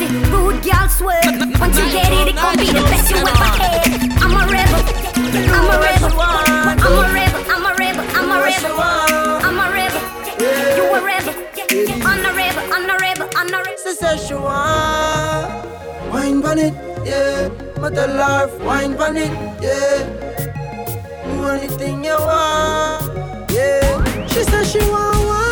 you 0.00 0.08
rude 0.32 0.62
girl 0.64 0.88
sweat. 0.88 1.24
Once 1.60 1.76
you 1.78 1.86
get 1.92 2.12
it, 2.12 2.28
it 2.28 2.36
gon' 2.36 2.56
be 2.56 2.66
the 2.66 2.80
best 2.88 3.10
you 3.10 3.16
ever 3.16 3.28
had. 3.28 3.84
I'm 4.22 4.32
a 4.32 4.44
rebel, 4.48 4.80
I'm 5.52 5.68
a 5.68 5.76
rebel, 5.84 6.10
I'm 6.20 6.96
a 6.96 7.12
rebel, 7.12 7.42
I'm 7.52 7.64
a 7.64 7.72
rebel, 7.76 8.04
I'm 8.16 8.30
a 8.30 8.36
rebel, 8.40 8.72
I'm 9.46 9.58
a 9.60 9.66
rebel. 9.76 10.02
You 10.76 10.84
a 10.88 11.00
rebel, 11.04 11.34
I'm 12.06 12.24
a 12.24 12.32
rebel, 12.32 12.64
I'm 12.72 12.88
a 12.88 12.96
rebel, 12.96 13.28
I'm 13.36 13.52
a 13.52 13.58
rebel. 13.58 13.76
She 13.84 13.92
says 13.94 14.26
she 14.26 14.34
want 14.34 15.48
wine 16.12 16.42
on 16.44 16.58
it, 16.58 16.74
yeah. 17.04 17.48
But 17.76 17.94
the 17.94 18.06
life 18.08 18.58
wine 18.62 18.94
on 18.96 19.16
it, 19.16 19.30
yeah. 19.60 19.98
Do 21.24 21.44
anything 21.48 22.04
you 22.04 22.16
want, 22.16 23.50
yeah. 23.50 24.26
She 24.28 24.42
says 24.44 24.70
she 24.72 24.78
want 24.78 25.16
wine 25.26 25.49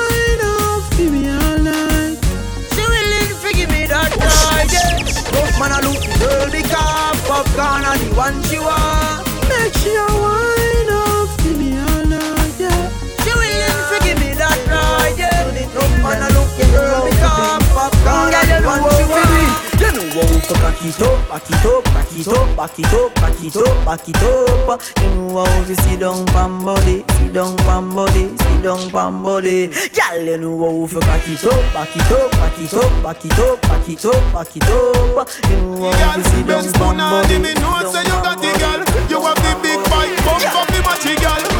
man, 5.58 5.72
I 5.72 5.80
look 5.80 6.00
girl 6.18 6.46
the 6.50 6.62
girl 6.62 7.12
because 7.12 7.20
popcorn 7.26 7.84
are 7.84 7.98
the 7.98 8.08
one 8.14 8.42
she 8.44 8.58
want. 8.58 9.26
Make 9.48 9.74
sure 9.74 10.06
wine 10.22 10.90
off, 10.92 11.36
give 11.42 11.58
me 11.58 11.78
all 11.78 12.04
night, 12.06 12.54
yeah. 12.58 12.90
She 13.22 13.30
willing 13.34 13.78
to 13.90 13.96
give 14.04 14.18
me 14.20 14.34
that 14.34 14.58
night, 14.70 15.18
yeah. 15.18 15.46
Man, 16.02 16.22
I 16.22 16.28
look 16.30 16.50
girl 16.56 16.58
the 16.58 16.64
girl 16.70 17.04
because 17.10 17.62
popcorn 17.74 18.34
are 18.34 18.46
the 18.46 18.66
one 18.66 18.82
she 18.96 19.04
want. 19.04 19.67
Up. 20.18 20.24
You 25.68 25.74
sit 25.74 26.00
down 26.00 26.24
pam 26.26 26.64
body, 26.64 27.04
sit 27.08 27.32
down 27.32 27.56
body, 27.94 28.36
sit 28.36 28.62
down 28.62 28.90
body. 29.22 29.70
Know 37.54 37.70
how 37.70 37.82
know 37.82 37.92
say 37.92 38.02
you 38.02 38.18
got 38.26 38.38
the 38.42 38.50
girl. 38.58 38.80
You 39.08 39.20
have 39.22 39.36
the 39.36 39.54
big 39.62 39.78
bike, 39.90 40.16
bump 40.24 40.54
up 40.54 40.66
the 40.68 40.80
matchy 40.82 41.14
girl. 41.20 41.57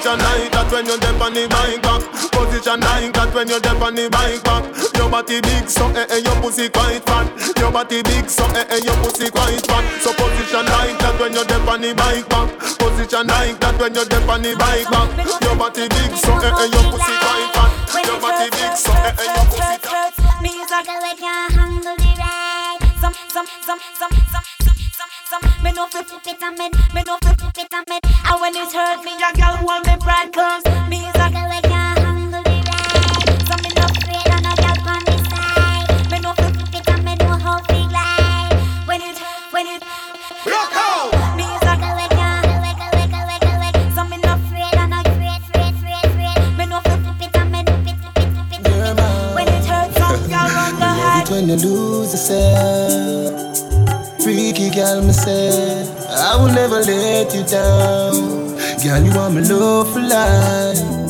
Position 0.00 0.24
like 0.24 0.48
that 0.56 0.72
when 0.72 0.86
you 0.88 0.96
dip 0.96 1.20
on 1.20 1.34
the 1.36 1.44
bike 1.44 1.76
back. 1.84 2.00
Position 2.32 2.80
like 2.80 3.12
that 3.12 3.28
when 3.36 3.44
you're 3.52 3.60
deep 3.60 3.84
on 3.84 3.92
the 3.92 4.08
bike 4.08 4.40
back. 4.48 4.64
Your 4.96 5.12
body 5.12 5.44
big, 5.44 5.68
so 5.68 5.92
eh 5.92 6.08
eh, 6.08 6.24
your 6.24 6.32
pussy 6.40 6.72
quite 6.72 7.04
fat. 7.04 7.28
Your 7.60 7.68
body 7.68 8.00
big, 8.00 8.24
so 8.24 8.48
eh 8.56 8.64
eh, 8.72 8.80
your 8.80 8.96
pussy 9.04 9.28
quite 9.28 9.60
fat. 9.60 9.84
So 10.00 10.16
position 10.16 10.64
like 10.72 10.96
that 11.04 11.20
when 11.20 11.36
you're 11.36 11.44
deep 11.44 11.68
on 11.68 11.84
the 11.84 11.92
bike 11.92 12.24
back. 12.32 12.48
Position 12.80 13.28
like 13.28 13.60
that 13.60 13.76
when 13.76 13.92
you're 13.92 14.08
deep 14.08 14.24
on 14.24 14.40
the 14.40 14.56
bike 14.56 14.88
back. 14.88 15.08
Your 15.44 15.56
body 15.60 15.84
big, 15.84 16.12
so 16.16 16.32
eh 16.32 16.48
eh, 16.48 16.68
your 16.72 16.84
pussy 16.88 17.14
quite 17.20 17.52
fat. 17.52 17.70
Your 18.00 18.16
body 18.24 18.48
big, 18.56 18.72
so 18.80 18.92
eh 18.96 19.04
eh, 19.04 19.28
your 19.36 19.44
pussy 19.52 19.76
quite 19.84 20.16
fat. 20.16 20.40
Me 20.40 20.64
like 20.64 20.88
a 20.88 20.96
leg 21.04 21.20
can't 21.20 21.52
handle 21.52 21.96
the 22.00 22.10
ride. 22.16 22.80
Some, 23.04 23.12
some, 23.28 23.44
some, 23.68 23.80
some, 24.00 24.12
some, 24.32 24.59
some. 25.30 25.46
Me 25.62 25.70
no 25.72 25.86
flip 25.86 26.10
it 26.10 26.42
a 26.42 26.50
me 26.50 26.66
no 27.06 27.16
flip 27.22 27.38
it 27.56 27.72
a. 27.72 27.80
And 28.30 28.40
when 28.40 28.54
it 28.56 28.72
hurt 28.72 29.04
me, 29.04 29.12
a 29.14 29.30
girl 29.38 29.64
want 29.64 29.86
me 29.86 29.96
pride 30.02 30.32
cause 30.32 30.64
me 30.90 30.98
like 31.14 31.34
a 31.34 31.44
leg 31.50 31.62
can't 31.62 31.98
handle 31.98 32.42
the 32.42 32.56
ride. 32.68 33.38
So 33.46 33.54
me 33.62 33.70
no 33.78 33.84
afraid 33.86 34.26
and 34.34 34.46
a 34.50 34.54
girl 34.58 34.90
on 34.90 35.02
the 35.06 35.14
side. 35.30 36.10
Me 36.10 36.18
no 36.18 36.30
flip 36.34 36.74
it 36.74 36.88
a 36.88 36.96
med, 37.02 37.18
know 37.20 37.38
how 37.38 37.58
to 37.58 37.78
glide. 37.90 38.54
When 38.88 39.00
it, 39.02 39.18
when 39.54 39.66
it. 39.68 39.82
Rock 40.46 40.74
out. 40.74 41.14
A 41.14 41.36
no 41.38 41.46
a 41.62 41.74
no 41.78 41.90
a 41.94 42.08
girl 42.10 42.40
the. 42.48 42.60
When 51.30 51.48
you 51.48 51.56
lose 51.56 52.10
yourself, 52.12 53.49
freaky 54.22 54.70
girl, 54.70 55.02
me 55.02 55.12
say, 55.12 55.88
I 56.08 56.36
will 56.36 56.52
never 56.52 56.80
let 56.80 57.34
you 57.34 57.44
down. 57.44 58.56
Girl, 58.82 59.02
you 59.04 59.18
are 59.18 59.30
my 59.30 59.40
love 59.40 59.92
for 59.92 60.00
life. 60.00 61.00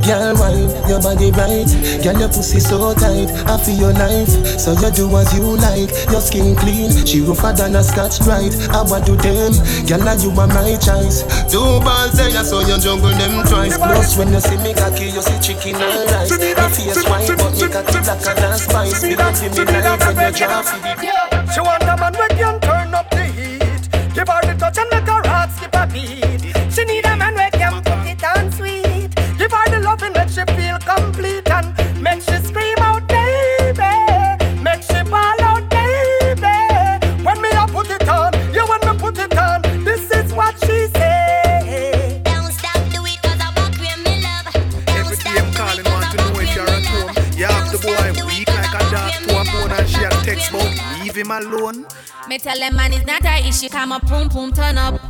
Girl, 0.00 0.34
wine, 0.40 0.70
your 0.88 0.98
body 1.00 1.30
right. 1.30 1.68
Girl, 2.02 2.18
your 2.18 2.28
pussy 2.28 2.58
so 2.58 2.94
tight. 2.94 3.28
I 3.46 3.58
feel 3.60 3.76
your 3.78 3.92
life, 3.92 4.32
so 4.58 4.72
you 4.72 4.90
do 4.90 5.06
as 5.16 5.30
you 5.36 5.44
like. 5.60 5.92
Your 6.10 6.20
skin 6.24 6.56
clean, 6.56 6.90
she 7.06 7.20
rougher 7.20 7.52
than 7.52 7.76
a 7.76 7.84
Scotch-Brite. 7.84 8.56
I 8.72 8.82
want 8.82 9.06
to 9.06 9.14
them, 9.20 9.52
girl, 9.86 10.00
now 10.00 10.16
you 10.16 10.30
are 10.32 10.48
my 10.48 10.74
choice. 10.80 11.22
Two 11.52 11.60
balls 11.84 12.18
eh, 12.18 12.30
there, 12.32 12.42
so 12.42 12.60
you 12.60 12.78
juggle 12.80 13.12
them 13.12 13.44
twice. 13.46 13.76
Plus, 13.76 14.16
when 14.16 14.32
you 14.32 14.40
see 14.40 14.56
me 14.64 14.72
cocky, 14.74 15.12
you 15.12 15.22
see 15.22 15.38
chicken 15.38 15.76
and 15.76 16.10
rice. 16.10 16.32
My 16.32 16.68
face 16.72 17.04
white, 17.04 17.28
me 17.60 17.68
cocky 17.68 18.00
black 18.00 18.38
and 18.38 18.60
spice. 18.60 19.02
Me 19.02 19.14
don't 19.14 19.36
see 19.36 19.48
me 19.48 19.64
like 19.64 20.00
when 20.00 20.16
you 20.16 20.38
drop 20.38 20.66
it. 20.66 21.52
She 21.52 21.60
want 21.60 21.82
a 21.82 21.96
man 21.96 22.14
when 22.14 22.28
can 22.38 22.60
turn 22.60 22.99
him 51.20 51.30
alone. 51.30 51.86
Me 52.28 52.38
tell 52.38 52.58
them 52.58 52.76
man 52.76 52.92
it's 52.92 53.06
not 53.06 53.24
a 53.24 53.46
issue, 53.46 53.68
come 53.68 53.92
a 53.92 54.00
boom 54.00 54.28
boom 54.28 54.52
turn 54.52 54.78
up. 54.78 55.00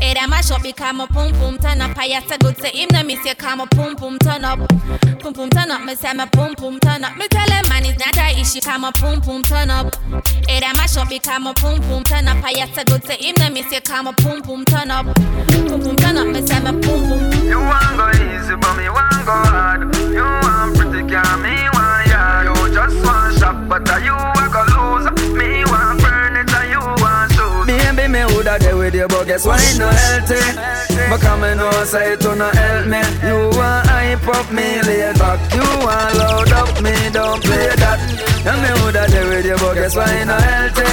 Hey, 0.00 0.14
that 0.14 0.28
mash 0.28 0.50
up, 0.50 0.62
become 0.62 1.00
a 1.00 1.06
boom 1.06 1.32
boom 1.32 1.58
turn 1.58 1.80
up. 1.80 1.96
I 1.98 2.20
say 2.26 2.36
good 2.38 2.56
say 2.58 2.70
him, 2.70 2.88
no 2.92 3.02
me 3.02 3.16
say 3.16 3.34
come 3.34 3.60
a 3.60 3.66
boom 3.66 3.94
boom 3.96 4.18
turn 4.18 4.44
up. 4.44 4.58
Boom 5.22 5.32
boom 5.32 5.50
turn 5.50 5.70
up, 5.70 5.82
me 5.84 5.94
say 5.94 6.12
me 6.12 6.24
boom 6.32 6.54
boom 6.54 6.78
turn 6.80 7.04
up. 7.04 7.16
Me 7.16 7.26
tell 7.28 7.46
them 7.46 7.68
man 7.68 7.84
it's 7.84 7.98
not 7.98 8.16
a 8.16 8.40
issue, 8.40 8.60
come 8.60 8.84
a 8.84 8.92
pum 8.92 9.20
pum 9.20 9.42
turn 9.42 9.70
up. 9.70 9.94
Hey, 10.48 10.60
that 10.60 10.74
mash 10.76 10.96
up, 10.96 11.08
become 11.08 11.46
a 11.46 11.54
pum 11.54 11.80
pum 11.82 12.04
turn 12.04 12.28
up. 12.28 12.42
I 12.44 12.52
say 12.72 12.84
good 12.84 13.04
say 13.04 13.16
him, 13.16 13.34
no 13.38 13.50
me 13.50 13.62
say 13.62 13.80
come 13.80 14.06
a 14.06 14.12
pum 14.12 14.42
pum 14.42 14.64
turn 14.64 14.90
up. 14.90 15.06
Boom 15.16 15.80
boom 15.82 15.96
turn 15.96 16.16
up, 16.16 16.26
me 16.28 16.46
say 16.46 16.60
me 16.60 16.72
pum 16.82 17.00
pum. 17.08 17.32
You 17.46 17.58
want 17.58 17.96
go 17.96 18.06
easy, 18.22 18.54
but 18.56 18.76
me 18.76 18.88
want 18.88 19.26
go 19.26 19.34
hard. 19.50 19.94
You 20.14 20.22
want 20.22 20.76
pretty 20.76 21.02
girl, 21.08 21.36
me 21.42 21.54
want 21.74 22.06
ya. 22.06 22.42
You 22.46 22.74
just 22.74 22.96
want 23.04 23.38
shop, 23.38 23.56
but 23.68 23.88
uh, 23.90 23.96
you 23.98 24.14
a 24.14 24.44
go 24.52 24.62
lose. 24.70 25.15
Guess 29.26 29.44
why 29.44 29.58
it 29.58 29.78
no 29.78 29.88
healthy? 29.90 30.40
Because 31.10 31.38
me 31.42 31.50
know 31.58 31.84
say 31.84 32.12
it 32.14 32.22
no 32.22 32.48
help 32.48 32.86
me. 32.86 33.02
You 33.26 33.50
want 33.58 33.86
hype 33.90 34.28
up 34.28 34.48
me 34.50 34.80
laid 34.82 35.18
back, 35.18 35.40
you 35.52 35.66
want 35.82 36.14
load 36.16 36.52
up 36.54 36.70
me, 36.80 36.94
don't 37.10 37.42
play 37.42 37.74
that. 37.76 37.98
And 38.46 38.62
me 38.62 38.70
woulda 38.80 39.10
there 39.10 39.28
with 39.28 39.44
you, 39.44 39.58
but 39.58 39.74
guess 39.74 39.96
why 39.96 40.06
it 40.14 40.24
no 40.24 40.38
healthy? 40.38 40.86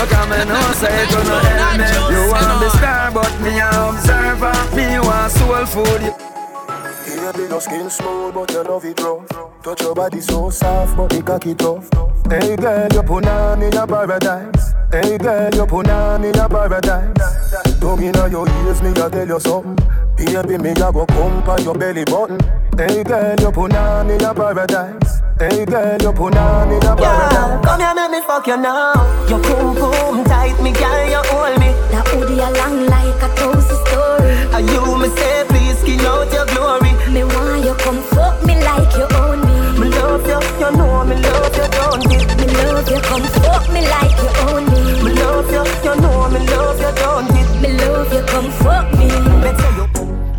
Because 0.00 0.26
me 0.30 0.38
know 0.48 0.72
say 0.80 0.94
it 1.04 1.12
no 1.12 1.36
help 1.44 1.76
me. 1.76 1.86
You 2.10 2.22
want 2.32 2.56
the 2.64 2.70
star, 2.80 3.12
but 3.12 3.34
me 3.44 3.60
a 3.60 3.68
observer. 3.68 4.56
Me 4.74 4.98
want 4.98 5.32
soul 5.32 5.66
food. 5.66 6.02
You 6.02 7.32
Baby, 7.32 7.48
your 7.50 7.60
skin 7.60 7.90
smooth, 7.90 8.34
but 8.34 8.50
you 8.50 8.62
love 8.62 8.84
it 8.84 9.00
rough. 9.00 9.47
Touch 9.68 9.82
your 9.82 9.94
body 9.94 10.18
so 10.22 10.48
soft, 10.48 10.96
but 10.96 11.10
the 11.10 11.22
cocky 11.22 11.54
tough. 11.54 11.90
Hey 12.32 12.56
girl, 12.56 12.88
you 12.90 13.02
put 13.02 13.26
on 13.26 13.60
in 13.60 13.70
your 13.70 13.86
paradise. 13.86 14.72
Hey 14.90 15.18
girl, 15.18 15.54
you 15.54 15.66
put 15.66 15.90
on 15.90 16.24
in 16.24 16.32
your 16.32 16.48
paradise. 16.48 17.52
Don't 17.78 18.00
me 18.00 18.10
know 18.10 18.24
your 18.24 18.48
ears, 18.64 18.80
me 18.80 18.88
a 18.92 19.10
tell 19.10 19.28
you 19.28 19.38
something. 19.38 19.76
Baby, 20.16 20.56
me 20.56 20.70
a 20.70 20.90
go 20.90 21.04
pump 21.04 21.48
on 21.48 21.62
your 21.64 21.74
belly 21.74 22.06
button. 22.06 22.40
Hey 22.78 23.04
girl, 23.04 23.36
you 23.38 23.52
put 23.52 23.74
on 23.74 24.08
in 24.08 24.18
your 24.18 24.32
paradise. 24.32 25.20
Hey 25.38 25.66
girl, 25.66 25.98
you 26.00 26.12
put 26.14 26.34
on 26.34 26.72
in 26.72 26.80
your 26.80 26.96
paradise. 26.96 27.66
Come 27.66 27.80
here, 27.80 27.94
make 27.94 28.10
me 28.10 28.20
fuck 28.22 28.46
you 28.46 28.56
now. 28.56 28.96
Your 29.28 29.42
pum 29.42 29.76
pum 29.76 30.24
tight, 30.24 30.56
me 30.62 30.72
girl, 30.72 31.10
you 31.12 31.20
hold 31.28 31.60
me. 31.60 31.76
That 31.92 32.08
hoodie 32.08 32.40
along 32.40 32.86
like 32.88 33.20
a 33.20 33.28
toast 33.36 33.68
story. 33.84 34.32
Are 34.48 34.64
you 34.64 34.96
me 34.96 35.12
say, 35.12 35.44
please 35.44 35.76
skin 35.76 36.00
out 36.08 36.32
your 36.32 36.46
glory. 36.56 36.96
Me 37.12 37.22
want 37.22 37.66
you 37.66 37.74
come 37.74 38.00
fuck 38.16 38.42
me 38.46 38.54
like 38.64 38.96
you 38.96 39.04
own 39.18 39.40
me. 39.40 39.47
Me 39.47 39.47
love 40.18 40.42
you, 40.42 40.66
you 40.66 40.76
know 40.76 41.04
me 41.04 41.16
love 41.16 41.56
you, 41.56 41.68
don't 41.68 42.12
it? 42.12 42.36
Me 42.38 42.46
love 42.54 42.88
you, 42.88 43.00
come 43.00 43.22
fuck 43.22 43.68
me 43.72 43.82
like 43.82 44.16
you 44.16 44.30
own 44.48 44.64
me. 44.66 45.02
Me 45.02 45.12
love 45.14 45.50
you, 45.50 45.64
you 45.84 46.00
know 46.00 46.28
me 46.30 46.46
love 46.46 46.80
you, 46.80 46.92
don't 46.96 47.30
it? 47.30 47.62
Me 47.62 47.78
love 47.78 48.12
you, 48.12 48.22
come 48.26 48.50
fuck 48.50 48.92
me. 48.98 49.08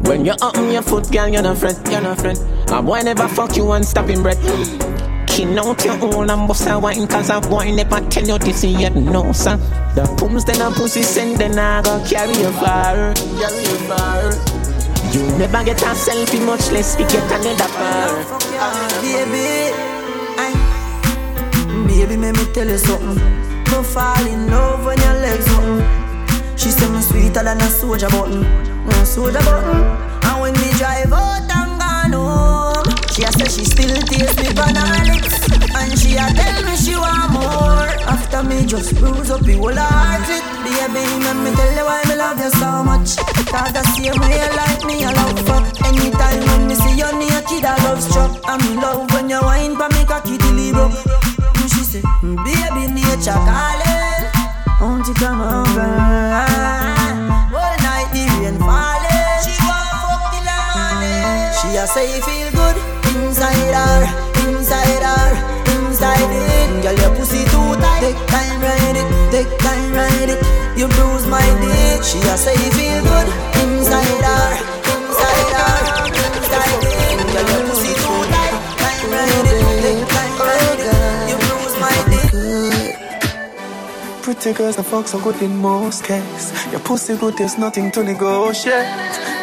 When 0.09 0.25
you're 0.25 0.35
up 0.41 0.57
on 0.57 0.71
your 0.71 0.81
foot, 0.81 1.11
girl, 1.11 1.27
you're 1.27 1.41
not 1.41 1.57
friend, 1.57 1.77
you're 1.89 2.01
not 2.01 2.19
friend. 2.19 2.37
A 2.71 2.81
boy 2.81 3.01
never 3.01 3.27
fuck 3.27 3.55
you 3.55 3.71
and 3.71 3.85
stop 3.85 4.07
him 4.09 4.23
breath. 4.23 4.39
Kin 5.27 5.57
out 5.57 5.85
your 5.85 5.93
own 6.03 6.29
and 6.29 6.47
bust 6.47 6.67
a 6.67 6.77
wine 6.77 7.07
Cause 7.07 7.29
a 7.29 7.39
boy 7.39 7.71
never 7.71 8.01
tell 8.09 8.27
you 8.27 8.37
this 8.39 8.63
yet, 8.63 8.95
no 8.95 9.31
sir 9.31 9.55
The 9.95 10.03
pums 10.17 10.43
then 10.43 10.59
a 10.59 10.71
pussy 10.71 11.03
send 11.03 11.37
then 11.37 11.57
I 11.57 11.81
go 11.81 12.03
carry 12.05 12.33
you 12.33 12.51
far 12.53 13.13
Carry 13.13 13.61
you 13.61 13.77
far 13.87 14.68
You 15.11 15.23
never 15.37 15.63
get 15.63 15.81
a 15.81 15.95
selfie 15.95 16.45
much 16.45 16.69
less 16.71 16.95
we 16.97 17.03
get 17.05 17.23
another 17.31 17.67
bar 17.73 18.09
Baby, 19.01 19.73
I, 20.37 20.53
baby, 21.87 22.15
make 22.15 22.35
me 22.35 22.45
tell 22.53 22.67
you 22.67 22.77
something. 22.77 23.17
No 23.71 23.81
fall 23.81 24.25
in 24.27 24.47
love 24.51 24.85
when 24.85 24.99
your 24.99 25.13
legs 25.13 25.47
open. 25.53 25.81
She 26.57 26.69
say 26.69 26.89
me 26.89 27.01
sweeter 27.01 27.43
than 27.43 27.57
a 27.57 27.69
soldier 27.69 28.09
button, 28.09 28.41
no 28.85 29.03
soldier 29.03 29.39
button. 29.39 29.81
And 30.25 30.41
when 30.41 30.53
me 30.53 30.69
drive 30.77 31.11
out 31.11 31.49
and 31.57 31.79
gone 31.79 32.13
home, 32.13 32.85
she 33.11 33.23
a 33.23 33.31
she 33.49 33.65
still 33.65 33.95
taste 34.03 34.37
me 34.37 34.53
her 34.75 35.05
lips, 35.05 35.49
and 35.75 35.97
she 35.97 36.15
a 36.15 36.25
tell 36.33 36.63
me 36.63 36.75
she 36.75 36.95
want 36.95 37.31
more. 37.33 37.89
After 38.09 38.43
me 38.43 38.65
just 38.65 38.95
bruise 38.95 39.29
up 39.29 39.41
the 39.41 39.53
whole 39.53 39.75
heart 39.75 40.27
it, 40.29 40.43
baby, 40.65 41.03
let 41.23 41.37
me 41.37 41.51
tell 41.55 41.73
you 41.75 41.85
why 41.85 42.01
me 42.07 42.15
love 42.15 42.39
you 42.39 42.49
so 42.51 42.83
much. 42.83 43.17
Cause 43.49 43.73
the 43.73 43.83
same 43.93 44.17
way 44.21 44.37
you 44.37 44.49
like 44.55 44.83
me, 44.85 45.05
I 45.05 45.13
love 45.13 45.39
fuck. 45.45 45.65
Anytime 45.85 46.41
when 46.47 46.67
me 46.67 46.75
see 46.75 46.97
you 46.97 47.11
naked, 47.17 47.65
I 47.65 47.75
love 47.85 48.01
struck. 48.01 48.31
And 48.47 48.61
me 48.63 48.75
love 48.81 49.11
when 49.13 49.29
you 49.29 49.41
wine 49.41 49.75
pa 49.75 49.87
me 49.89 50.05
cocky 50.05 50.37
broke. 50.37 50.97
And 51.57 51.69
she 51.69 51.83
say, 51.83 52.03
baby, 52.21 52.89
nature 52.93 53.39
calling. 53.47 54.23
Won't 54.81 55.07
you 55.07 55.13
come 55.15 55.41
over? 55.41 55.89
All 57.51 57.75
night 57.83 58.09
the 58.13 58.23
rain 58.39 58.57
falling. 58.57 59.41
She 59.43 59.53
want 59.67 59.91
fuck 60.01 60.23
the 60.31 60.39
morning. 60.73 61.51
She 61.57 61.75
a 61.77 61.85
say 61.85 62.21
feel 62.21 62.49
good 62.55 62.77
inside 63.15 63.73
her, 63.75 63.99
inside 64.47 65.03
her, 65.03 65.48
inside 65.99 66.31
it. 66.31 66.83
Girl, 66.83 66.95
your 66.95 67.11
pussy 67.15 67.43
too 67.51 67.75
tight. 67.75 67.99
Take 67.99 68.21
time, 68.27 68.61
ride 68.61 68.95
it. 68.95 69.07
Take 69.31 69.51
time, 69.59 69.91
ride 69.91 70.29
it. 70.31 70.39
You 70.77 70.87
bruise 70.87 71.27
my 71.27 71.43
dick. 71.59 72.03
She 72.03 72.19
a 72.19 72.37
say 72.37 72.55
it 72.55 72.73
feel 72.73 73.03
good 73.03 73.27
inside 73.59 74.23
her, 74.23 74.47
inside 74.95 75.51
her, 75.59 75.75
inside 76.39 76.83
it. 76.87 77.27
Girl, 77.33 77.47
your 77.51 77.63
pussy 77.67 77.93
too 77.99 78.21
tight. 78.31 78.55
Time, 78.79 79.11
ride 79.11 79.47
it. 79.51 79.59
Take 79.83 80.07
time, 80.15 80.35
ride 80.39 80.79
it. 80.79 81.29
You 81.29 81.37
bruise 81.43 81.75
my 81.83 81.95
dick. 82.11 82.95
Pretty 84.23 84.53
girls, 84.53 84.75
the 84.77 84.83
fuck 84.83 85.07
so 85.07 85.19
good 85.19 85.41
in 85.41 85.57
most 85.57 86.05
cases. 86.05 86.53
Your 86.71 86.79
pussy 86.79 87.17
good, 87.17 87.35
there's 87.37 87.57
nothing 87.57 87.91
to 87.91 88.03
negotiate. 88.03 88.87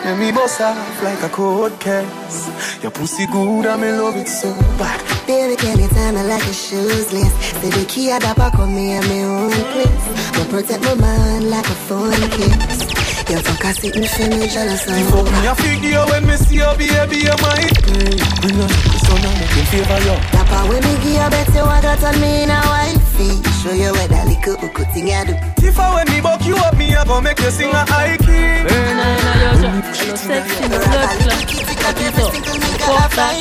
Let 0.04 0.18
me 0.18 0.30
bust 0.32 0.60
off 0.60 1.02
like 1.02 1.22
a 1.22 1.28
cold 1.28 1.78
case. 1.80 2.48
Your 2.86 2.92
pussy 2.92 3.26
good, 3.26 3.66
I'm 3.66 3.82
in 3.82 3.98
love 3.98 4.14
it 4.14 4.28
so 4.28 4.54
bad. 4.78 5.02
Baby, 5.26 5.56
can 5.56 5.76
you 5.76 5.88
tell 5.88 6.12
me 6.12 6.22
like 6.22 6.46
a 6.46 6.52
shoes 6.54 7.12
list? 7.12 7.34
Say 7.58 7.70
the 7.70 7.84
key 7.84 8.12
at 8.12 8.22
the 8.22 8.32
back 8.38 8.54
of 8.60 8.70
me 8.70 8.92
and 8.92 9.04
my 9.08 9.22
own 9.26 9.50
place. 9.74 10.06
Go 10.38 10.44
protect 10.46 10.84
my 10.84 10.94
mind 10.94 11.50
like 11.50 11.66
a 11.66 11.74
phone 11.90 12.14
case. 12.30 12.86
You 13.26 13.42
fuck 13.42 13.64
a 13.64 13.74
sitting 13.74 14.06
for 14.06 14.30
me 14.30 14.46
jealous 14.46 14.86
You 14.86 15.02
fuck 15.10 15.26
me 15.26 15.46
a 15.50 15.54
figure 15.58 16.06
when 16.14 16.30
me 16.30 16.36
see 16.36 16.62
your 16.62 16.78
baby, 16.78 17.26
you 17.26 17.34
might 17.42 17.74
pay. 17.74 18.22
Bring 18.38 18.54
her 18.54 18.70
the 18.70 18.98
sun 19.02 19.18
and 19.18 19.34
make 19.34 19.50
him 19.50 19.66
favor 19.66 20.00
you. 20.06 20.16
Papa, 20.30 20.70
when 20.70 20.78
me 20.86 20.94
give 21.02 21.18
you 21.18 21.26
bet 21.26 21.50
you 21.58 21.66
want 21.66 21.82
to 21.82 21.98
turn 21.98 22.14
me 22.22 22.46
in 22.46 22.54
a 22.54 22.60
wifey. 22.70 23.34
Show 23.66 23.74
you 23.74 23.90
what 23.98 24.14
that 24.14 24.30
little 24.30 24.62
hook 24.62 24.78
thing 24.94 25.10
I 25.10 25.26
do. 25.26 25.34
If 25.58 25.74
I 25.74 25.90
when 25.90 26.06
me 26.06 26.22
buck 26.22 26.46
you 26.46 26.54
up, 26.54 26.78
me 26.78 26.94
I 26.94 27.02
gon' 27.02 27.24
make 27.24 27.40
you 27.42 27.50
sing 27.50 27.74
a 27.74 27.82
high 27.82 28.14
key. 28.14 28.62
Hello, 28.70 30.14
sexy, 30.14 30.68
no 30.70 30.78
blood 30.78 31.18
clot. 31.26 31.65
Fuck 31.86 33.12
that. 33.14 33.38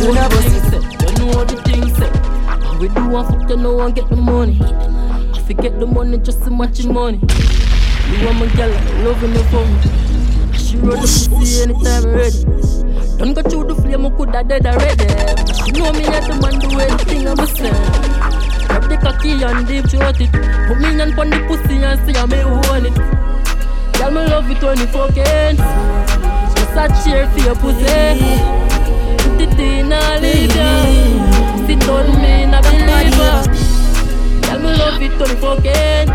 You 0.00 0.14
know. 0.14 0.24
You 1.08 1.18
know 1.18 1.44
we 2.78 2.88
do 2.88 3.08
one 3.08 3.26
fuck, 3.26 3.48
you 3.48 3.56
know 3.56 3.80
and 3.80 3.94
get 3.94 4.08
the 4.08 4.16
money. 4.16 4.58
I 4.60 5.42
forget 5.46 5.80
the 5.80 5.86
money 5.86 6.18
just 6.18 6.42
to 6.44 6.50
match 6.50 6.84
money. 6.84 7.18
You 8.10 8.32
my 8.34 8.46
girl, 8.54 8.70
loving. 9.02 9.32
She 10.52 10.76
the 10.76 10.96
pussy 10.98 11.62
anytime 11.62 12.04
ready. 12.12 12.44
Don't 13.18 13.34
go 13.34 13.42
the 13.64 13.74
flame, 13.74 14.06
I 14.06 14.10
dead. 14.42 14.66
She 15.56 15.72
know 15.72 15.92
me 15.92 16.04
do 16.60 16.78
anything 16.78 17.26
say. 17.46 17.70
Grab 18.68 18.88
the 18.88 18.96
cocky 19.02 19.42
and 19.42 19.66
deep 19.66 19.88
throat 19.88 20.20
it. 20.20 20.30
Put 20.68 20.78
me 20.78 20.94
on 21.18 21.30
the 21.30 21.44
pussy 21.48 21.82
and 21.82 21.98
see 22.06 22.12
how 22.12 22.26
me 22.26 22.38
hold 22.38 22.86
it. 22.86 22.94
Girl, 23.98 24.10
me 24.10 24.26
love 24.26 24.50
it 24.50 24.62
when 24.62 24.78
you 24.78 24.86
fucking. 24.86 25.56
Just 25.56 26.03
a 26.76 26.88
cheer 27.02 27.26
for 27.30 27.40
your 27.40 27.56
pussy. 27.56 28.40
In 29.56 29.92
a 29.92 30.18
leader. 30.20 30.76
Sit 31.66 31.88
on 31.88 32.06
me 32.20 32.44
a 32.44 32.60
believer. 32.62 33.36
Girl, 34.42 34.58
me 34.58 34.70
love 34.76 35.02
it 35.02 35.12
when 35.18 35.30
you 35.30 35.36
fucking. 35.36 36.08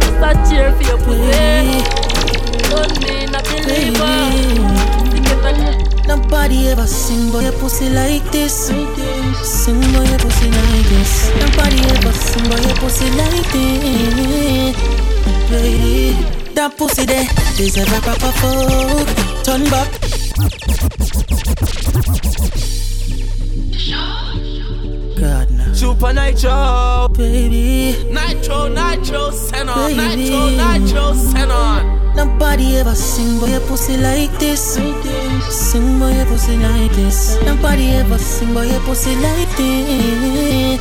Just 0.00 0.24
a 0.24 0.30
cheer 0.48 0.68
for 0.72 0.84
your 0.84 0.98
pussy. 0.98 1.82
Don't 2.70 2.94
me 3.02 3.12
in 3.24 3.34
a 3.34 3.40
believer. 3.42 4.16
Nobody 6.06 6.68
ever 6.68 6.86
sing 6.86 7.30
boy 7.30 7.42
your 7.42 7.52
pussy 7.52 7.88
like 7.90 8.24
this. 8.32 8.52
Sing 8.62 9.80
boy 9.92 10.04
your 10.04 10.18
pussy 10.18 10.50
like 10.50 10.86
this. 10.88 11.30
Nobody 11.40 11.78
ever 11.94 12.12
sing 12.12 12.44
boy 12.48 12.60
your 12.66 12.76
pussy 12.76 13.08
like 13.10 13.52
this. 13.52 14.76
Baby, 15.50 16.39
that 16.60 16.76
pussy 16.76 17.06
there 17.06 17.24
deserve 17.56 17.88
a 17.88 18.00
proper 18.02 18.32
fuck. 18.36 19.08
Turn 19.44 19.64
back. 19.72 19.88
God 25.16 25.48
no. 25.56 25.64
Supa 25.72 26.12
Nytro, 26.12 27.08
baby. 27.16 27.96
Nitro, 28.12 28.68
Nitro, 28.68 29.30
Senon, 29.30 29.88
Baby. 29.88 30.28
Nitro, 30.28 30.42
Nitro, 30.60 31.04
Senon. 31.14 32.14
Nobody 32.14 32.76
ever 32.76 32.94
sing 32.94 33.40
boy 33.40 33.46
your 33.46 33.60
pussy 33.60 33.96
like 33.96 34.32
this. 34.38 34.60
Sing 35.48 35.98
boy 35.98 36.12
your 36.12 36.26
pussy 36.26 36.58
like 36.58 36.92
this. 36.92 37.38
Nobody 37.42 37.88
ever 37.92 38.18
sing 38.18 38.52
boy 38.52 38.66
your 38.66 38.80
pussy 38.80 39.16
like 39.16 39.48
this. 39.56 40.78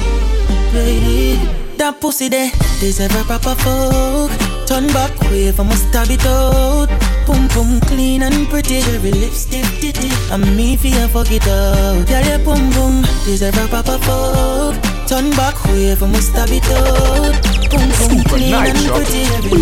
Baby, 0.74 1.40
that 1.78 2.02
pussy 2.02 2.28
there 2.28 2.52
deserve 2.82 3.16
a 3.16 3.24
proper 3.24 3.56
fuck. 3.56 4.49
Turn 4.70 4.86
back, 4.94 5.20
wave, 5.32 5.60
I 5.60 5.64
must 5.64 5.90
stab 5.90 6.12
it 6.12 6.24
out. 6.28 6.90
Boom, 7.26 7.48
boom, 7.56 7.82
clean 7.90 8.22
and 8.22 8.48
pretty. 8.50 8.82
Cherry 8.82 9.12
lipstick, 9.12 9.66
titty. 9.82 10.12
I'm 10.32 10.42
me 10.56 10.78
for 10.78 10.86
you, 10.86 11.08
fuck 11.08 11.32
it 11.32 11.48
out. 11.48 12.06
Girl, 12.08 12.24
your 12.24 12.38
boom, 12.46 12.70
boom, 12.78 13.02
deserve 13.26 13.58
a 13.58 13.68
proper 13.68 13.98
fuck. 13.98 14.76
Turn 15.08 15.32
back, 15.32 15.58
wave, 15.66 16.04
I 16.04 16.06
must 16.06 16.30
stab 16.30 16.50
it 16.52 16.70
out. 16.70 17.34
Boom, 17.72 17.90
boom, 17.98 18.24
clean 18.30 18.54
and 18.54 18.78
pretty. 18.94 19.26
Cherry 19.26 19.59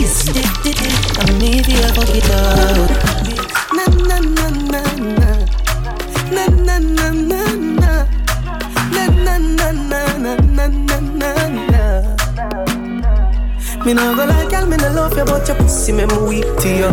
pussy 15.88 15.94
make 15.94 16.12
me 16.12 16.18
weak 16.28 16.58
to 16.60 16.70
you. 16.70 16.92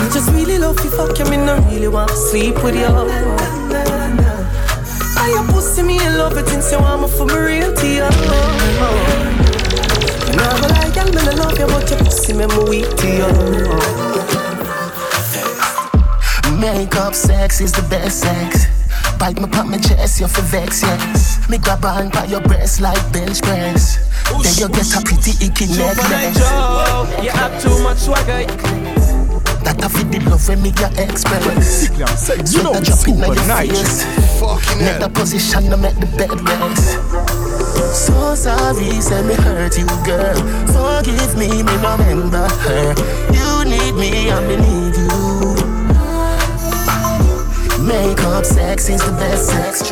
Me 0.00 0.08
just 0.12 0.30
really 0.32 0.58
love 0.58 0.82
you, 0.82 0.90
fuck 0.90 1.18
you, 1.18 1.24
me 1.26 1.36
nah 1.36 1.56
really 1.68 1.88
want 1.88 2.08
to 2.08 2.16
sleep 2.16 2.62
with 2.62 2.74
you. 2.74 2.86
Ah, 5.16 5.28
your 5.28 5.44
pussy 5.52 5.82
me 5.82 5.96
in 6.04 6.16
love 6.16 6.36
it 6.38 6.46
since 6.48 6.72
you 6.72 6.78
want 6.78 7.02
me 7.02 7.08
for 7.08 7.26
me 7.26 7.34
real 7.34 7.74
to 7.74 7.86
you. 7.86 8.08
Me 10.24 10.36
nah 10.36 10.58
go 10.60 10.66
like 10.68 10.94
girl, 10.94 11.06
me 11.06 11.20
nah 11.24 11.44
love 11.44 11.58
you, 11.58 11.66
but 11.66 11.90
your 11.90 11.98
pussy 11.98 12.32
make 12.32 12.48
me 12.48 12.64
weak 12.70 12.96
to 12.96 13.08
you. 13.08 13.28
Makeup 16.58 17.14
sex 17.14 17.60
is 17.60 17.72
the 17.72 17.86
best 17.90 18.20
sex. 18.20 18.66
Bite 19.18 19.38
me 19.38 19.46
pop 19.48 19.66
my 19.66 19.78
chest, 19.78 20.18
you're 20.18 20.28
for 20.28 20.42
vex, 20.42 20.82
yes. 20.82 21.46
Me 21.50 21.58
grab 21.58 21.84
on 21.84 22.08
by 22.10 22.24
your 22.24 22.40
breast 22.40 22.80
like 22.80 23.12
bench 23.12 23.42
press. 23.42 24.03
Then 24.42 24.54
you 24.58 24.68
get 24.68 24.92
a 24.96 25.00
pretty 25.02 25.32
icky 25.44 25.66
Super 25.66 25.94
necklace. 25.94 26.36
Nitro, 26.38 27.22
you 27.22 27.30
have 27.30 27.54
too 27.62 27.76
much 27.82 27.98
swagger. 27.98 28.44
That 29.64 29.80
I 29.82 29.88
feel 29.88 30.04
the 30.10 30.18
love 30.28 30.46
when 30.48 30.60
me 30.62 30.72
your 30.76 30.92
express. 31.00 31.88
You 31.88 31.98
know 31.98 32.16
Sweat 32.16 32.38
a 32.38 32.42
it's 32.42 32.52
drop 32.52 33.08
in 33.08 33.14
Super 33.16 33.26
your 33.26 33.34
Nitro. 33.34 33.56
face. 33.56 34.04
Fucking 34.40 34.78
Make 34.84 35.00
the 35.00 35.08
position 35.08 35.62
to 35.70 35.76
make 35.76 35.96
the 35.96 36.06
bed 36.18 36.32
rest. 36.44 36.98
So 37.94 38.34
sorry, 38.34 39.00
say 39.00 39.22
me 39.22 39.34
hurt 39.34 39.78
you, 39.78 39.86
girl. 40.04 40.36
Forgive 40.74 41.36
me, 41.38 41.48
me 41.62 41.74
no 41.80 41.96
remember 41.96 42.48
her. 42.66 42.94
You 43.32 43.64
need 43.64 43.94
me, 43.94 44.28
and 44.28 44.44
me 44.48 44.56
need 44.56 44.96
you. 44.96 45.54
Makeup 47.84 48.44
sex 48.44 48.88
is 48.88 49.00
the 49.04 49.12
best 49.12 49.46
sex, 49.48 49.90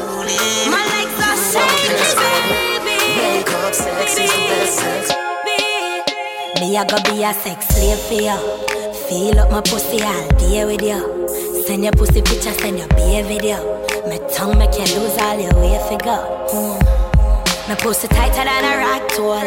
Me 6.61 6.77
a 6.77 6.85
go 6.85 6.97
be 7.05 7.23
a 7.25 7.33
sex 7.33 7.67
slave 7.69 7.99
for 7.99 8.15
you. 8.15 8.37
Feel 9.09 9.41
up 9.41 9.51
my 9.51 9.61
pussy 9.63 10.03
all 10.03 10.29
day 10.39 10.65
with 10.65 10.83
you. 10.83 11.65
Send 11.67 11.85
your 11.85 11.93
pussy 11.93 12.21
picture, 12.23 12.53
send 12.53 12.79
your 12.79 12.89
beer 12.89 13.25
video. 13.25 13.59
My 14.07 14.19
tongue 14.35 14.59
make 14.59 14.75
you 14.75 14.85
lose 14.97 15.17
all 15.19 15.39
your 15.39 15.55
way 15.55 15.79
go. 16.05 16.47
Mm. 16.53 17.69
My 17.69 17.75
pussy 17.77 18.09
tighter 18.09 18.45
than 18.45 18.65
a 18.65 18.79
rock 18.79 19.09
tool. 19.13 19.41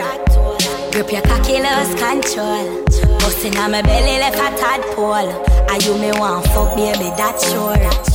Grip 0.92 1.12
your 1.12 1.22
cocky, 1.22 1.60
lose 1.60 1.94
control. 2.00 2.84
Bustin' 3.20 3.58
on 3.58 3.72
my 3.72 3.82
belly 3.82 4.18
left 4.20 4.38
a 4.38 4.50
tadpole. 4.58 5.30
Are 5.70 5.80
you 5.82 5.98
me 5.98 6.12
want 6.18 6.46
fuck, 6.48 6.76
baby? 6.76 7.12
That's 7.18 7.52
sure. 7.52 8.15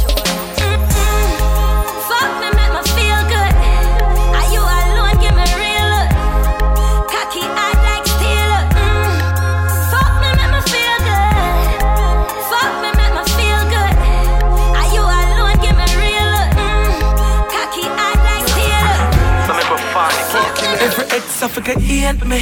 Ex 21.12 21.43
Africa 21.43 21.78
hate 21.78 22.24
me. 22.24 22.41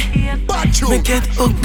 Me 0.89 0.99
get 0.99 1.25
hooked. 1.37 1.63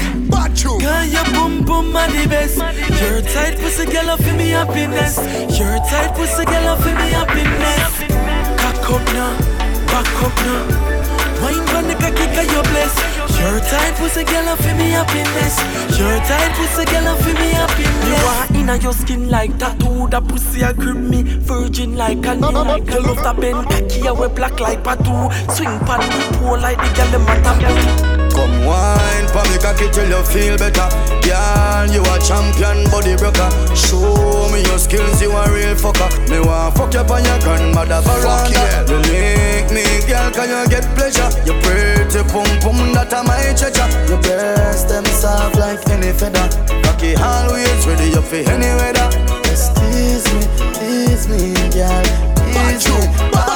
Girl, 0.80 1.04
your 1.04 1.24
boom 1.34 1.64
boom 1.64 1.96
are 1.96 2.08
the 2.08 2.26
best. 2.28 2.58
Your 3.00 3.20
tight 3.22 3.58
pussy 3.58 3.86
girl 3.86 4.10
of 4.10 4.20
me 4.36 4.48
happiness. 4.50 5.16
Your 5.58 5.78
tight 5.90 6.14
pussy 6.14 6.44
girl 6.44 6.68
of 6.68 6.84
me 6.84 7.06
happiness. 7.18 7.92
Cock 8.60 8.90
up 8.90 9.04
now, 9.12 9.32
back 9.86 10.22
up 10.24 10.36
now. 10.46 10.62
Wine 11.42 11.68
on 11.76 11.84
the 11.88 11.94
cocky 11.94 12.26
'cause 12.34 12.50
you 12.52 12.62
bless. 12.70 13.23
Your 13.44 13.60
tight 13.60 13.94
pussy 13.96 14.24
girl 14.24 14.48
of 14.48 14.64
me 14.78 14.88
happiness. 14.96 15.58
Your 15.98 16.16
tight 16.24 16.52
pussy 16.56 16.84
girl 16.90 17.08
of 17.08 17.26
me 17.26 17.50
happiness. 17.52 18.08
You 18.08 18.16
are 18.32 18.46
inna 18.58 18.76
your 18.78 18.94
skin 18.94 19.28
like 19.28 19.58
tattoo. 19.58 20.08
That 20.08 20.26
pussy 20.26 20.62
a 20.62 20.72
grip 20.72 20.96
me, 20.96 21.22
virgin 21.22 21.94
like 21.94 22.24
a 22.24 22.36
new. 22.36 22.48
You 22.48 23.00
love 23.04 23.22
that 23.22 23.36
bend, 23.38 23.68
cocky 23.68 24.06
a 24.06 24.14
we 24.14 24.28
black 24.28 24.58
like 24.60 24.82
patu. 24.82 25.30
Swing 25.52 25.78
pan 25.80 26.00
the 26.00 26.38
pole 26.38 26.58
like 26.58 26.78
the 26.78 26.88
girl 26.96 27.10
them 27.12 27.28
a 27.28 27.34
taboo. 27.44 28.34
Come 28.34 28.64
Wine 28.64 29.03
me 29.74 29.88
cocky 29.88 29.90
till 29.92 30.08
you 30.08 30.24
feel 30.24 30.56
better. 30.56 30.88
Girl, 31.22 31.86
you 31.90 32.02
a 32.02 32.18
champion 32.18 32.84
body 32.90 33.16
breaker. 33.16 33.50
Show 33.74 34.48
me 34.52 34.62
your 34.62 34.78
skills, 34.78 35.20
you 35.20 35.30
a 35.30 35.50
real 35.50 35.74
fucker. 35.74 36.08
Me 36.28 36.40
want 36.40 36.76
fuck 36.76 36.92
you 36.92 37.00
on 37.00 37.24
your 37.24 37.38
grandmother 37.40 38.00
veranda. 38.02 38.84
You 38.88 38.98
lick 38.98 39.70
me, 39.70 39.84
girl, 40.06 40.30
can 40.30 40.48
you 40.48 40.68
get 40.68 40.84
pleasure? 40.94 41.28
You 41.44 41.54
pretty 41.62 42.22
pum 42.30 42.46
pum, 42.60 42.92
that 42.94 43.12
a 43.12 43.22
my 43.22 43.54
treasure. 43.54 43.88
Your 44.08 44.20
breast 44.22 44.88
them 44.88 45.04
soft 45.06 45.56
like 45.56 45.86
any 45.88 46.12
feather. 46.12 46.48
Cocky 46.82 47.14
always 47.16 47.86
ready, 47.86 48.10
you 48.10 48.22
for 48.22 48.36
any 48.36 48.70
weather. 48.78 49.08
Just 49.44 49.76
tease 49.76 50.26
me, 50.34 50.42
tease 50.74 51.28
me, 51.28 51.54
girl. 51.70 52.04
Tease 52.36 52.88
me, 52.88 53.53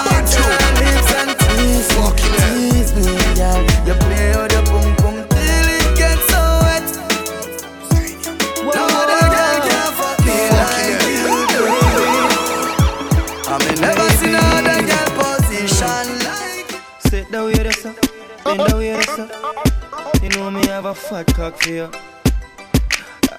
bend 18.56 18.70
the 18.70 18.92
up. 18.92 20.22
You 20.22 20.28
know 20.30 20.50
me 20.50 20.66
have 20.66 20.86
a 20.86 20.94
fat 20.94 21.26
cock 21.34 21.60
for 21.60 21.70
you. 21.70 21.90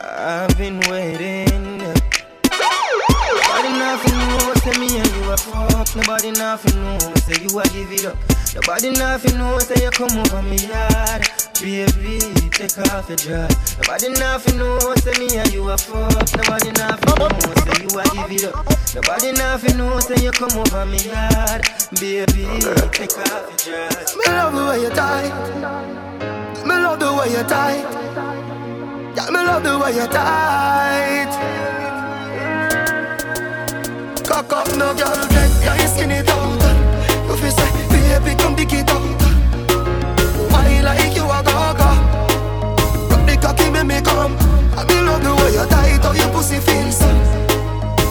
I've 0.02 0.56
been 0.57 0.80
waiting. 0.90 1.77
Nobody 3.40 3.69
nothing 3.84 4.18
know 4.18 4.53
say 4.56 4.80
me 4.80 4.99
and 4.99 5.11
you 5.15 5.31
a 5.31 5.38
fuck. 5.38 5.95
Nobody 5.95 6.31
nothing 6.31 6.81
know 6.81 6.99
say 7.15 7.41
you 7.41 7.60
a 7.60 7.64
give 7.69 7.91
it 7.91 8.06
up. 8.06 8.18
Nobody 8.56 8.91
nothing 8.91 9.38
know 9.38 9.57
say 9.60 9.84
you 9.84 9.91
come 9.91 10.18
over 10.19 10.41
me 10.44 10.57
yard. 10.68 11.38
Baby, 11.61 12.19
take 12.52 12.77
off 12.90 13.10
your 13.10 13.18
dress. 13.18 13.77
Nobody 13.77 14.10
nothing 14.18 14.57
know 14.57 14.80
say 14.95 15.11
me 15.19 15.38
and 15.38 15.52
you 15.52 15.69
a 15.69 15.77
fuck. 15.77 16.10
Nobody 16.38 16.72
nothing 16.72 17.19
know 17.19 17.27
say 17.64 17.84
you 17.84 17.99
a 17.99 18.03
give 18.15 18.31
it 18.31 18.56
up. 18.56 18.65
Nobody 18.95 19.31
nothing 19.34 19.77
know 19.77 19.99
say 19.99 20.23
you 20.23 20.31
come 20.31 20.57
over 20.57 20.86
me 20.86 20.98
yard. 21.03 21.68
Baby, 21.99 22.48
take 22.94 23.11
off 23.18 23.44
your 23.44 23.57
dress. 23.60 24.15
Me 24.15 24.26
love 24.27 24.56
the 24.56 24.65
way 24.69 24.81
you 24.81 24.90
tight. 24.90 25.34
Me 26.65 26.76
love 26.76 26.99
the 26.99 27.14
way 27.14 27.30
you 27.30 27.44
tight. 27.44 27.84
Yeah, 29.18 29.30
me 29.30 29.44
love 29.44 29.64
the 29.64 29.77
way 29.77 29.91
you 29.95 30.07
tight. 30.07 31.31
Cock 34.26 34.53
up, 34.53 34.68
no 34.77 34.94
girl, 34.95 35.27
get 35.27 35.80
your 35.80 35.88
skin 35.90 36.11
it 36.11 36.30
out. 36.30 37.27
You 37.27 37.36
feel 37.36 37.52
say, 37.52 38.19
baby, 38.19 38.41
come 38.41 38.56
dig 38.56 38.72
it 38.72 38.90
out. 38.90 39.18
I 44.80 44.85
me 44.85 44.95
love 45.01 45.22
the 45.22 45.35
way 45.35 45.51
you 45.51 45.65
tight, 45.68 45.99
how 45.99 46.14
your 46.14 46.31
pussy 46.31 46.56
feels. 46.64 47.03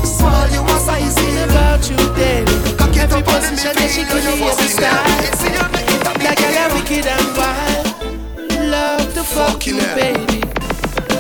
Small, 0.05 0.49
you 0.53 0.61
a 0.61 0.77
size 0.85 1.17
eight. 1.17 1.49
about 1.49 1.81
you 1.89 1.97
daily. 2.13 2.77
Cock 2.77 2.93
it 2.93 3.09
up 3.09 3.13
on 3.17 3.41
the 3.41 3.49
position 3.49 3.73
that 3.73 3.89
she 3.89 4.05
can 4.05 4.21
leave 4.21 4.53
the 4.53 4.69
style. 4.69 5.01
That 6.21 6.37
girl 6.37 6.59
are 6.61 6.71
wicked 6.77 7.09
and 7.09 7.29
wild. 7.41 7.89
Love 8.69 9.15
to 9.15 9.25
fuck 9.25 9.67
you, 9.67 9.81
baby. 9.97 10.45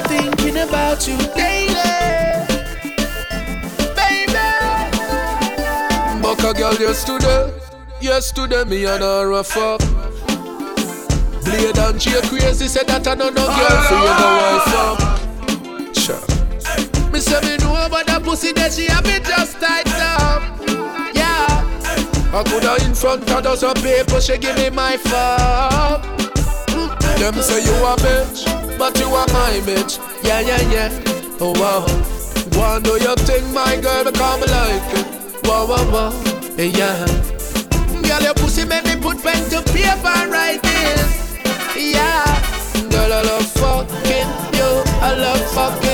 Thinking 0.04 0.58
about 0.68 1.08
you 1.08 1.16
daily. 1.32 1.80
Buck 6.20 6.44
a 6.44 6.52
girl 6.52 6.74
yesterday, 6.74 7.54
yesterday 8.02 8.64
me 8.64 8.84
and 8.84 9.02
her 9.02 9.32
a 9.32 9.42
fuck. 9.42 9.80
Blade 11.42 11.78
and 11.78 12.02
she 12.02 12.10
crazy, 12.28 12.68
said 12.68 12.86
that 12.88 13.08
I 13.08 13.14
know 13.14 13.30
no 13.30 13.46
girl 13.46 13.82
for 13.88 13.94
you 13.94 14.12
know 14.12 14.36
wife 14.36 14.74
up. 14.76 15.17
Me 17.18 17.24
say 17.24 17.40
me 17.40 17.56
know 17.56 17.74
about 17.74 18.06
that 18.06 18.22
pussy 18.22 18.52
that 18.52 18.70
she 18.72 18.86
have 18.86 19.02
me 19.02 19.18
just 19.18 19.58
tight 19.58 19.90
up. 19.98 20.38
Yeah. 21.18 21.66
I 22.30 22.46
coulda 22.46 22.78
in 22.86 22.94
front 22.94 23.26
of 23.26 23.42
dozen 23.42 23.74
people, 23.82 24.20
she 24.22 24.38
give 24.38 24.54
me 24.54 24.70
my 24.70 24.94
fuck. 25.02 26.06
Them 27.18 27.34
say 27.42 27.66
you 27.66 27.74
a 27.82 27.98
bitch, 27.98 28.46
but 28.78 28.94
you 29.02 29.10
are 29.10 29.26
my 29.34 29.58
bitch. 29.66 29.98
Yeah, 30.22 30.46
yeah, 30.46 30.62
yeah. 30.70 30.94
Oh 31.42 31.58
wow. 31.58 31.90
One 32.54 32.86
do 32.86 32.94
your 33.02 33.18
thing, 33.26 33.50
my 33.52 33.74
girl, 33.82 34.06
become 34.06 34.38
like 34.38 34.86
it. 34.94 35.42
Wow, 35.42 35.66
wow, 35.66 35.90
wow. 35.90 36.14
Yeah. 36.54 37.02
Girl, 38.06 38.22
your 38.22 38.38
pussy 38.38 38.62
make 38.62 38.86
me 38.86 38.94
put 38.94 39.18
pen 39.26 39.42
to 39.50 39.58
paper 39.74 40.14
and 40.22 40.30
write 40.30 40.62
this. 40.62 41.34
Yeah. 41.74 42.22
Girl, 42.94 43.10
I 43.10 43.26
love 43.26 43.50
fucking 43.58 44.30
you. 44.54 44.70
I 45.02 45.18
love 45.18 45.42
fucking 45.50 45.87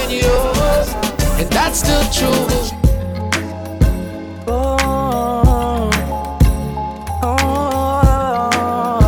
the 1.85 1.99
truth. 2.13 2.73
Oh, 4.47 5.91
oh, 7.23 9.01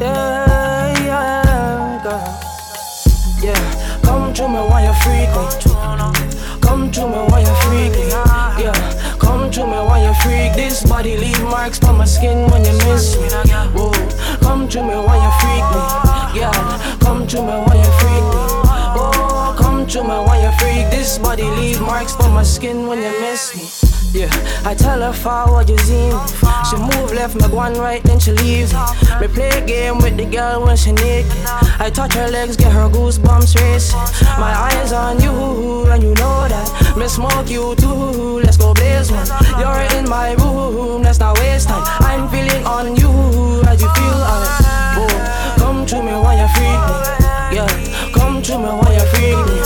yeah, 0.00 0.92
yeah, 1.04 2.02
girl. 2.02 2.28
Yeah, 3.42 4.00
come 4.02 4.32
to 4.34 4.48
me 4.48 4.54
while 4.54 4.84
you 4.84 4.94
freak 5.02 5.30
me. 5.36 5.44
Come 6.60 6.90
to 6.92 7.00
me 7.06 7.18
while 7.28 7.40
you 7.40 7.54
freak 7.66 7.92
me. 7.92 8.08
Yeah, 8.62 9.16
come 9.18 9.50
to 9.52 9.60
me 9.64 9.72
while 9.72 10.02
you 10.02 10.14
freak. 10.22 10.54
This 10.54 10.82
body 10.84 11.16
leave 11.16 11.42
marks 11.42 11.82
on 11.84 11.98
my 11.98 12.04
skin 12.04 12.50
when 12.50 12.64
you 12.64 12.72
miss 12.88 13.16
me. 13.20 13.28
Whoa, 13.74 13.92
come 14.40 14.68
to 14.68 14.82
me 14.82 14.94
while 14.94 15.22
you 15.22 15.32
freak 15.40 15.66
me. 15.74 15.80
Yeah, 16.40 16.98
come 17.00 17.26
to 17.26 17.42
me 17.42 17.52
Body 21.22 21.42
leave 21.42 21.80
marks 21.80 22.14
on 22.20 22.32
my 22.32 22.42
skin 22.42 22.86
when 22.86 22.98
you 23.02 23.10
miss 23.20 23.54
me. 23.54 24.18
Yeah, 24.18 24.30
I 24.64 24.74
tell 24.74 25.00
her 25.02 25.12
forward 25.12 25.68
you 25.68 25.76
see 25.78 26.08
me. 26.08 26.18
She 26.70 26.76
move 26.76 27.12
left, 27.12 27.34
me 27.34 27.46
go 27.48 27.58
on 27.58 27.74
right, 27.74 28.02
then 28.02 28.18
she 28.18 28.32
leaves 28.32 28.72
me. 28.72 28.80
Me 29.20 29.28
play 29.28 29.48
a 29.50 29.60
game 29.64 29.98
with 29.98 30.16
the 30.16 30.24
girl 30.24 30.64
when 30.64 30.76
she 30.76 30.92
naked. 30.92 31.30
I 31.78 31.90
touch 31.92 32.14
her 32.14 32.28
legs, 32.30 32.56
get 32.56 32.72
her 32.72 32.88
goosebumps 32.88 33.56
racing. 33.60 33.98
My 34.38 34.54
eyes 34.54 34.92
on 34.92 35.20
you, 35.20 35.84
and 35.90 36.02
you 36.02 36.14
know 36.14 36.48
that. 36.48 36.96
Me 36.96 37.06
smoke 37.08 37.50
you 37.50 37.74
too, 37.76 38.40
let's 38.40 38.56
go 38.56 38.72
blaze 38.72 39.10
one. 39.12 39.26
You're 39.60 39.98
in 39.98 40.08
my 40.08 40.32
room, 40.34 41.02
let's 41.02 41.18
not 41.18 41.38
waste 41.38 41.68
time. 41.68 41.82
I'm 42.00 42.28
feeling 42.30 42.64
on 42.64 42.96
you, 42.96 43.62
as 43.68 43.82
you 43.82 43.88
feel. 43.94 44.22
Oh, 45.00 45.54
come 45.58 45.84
to 45.84 46.02
me 46.02 46.12
while 46.12 46.38
you 46.38 46.48
freak 46.54 46.80
me. 46.88 47.56
Yeah, 47.56 48.10
come 48.14 48.40
to 48.42 48.56
me 48.56 48.64
while 48.64 48.92
you 48.94 49.06
freak 49.12 49.46
me. 49.46 49.57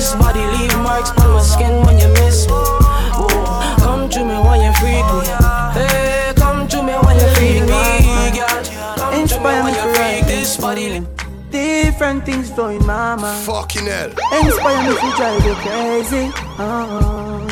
This 0.00 0.14
body 0.14 0.40
leave 0.56 0.74
marks 0.78 1.10
on 1.10 1.28
my 1.34 1.42
skin 1.42 1.84
when 1.84 1.98
you 1.98 2.08
miss 2.14 2.46
me. 2.46 2.54
Oh, 2.56 3.76
come 3.80 4.08
to 4.08 4.24
me 4.24 4.32
while 4.32 4.56
you 4.56 4.72
freak 4.80 5.04
me. 5.12 5.28
Hey, 5.76 6.32
come 6.36 6.66
to 6.68 6.82
me 6.82 6.94
while 6.94 7.14
you 7.14 7.28
freak 7.36 7.60
me, 7.68 8.32
girl. 8.32 8.48
Come 8.96 9.12
to 9.12 9.16
me 9.16 9.20
Inspire 9.20 9.62
me 9.62 9.68
while 9.68 9.68
you 9.68 9.76
to 9.76 9.82
freak. 9.82 10.22
write 10.22 10.24
This 10.24 10.56
body. 10.56 11.06
Different 11.50 12.24
things 12.24 12.50
flowing, 12.50 12.86
mama. 12.86 13.42
Fucking 13.44 13.84
hell. 13.84 14.08
Inspire 14.40 14.88
me 14.88 14.96
to 14.96 15.16
drive 15.18 15.44
you 15.44 15.54
crazy. 15.56 16.32
Oh, 16.58 17.46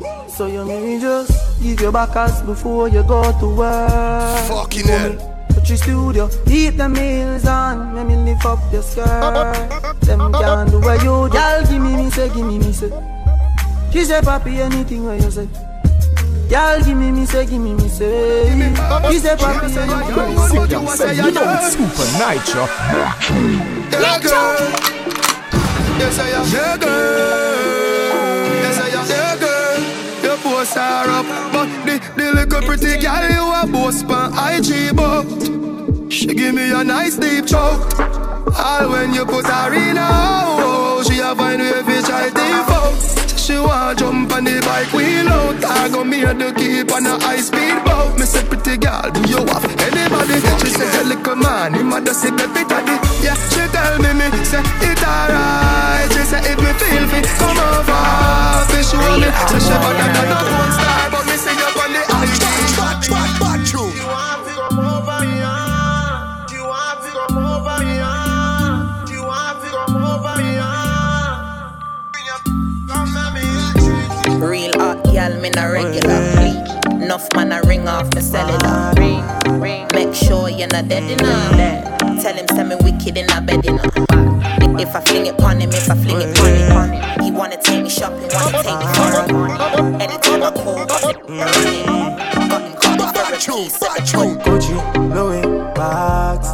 yeah. 0.00 0.26
So 0.26 0.46
you 0.46 0.64
may 0.64 0.98
just 0.98 1.62
give 1.62 1.80
your 1.80 1.92
back 1.92 2.16
us 2.16 2.42
before 2.42 2.88
you 2.88 3.04
go 3.04 3.22
to 3.38 3.46
work. 3.46 4.48
Fucking 4.48 4.82
Before 4.82 4.98
hell. 4.98 5.39
Me 5.70 5.76
Touch 5.76 5.86
your 5.86 6.02
studio, 6.12 6.28
keep 6.46 6.76
the 6.76 6.88
meals 6.88 7.46
on. 7.46 7.94
Let 7.94 8.04
me 8.04 8.16
lift 8.16 8.44
up 8.44 8.58
your 8.72 8.82
skirt. 8.82 9.06
Them 10.00 10.32
can't 10.32 10.68
do 10.68 10.80
what 10.80 11.00
you 11.00 11.28
do. 11.30 11.38
Y'all 11.38 11.64
give 11.64 11.80
me, 11.80 11.94
me 11.94 12.10
say, 12.10 12.28
give 12.28 12.44
me, 12.44 12.58
me 12.58 12.72
say. 12.72 12.90
She 13.92 14.04
say, 14.04 14.20
papi, 14.20 14.58
anything 14.58 15.04
what 15.04 15.22
you 15.22 15.30
say. 15.30 15.48
Y'all 16.48 16.82
give 16.82 16.96
me, 16.96 17.12
me 17.12 17.24
say, 17.24 17.46
give 17.46 17.62
me, 17.62 17.74
me 17.74 17.88
say. 17.88 18.50
She 19.12 19.18
say, 19.20 19.36
papi, 19.36 19.76
anything 19.76 20.34
what 20.34 20.70
you 20.72 20.88
say. 20.88 21.14
You 21.14 21.30
know 21.30 21.58
it's 21.62 21.76
Supa 21.76 22.04
Nytro. 22.18 22.66
Yeah, 23.92 24.18
girl. 24.18 24.56
Yes, 26.00 26.18
I 26.18 26.28
am. 26.30 26.46
Yeah, 26.52 26.76
girl. 26.78 27.79
Posts 30.70 30.76
are 30.76 31.08
up, 31.08 31.52
but 31.52 31.84
the, 31.84 31.98
the 32.16 32.32
little 32.32 32.62
pretty 32.62 33.00
girl 33.02 33.28
you 33.28 33.52
a 33.52 33.66
boast 33.66 34.06
pan 34.06 34.30
IG 34.54 34.94
but 34.94 36.12
She 36.12 36.26
give 36.26 36.54
me 36.54 36.70
a 36.70 36.84
nice 36.84 37.16
deep 37.16 37.46
choke. 37.46 37.98
All 37.98 38.88
when 38.88 39.12
you 39.12 39.24
put 39.24 39.46
her 39.46 39.74
in 39.74 39.96
a 39.96 40.04
hole, 40.04 41.02
she 41.02 41.18
a 41.18 41.34
find 41.34 41.60
way 41.60 41.82
fi 41.82 42.02
try 42.02 42.28
default. 42.28 43.19
She 43.50 43.58
want 43.58 43.98
jump 43.98 44.30
on 44.30 44.44
the 44.44 44.62
bike 44.62 44.92
wheel 44.94 45.26
out. 45.26 45.58
I 45.58 45.88
go 45.90 46.04
me 46.04 46.22
and 46.22 46.40
the 46.40 46.54
keep 46.54 46.86
on 46.94 47.02
a 47.04 47.18
high 47.18 47.42
speed 47.42 47.82
boat. 47.82 48.14
Me 48.14 48.22
say 48.22 48.46
pretty 48.46 48.78
girl, 48.78 49.10
do 49.10 49.26
you 49.26 49.42
have 49.42 49.66
anybody? 49.90 50.38
She 50.62 50.70
say 50.70 50.86
the 50.94 51.02
little 51.10 51.34
man, 51.34 51.74
him 51.74 51.90
a 51.90 51.98
say 52.14 52.30
baby 52.30 52.62
daddy. 52.62 52.94
Yeah, 53.26 53.34
she 53.50 53.66
tell 53.74 53.98
me 53.98 54.14
me 54.14 54.30
say 54.46 54.62
it 54.86 55.02
alright. 55.02 56.06
She 56.14 56.22
say 56.30 56.46
if 56.46 56.62
me 56.62 56.70
feel 56.78 57.04
fit, 57.10 57.26
come 57.42 57.58
over. 57.58 57.90
Fi 58.70 58.86
show 58.86 59.18
me. 59.18 59.26
Say 59.26 59.58
she 59.58 59.74
better 59.82 60.08
than 60.14 60.30
a 60.30 60.38
porn 60.46 60.70
star, 60.70 61.10
but 61.10 61.26
me 61.26 61.34
see 61.34 61.50
you 61.50 61.70
on 61.74 61.90
the 61.90 62.02
IG. 62.06 62.42
Bad, 62.78 63.29
gal, 75.52 75.72
me 75.72 75.72
na 75.72 75.72
regular. 75.72 77.02
Enough 77.02 77.28
man 77.34 77.52
a 77.52 77.62
ring 77.66 77.88
off 77.88 78.10
the 78.10 78.20
cellular. 78.20 78.58
Ah. 78.62 78.92
Ring, 78.96 79.24
ring. 79.60 79.86
Make 79.94 80.14
sure 80.14 80.48
you're 80.48 80.68
not 80.68 80.88
dead 80.88 81.10
enough. 81.10 81.52
Mm. 82.00 82.22
Tell 82.22 82.34
him 82.34 82.46
send 82.48 82.68
me 82.68 82.76
wicked 82.80 83.16
in 83.16 83.30
a 83.30 83.40
bed 83.40 83.64
enough. 83.66 83.86
If 84.78 84.94
I 84.94 85.00
fling 85.00 85.26
it 85.26 85.36
pon 85.36 85.60
him, 85.60 85.70
if 85.70 85.90
I 85.90 85.94
fling 85.96 86.20
it 86.20 86.36
pon 86.36 86.92
him, 86.92 87.22
he 87.22 87.30
wanna 87.30 87.56
take 87.60 87.82
me 87.82 87.90
shopping, 87.90 88.28
wanna 88.32 88.62
take 88.62 88.78
me 88.78 88.86
fun. 88.94 90.00
Anytime 90.00 90.42
I 90.42 90.50
call, 90.50 90.86
got 90.86 91.02
him, 91.04 91.16
mm. 91.26 91.40
for 93.70 93.88
a 93.96 94.02
the. 94.02 94.36
Gucci, 94.44 94.76
Louis, 95.14 95.42
bags, 95.74 96.48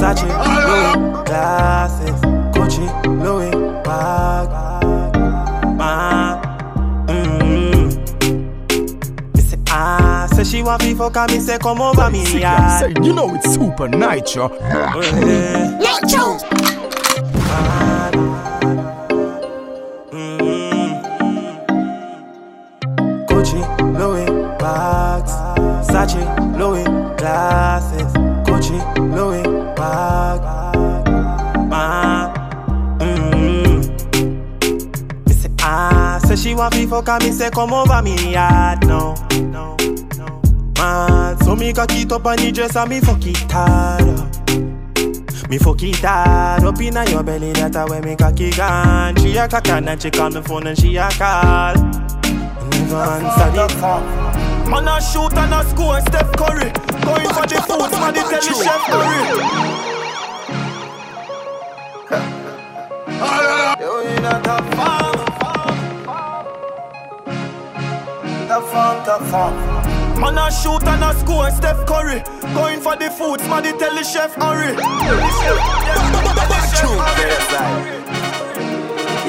Sachi, 0.00 0.28
Louis, 0.66 1.24
glasses, 1.24 2.20
Gucci, 2.52 2.86
Louis, 3.22 3.51
she 10.62 10.66
want 10.66 10.82
me 10.84 10.94
fuck 10.94 11.14
her, 11.16 11.26
me 11.26 11.40
say 11.40 11.58
come 11.58 11.80
over 11.80 12.08
me 12.10 12.24
Say, 12.24 12.40
yard. 12.40 12.80
say, 12.80 12.94
you 13.04 13.12
know 13.12 13.34
it's 13.34 13.48
Supa 13.48 13.88
Nytro. 13.90 14.48
Nacho. 15.80 16.38
Gucci, 23.28 23.60
Louis, 23.98 24.26
bags, 24.58 25.32
Sachi, 25.88 26.22
Louis, 26.58 26.84
glasses, 27.16 28.12
Gucci, 28.46 28.78
Louis, 29.14 29.42
bag, 29.74 30.40
man. 31.68 32.32
Mm. 33.00 33.80
Me 35.26 35.32
say 35.34 35.50
ah, 35.60 36.20
say 36.24 36.36
she 36.36 36.54
want 36.54 36.74
me 36.76 36.86
fuck 36.86 37.06
her, 37.08 37.18
me 37.20 37.32
say 37.32 37.50
come 37.50 37.72
over 37.72 38.00
me 38.02 38.32
yard 38.32 38.86
now. 38.86 39.14
Man, 40.82 41.38
so 41.44 41.54
me 41.54 41.72
cock 41.72 41.92
it 41.92 42.10
up 42.10 42.26
on 42.26 42.36
the 42.38 42.50
dress 42.50 42.74
and 42.74 42.90
me 42.90 42.98
fuck 43.00 43.24
it 43.24 43.52
hard. 43.52 44.02
Me 45.48 45.56
fuck 45.58 45.80
it 45.80 45.94
hard 45.96 46.64
up 46.64 46.80
inna 46.80 47.08
your 47.08 47.22
belly, 47.22 47.52
that 47.52 47.76
a 47.76 47.86
way 47.88 48.00
me 48.00 48.16
cocky 48.16 48.50
gone. 48.50 49.14
She 49.14 49.36
a 49.36 49.46
cock 49.46 49.68
and 49.68 50.02
she 50.02 50.10
call 50.10 50.30
me 50.30 50.42
phone 50.42 50.66
and 50.66 50.76
she 50.76 50.96
a 50.96 51.08
call. 51.10 51.74
Never 51.76 52.96
answer 52.96 53.50
the 53.54 53.68
phone. 53.78 54.02
Man 54.68 54.88
a 54.88 55.00
shoot 55.00 55.32
and 55.38 55.54
a 55.54 55.62
score, 55.70 56.00
Steph 56.00 56.32
Curry. 56.32 56.72
Going 57.06 57.30
for 57.30 57.46
the 57.46 57.62
food, 57.62 57.90
man, 57.92 58.14
tell 58.14 58.28
the 58.28 58.40
chef 58.42 58.82
hurry. 58.90 59.22
You 63.78 64.00
in 64.00 64.24
a 64.24 64.42
top 64.42 64.64
farm. 64.74 65.16
Top 68.48 68.64
farm, 68.64 69.04
top 69.04 69.22
farm. 69.30 69.81
Man 70.22 70.38
a 70.38 70.52
shoot 70.52 70.84
and 70.84 71.02
a 71.02 71.18
score, 71.18 71.50
Steph 71.50 71.84
Curry. 71.84 72.22
Going 72.54 72.80
for 72.80 72.94
the 72.94 73.10
food, 73.10 73.40
man, 73.50 73.64
tell 73.76 73.92
the 73.92 74.04
chef 74.04 74.32
hurry. 74.34 74.76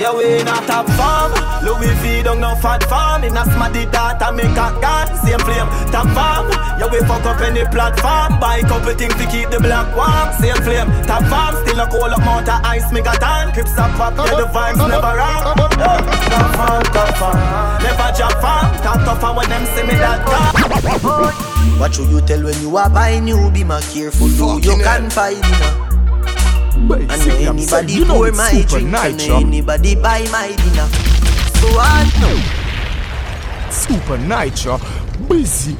Yeah, 0.03 0.11
we 0.11 0.35
in 0.35 0.47
a 0.51 0.59
top 0.67 0.83
farm. 0.99 1.31
Louis 1.63 1.95
V 2.03 2.23
don't 2.23 2.41
no 2.41 2.55
fat 2.55 2.83
farm. 2.91 3.23
In 3.23 3.37
a 3.39 3.47
smaddy 3.47 3.87
data 3.89 4.35
make 4.35 4.51
a 4.51 4.67
gun. 4.83 5.07
Same 5.23 5.39
flame, 5.39 5.71
top 5.95 6.11
farm. 6.11 6.51
Yeah, 6.75 6.91
we 6.91 6.99
fuck 7.07 7.23
up 7.23 7.39
any 7.39 7.63
platform. 7.71 8.37
Buy 8.37 8.59
couple 8.67 8.91
things 8.99 9.15
to 9.15 9.25
keep 9.31 9.47
the 9.49 9.63
black 9.63 9.87
warm. 9.95 10.27
Same 10.43 10.59
flame, 10.59 10.91
top 11.07 11.23
farm. 11.31 11.55
Still 11.63 11.79
a 11.79 11.87
cold 11.87 12.11
up 12.11 12.19
mountain 12.19 12.59
ice, 12.67 12.91
me 12.91 12.99
got 12.99 13.23
on. 13.23 13.53
Crips 13.53 13.79
up 13.79 13.95
pop, 13.95 14.11
yeah, 14.19 14.35
the 14.35 14.47
vibes 14.51 14.83
never 14.91 15.15
wrong. 15.15 15.55
Yeah, 15.79 16.03
top 16.27 16.51
farm, 16.51 16.83
top 16.91 17.15
farm. 17.15 17.39
Never 17.79 18.11
jump 18.11 18.35
farm. 18.43 18.75
Top 18.83 18.99
tougher 19.07 19.31
when 19.31 19.47
them 19.47 19.63
see 19.71 19.87
me 19.87 19.95
that 20.03 20.19
car. 20.27 21.79
What 21.79 21.95
should 21.95 22.09
you 22.09 22.19
tell 22.19 22.43
when 22.43 22.59
you 22.59 22.75
are 22.75 22.89
buying 22.89 23.23
new? 23.23 23.49
Be 23.51 23.63
more 23.63 23.79
careful 23.79 24.27
who 24.27 24.59
you 24.59 24.83
can 24.83 25.09
find. 25.09 25.39
And 26.91 27.11
anybody 27.11 27.93
you 27.93 28.05
know 28.05 28.15
pour 28.15 28.31
my 28.31 28.49
super 28.51 28.67
drink, 28.79 28.93
and 28.93 29.17
nitro. 29.17 29.39
no 29.39 29.47
anybody 29.47 29.95
buy 29.95 30.19
my 30.31 30.47
dinner. 30.55 30.87
So 31.59 31.67
I 31.79 32.03
know. 32.19 32.63
Supa 33.69 34.17
Nytro. 34.27 34.79
Busy 35.27 35.77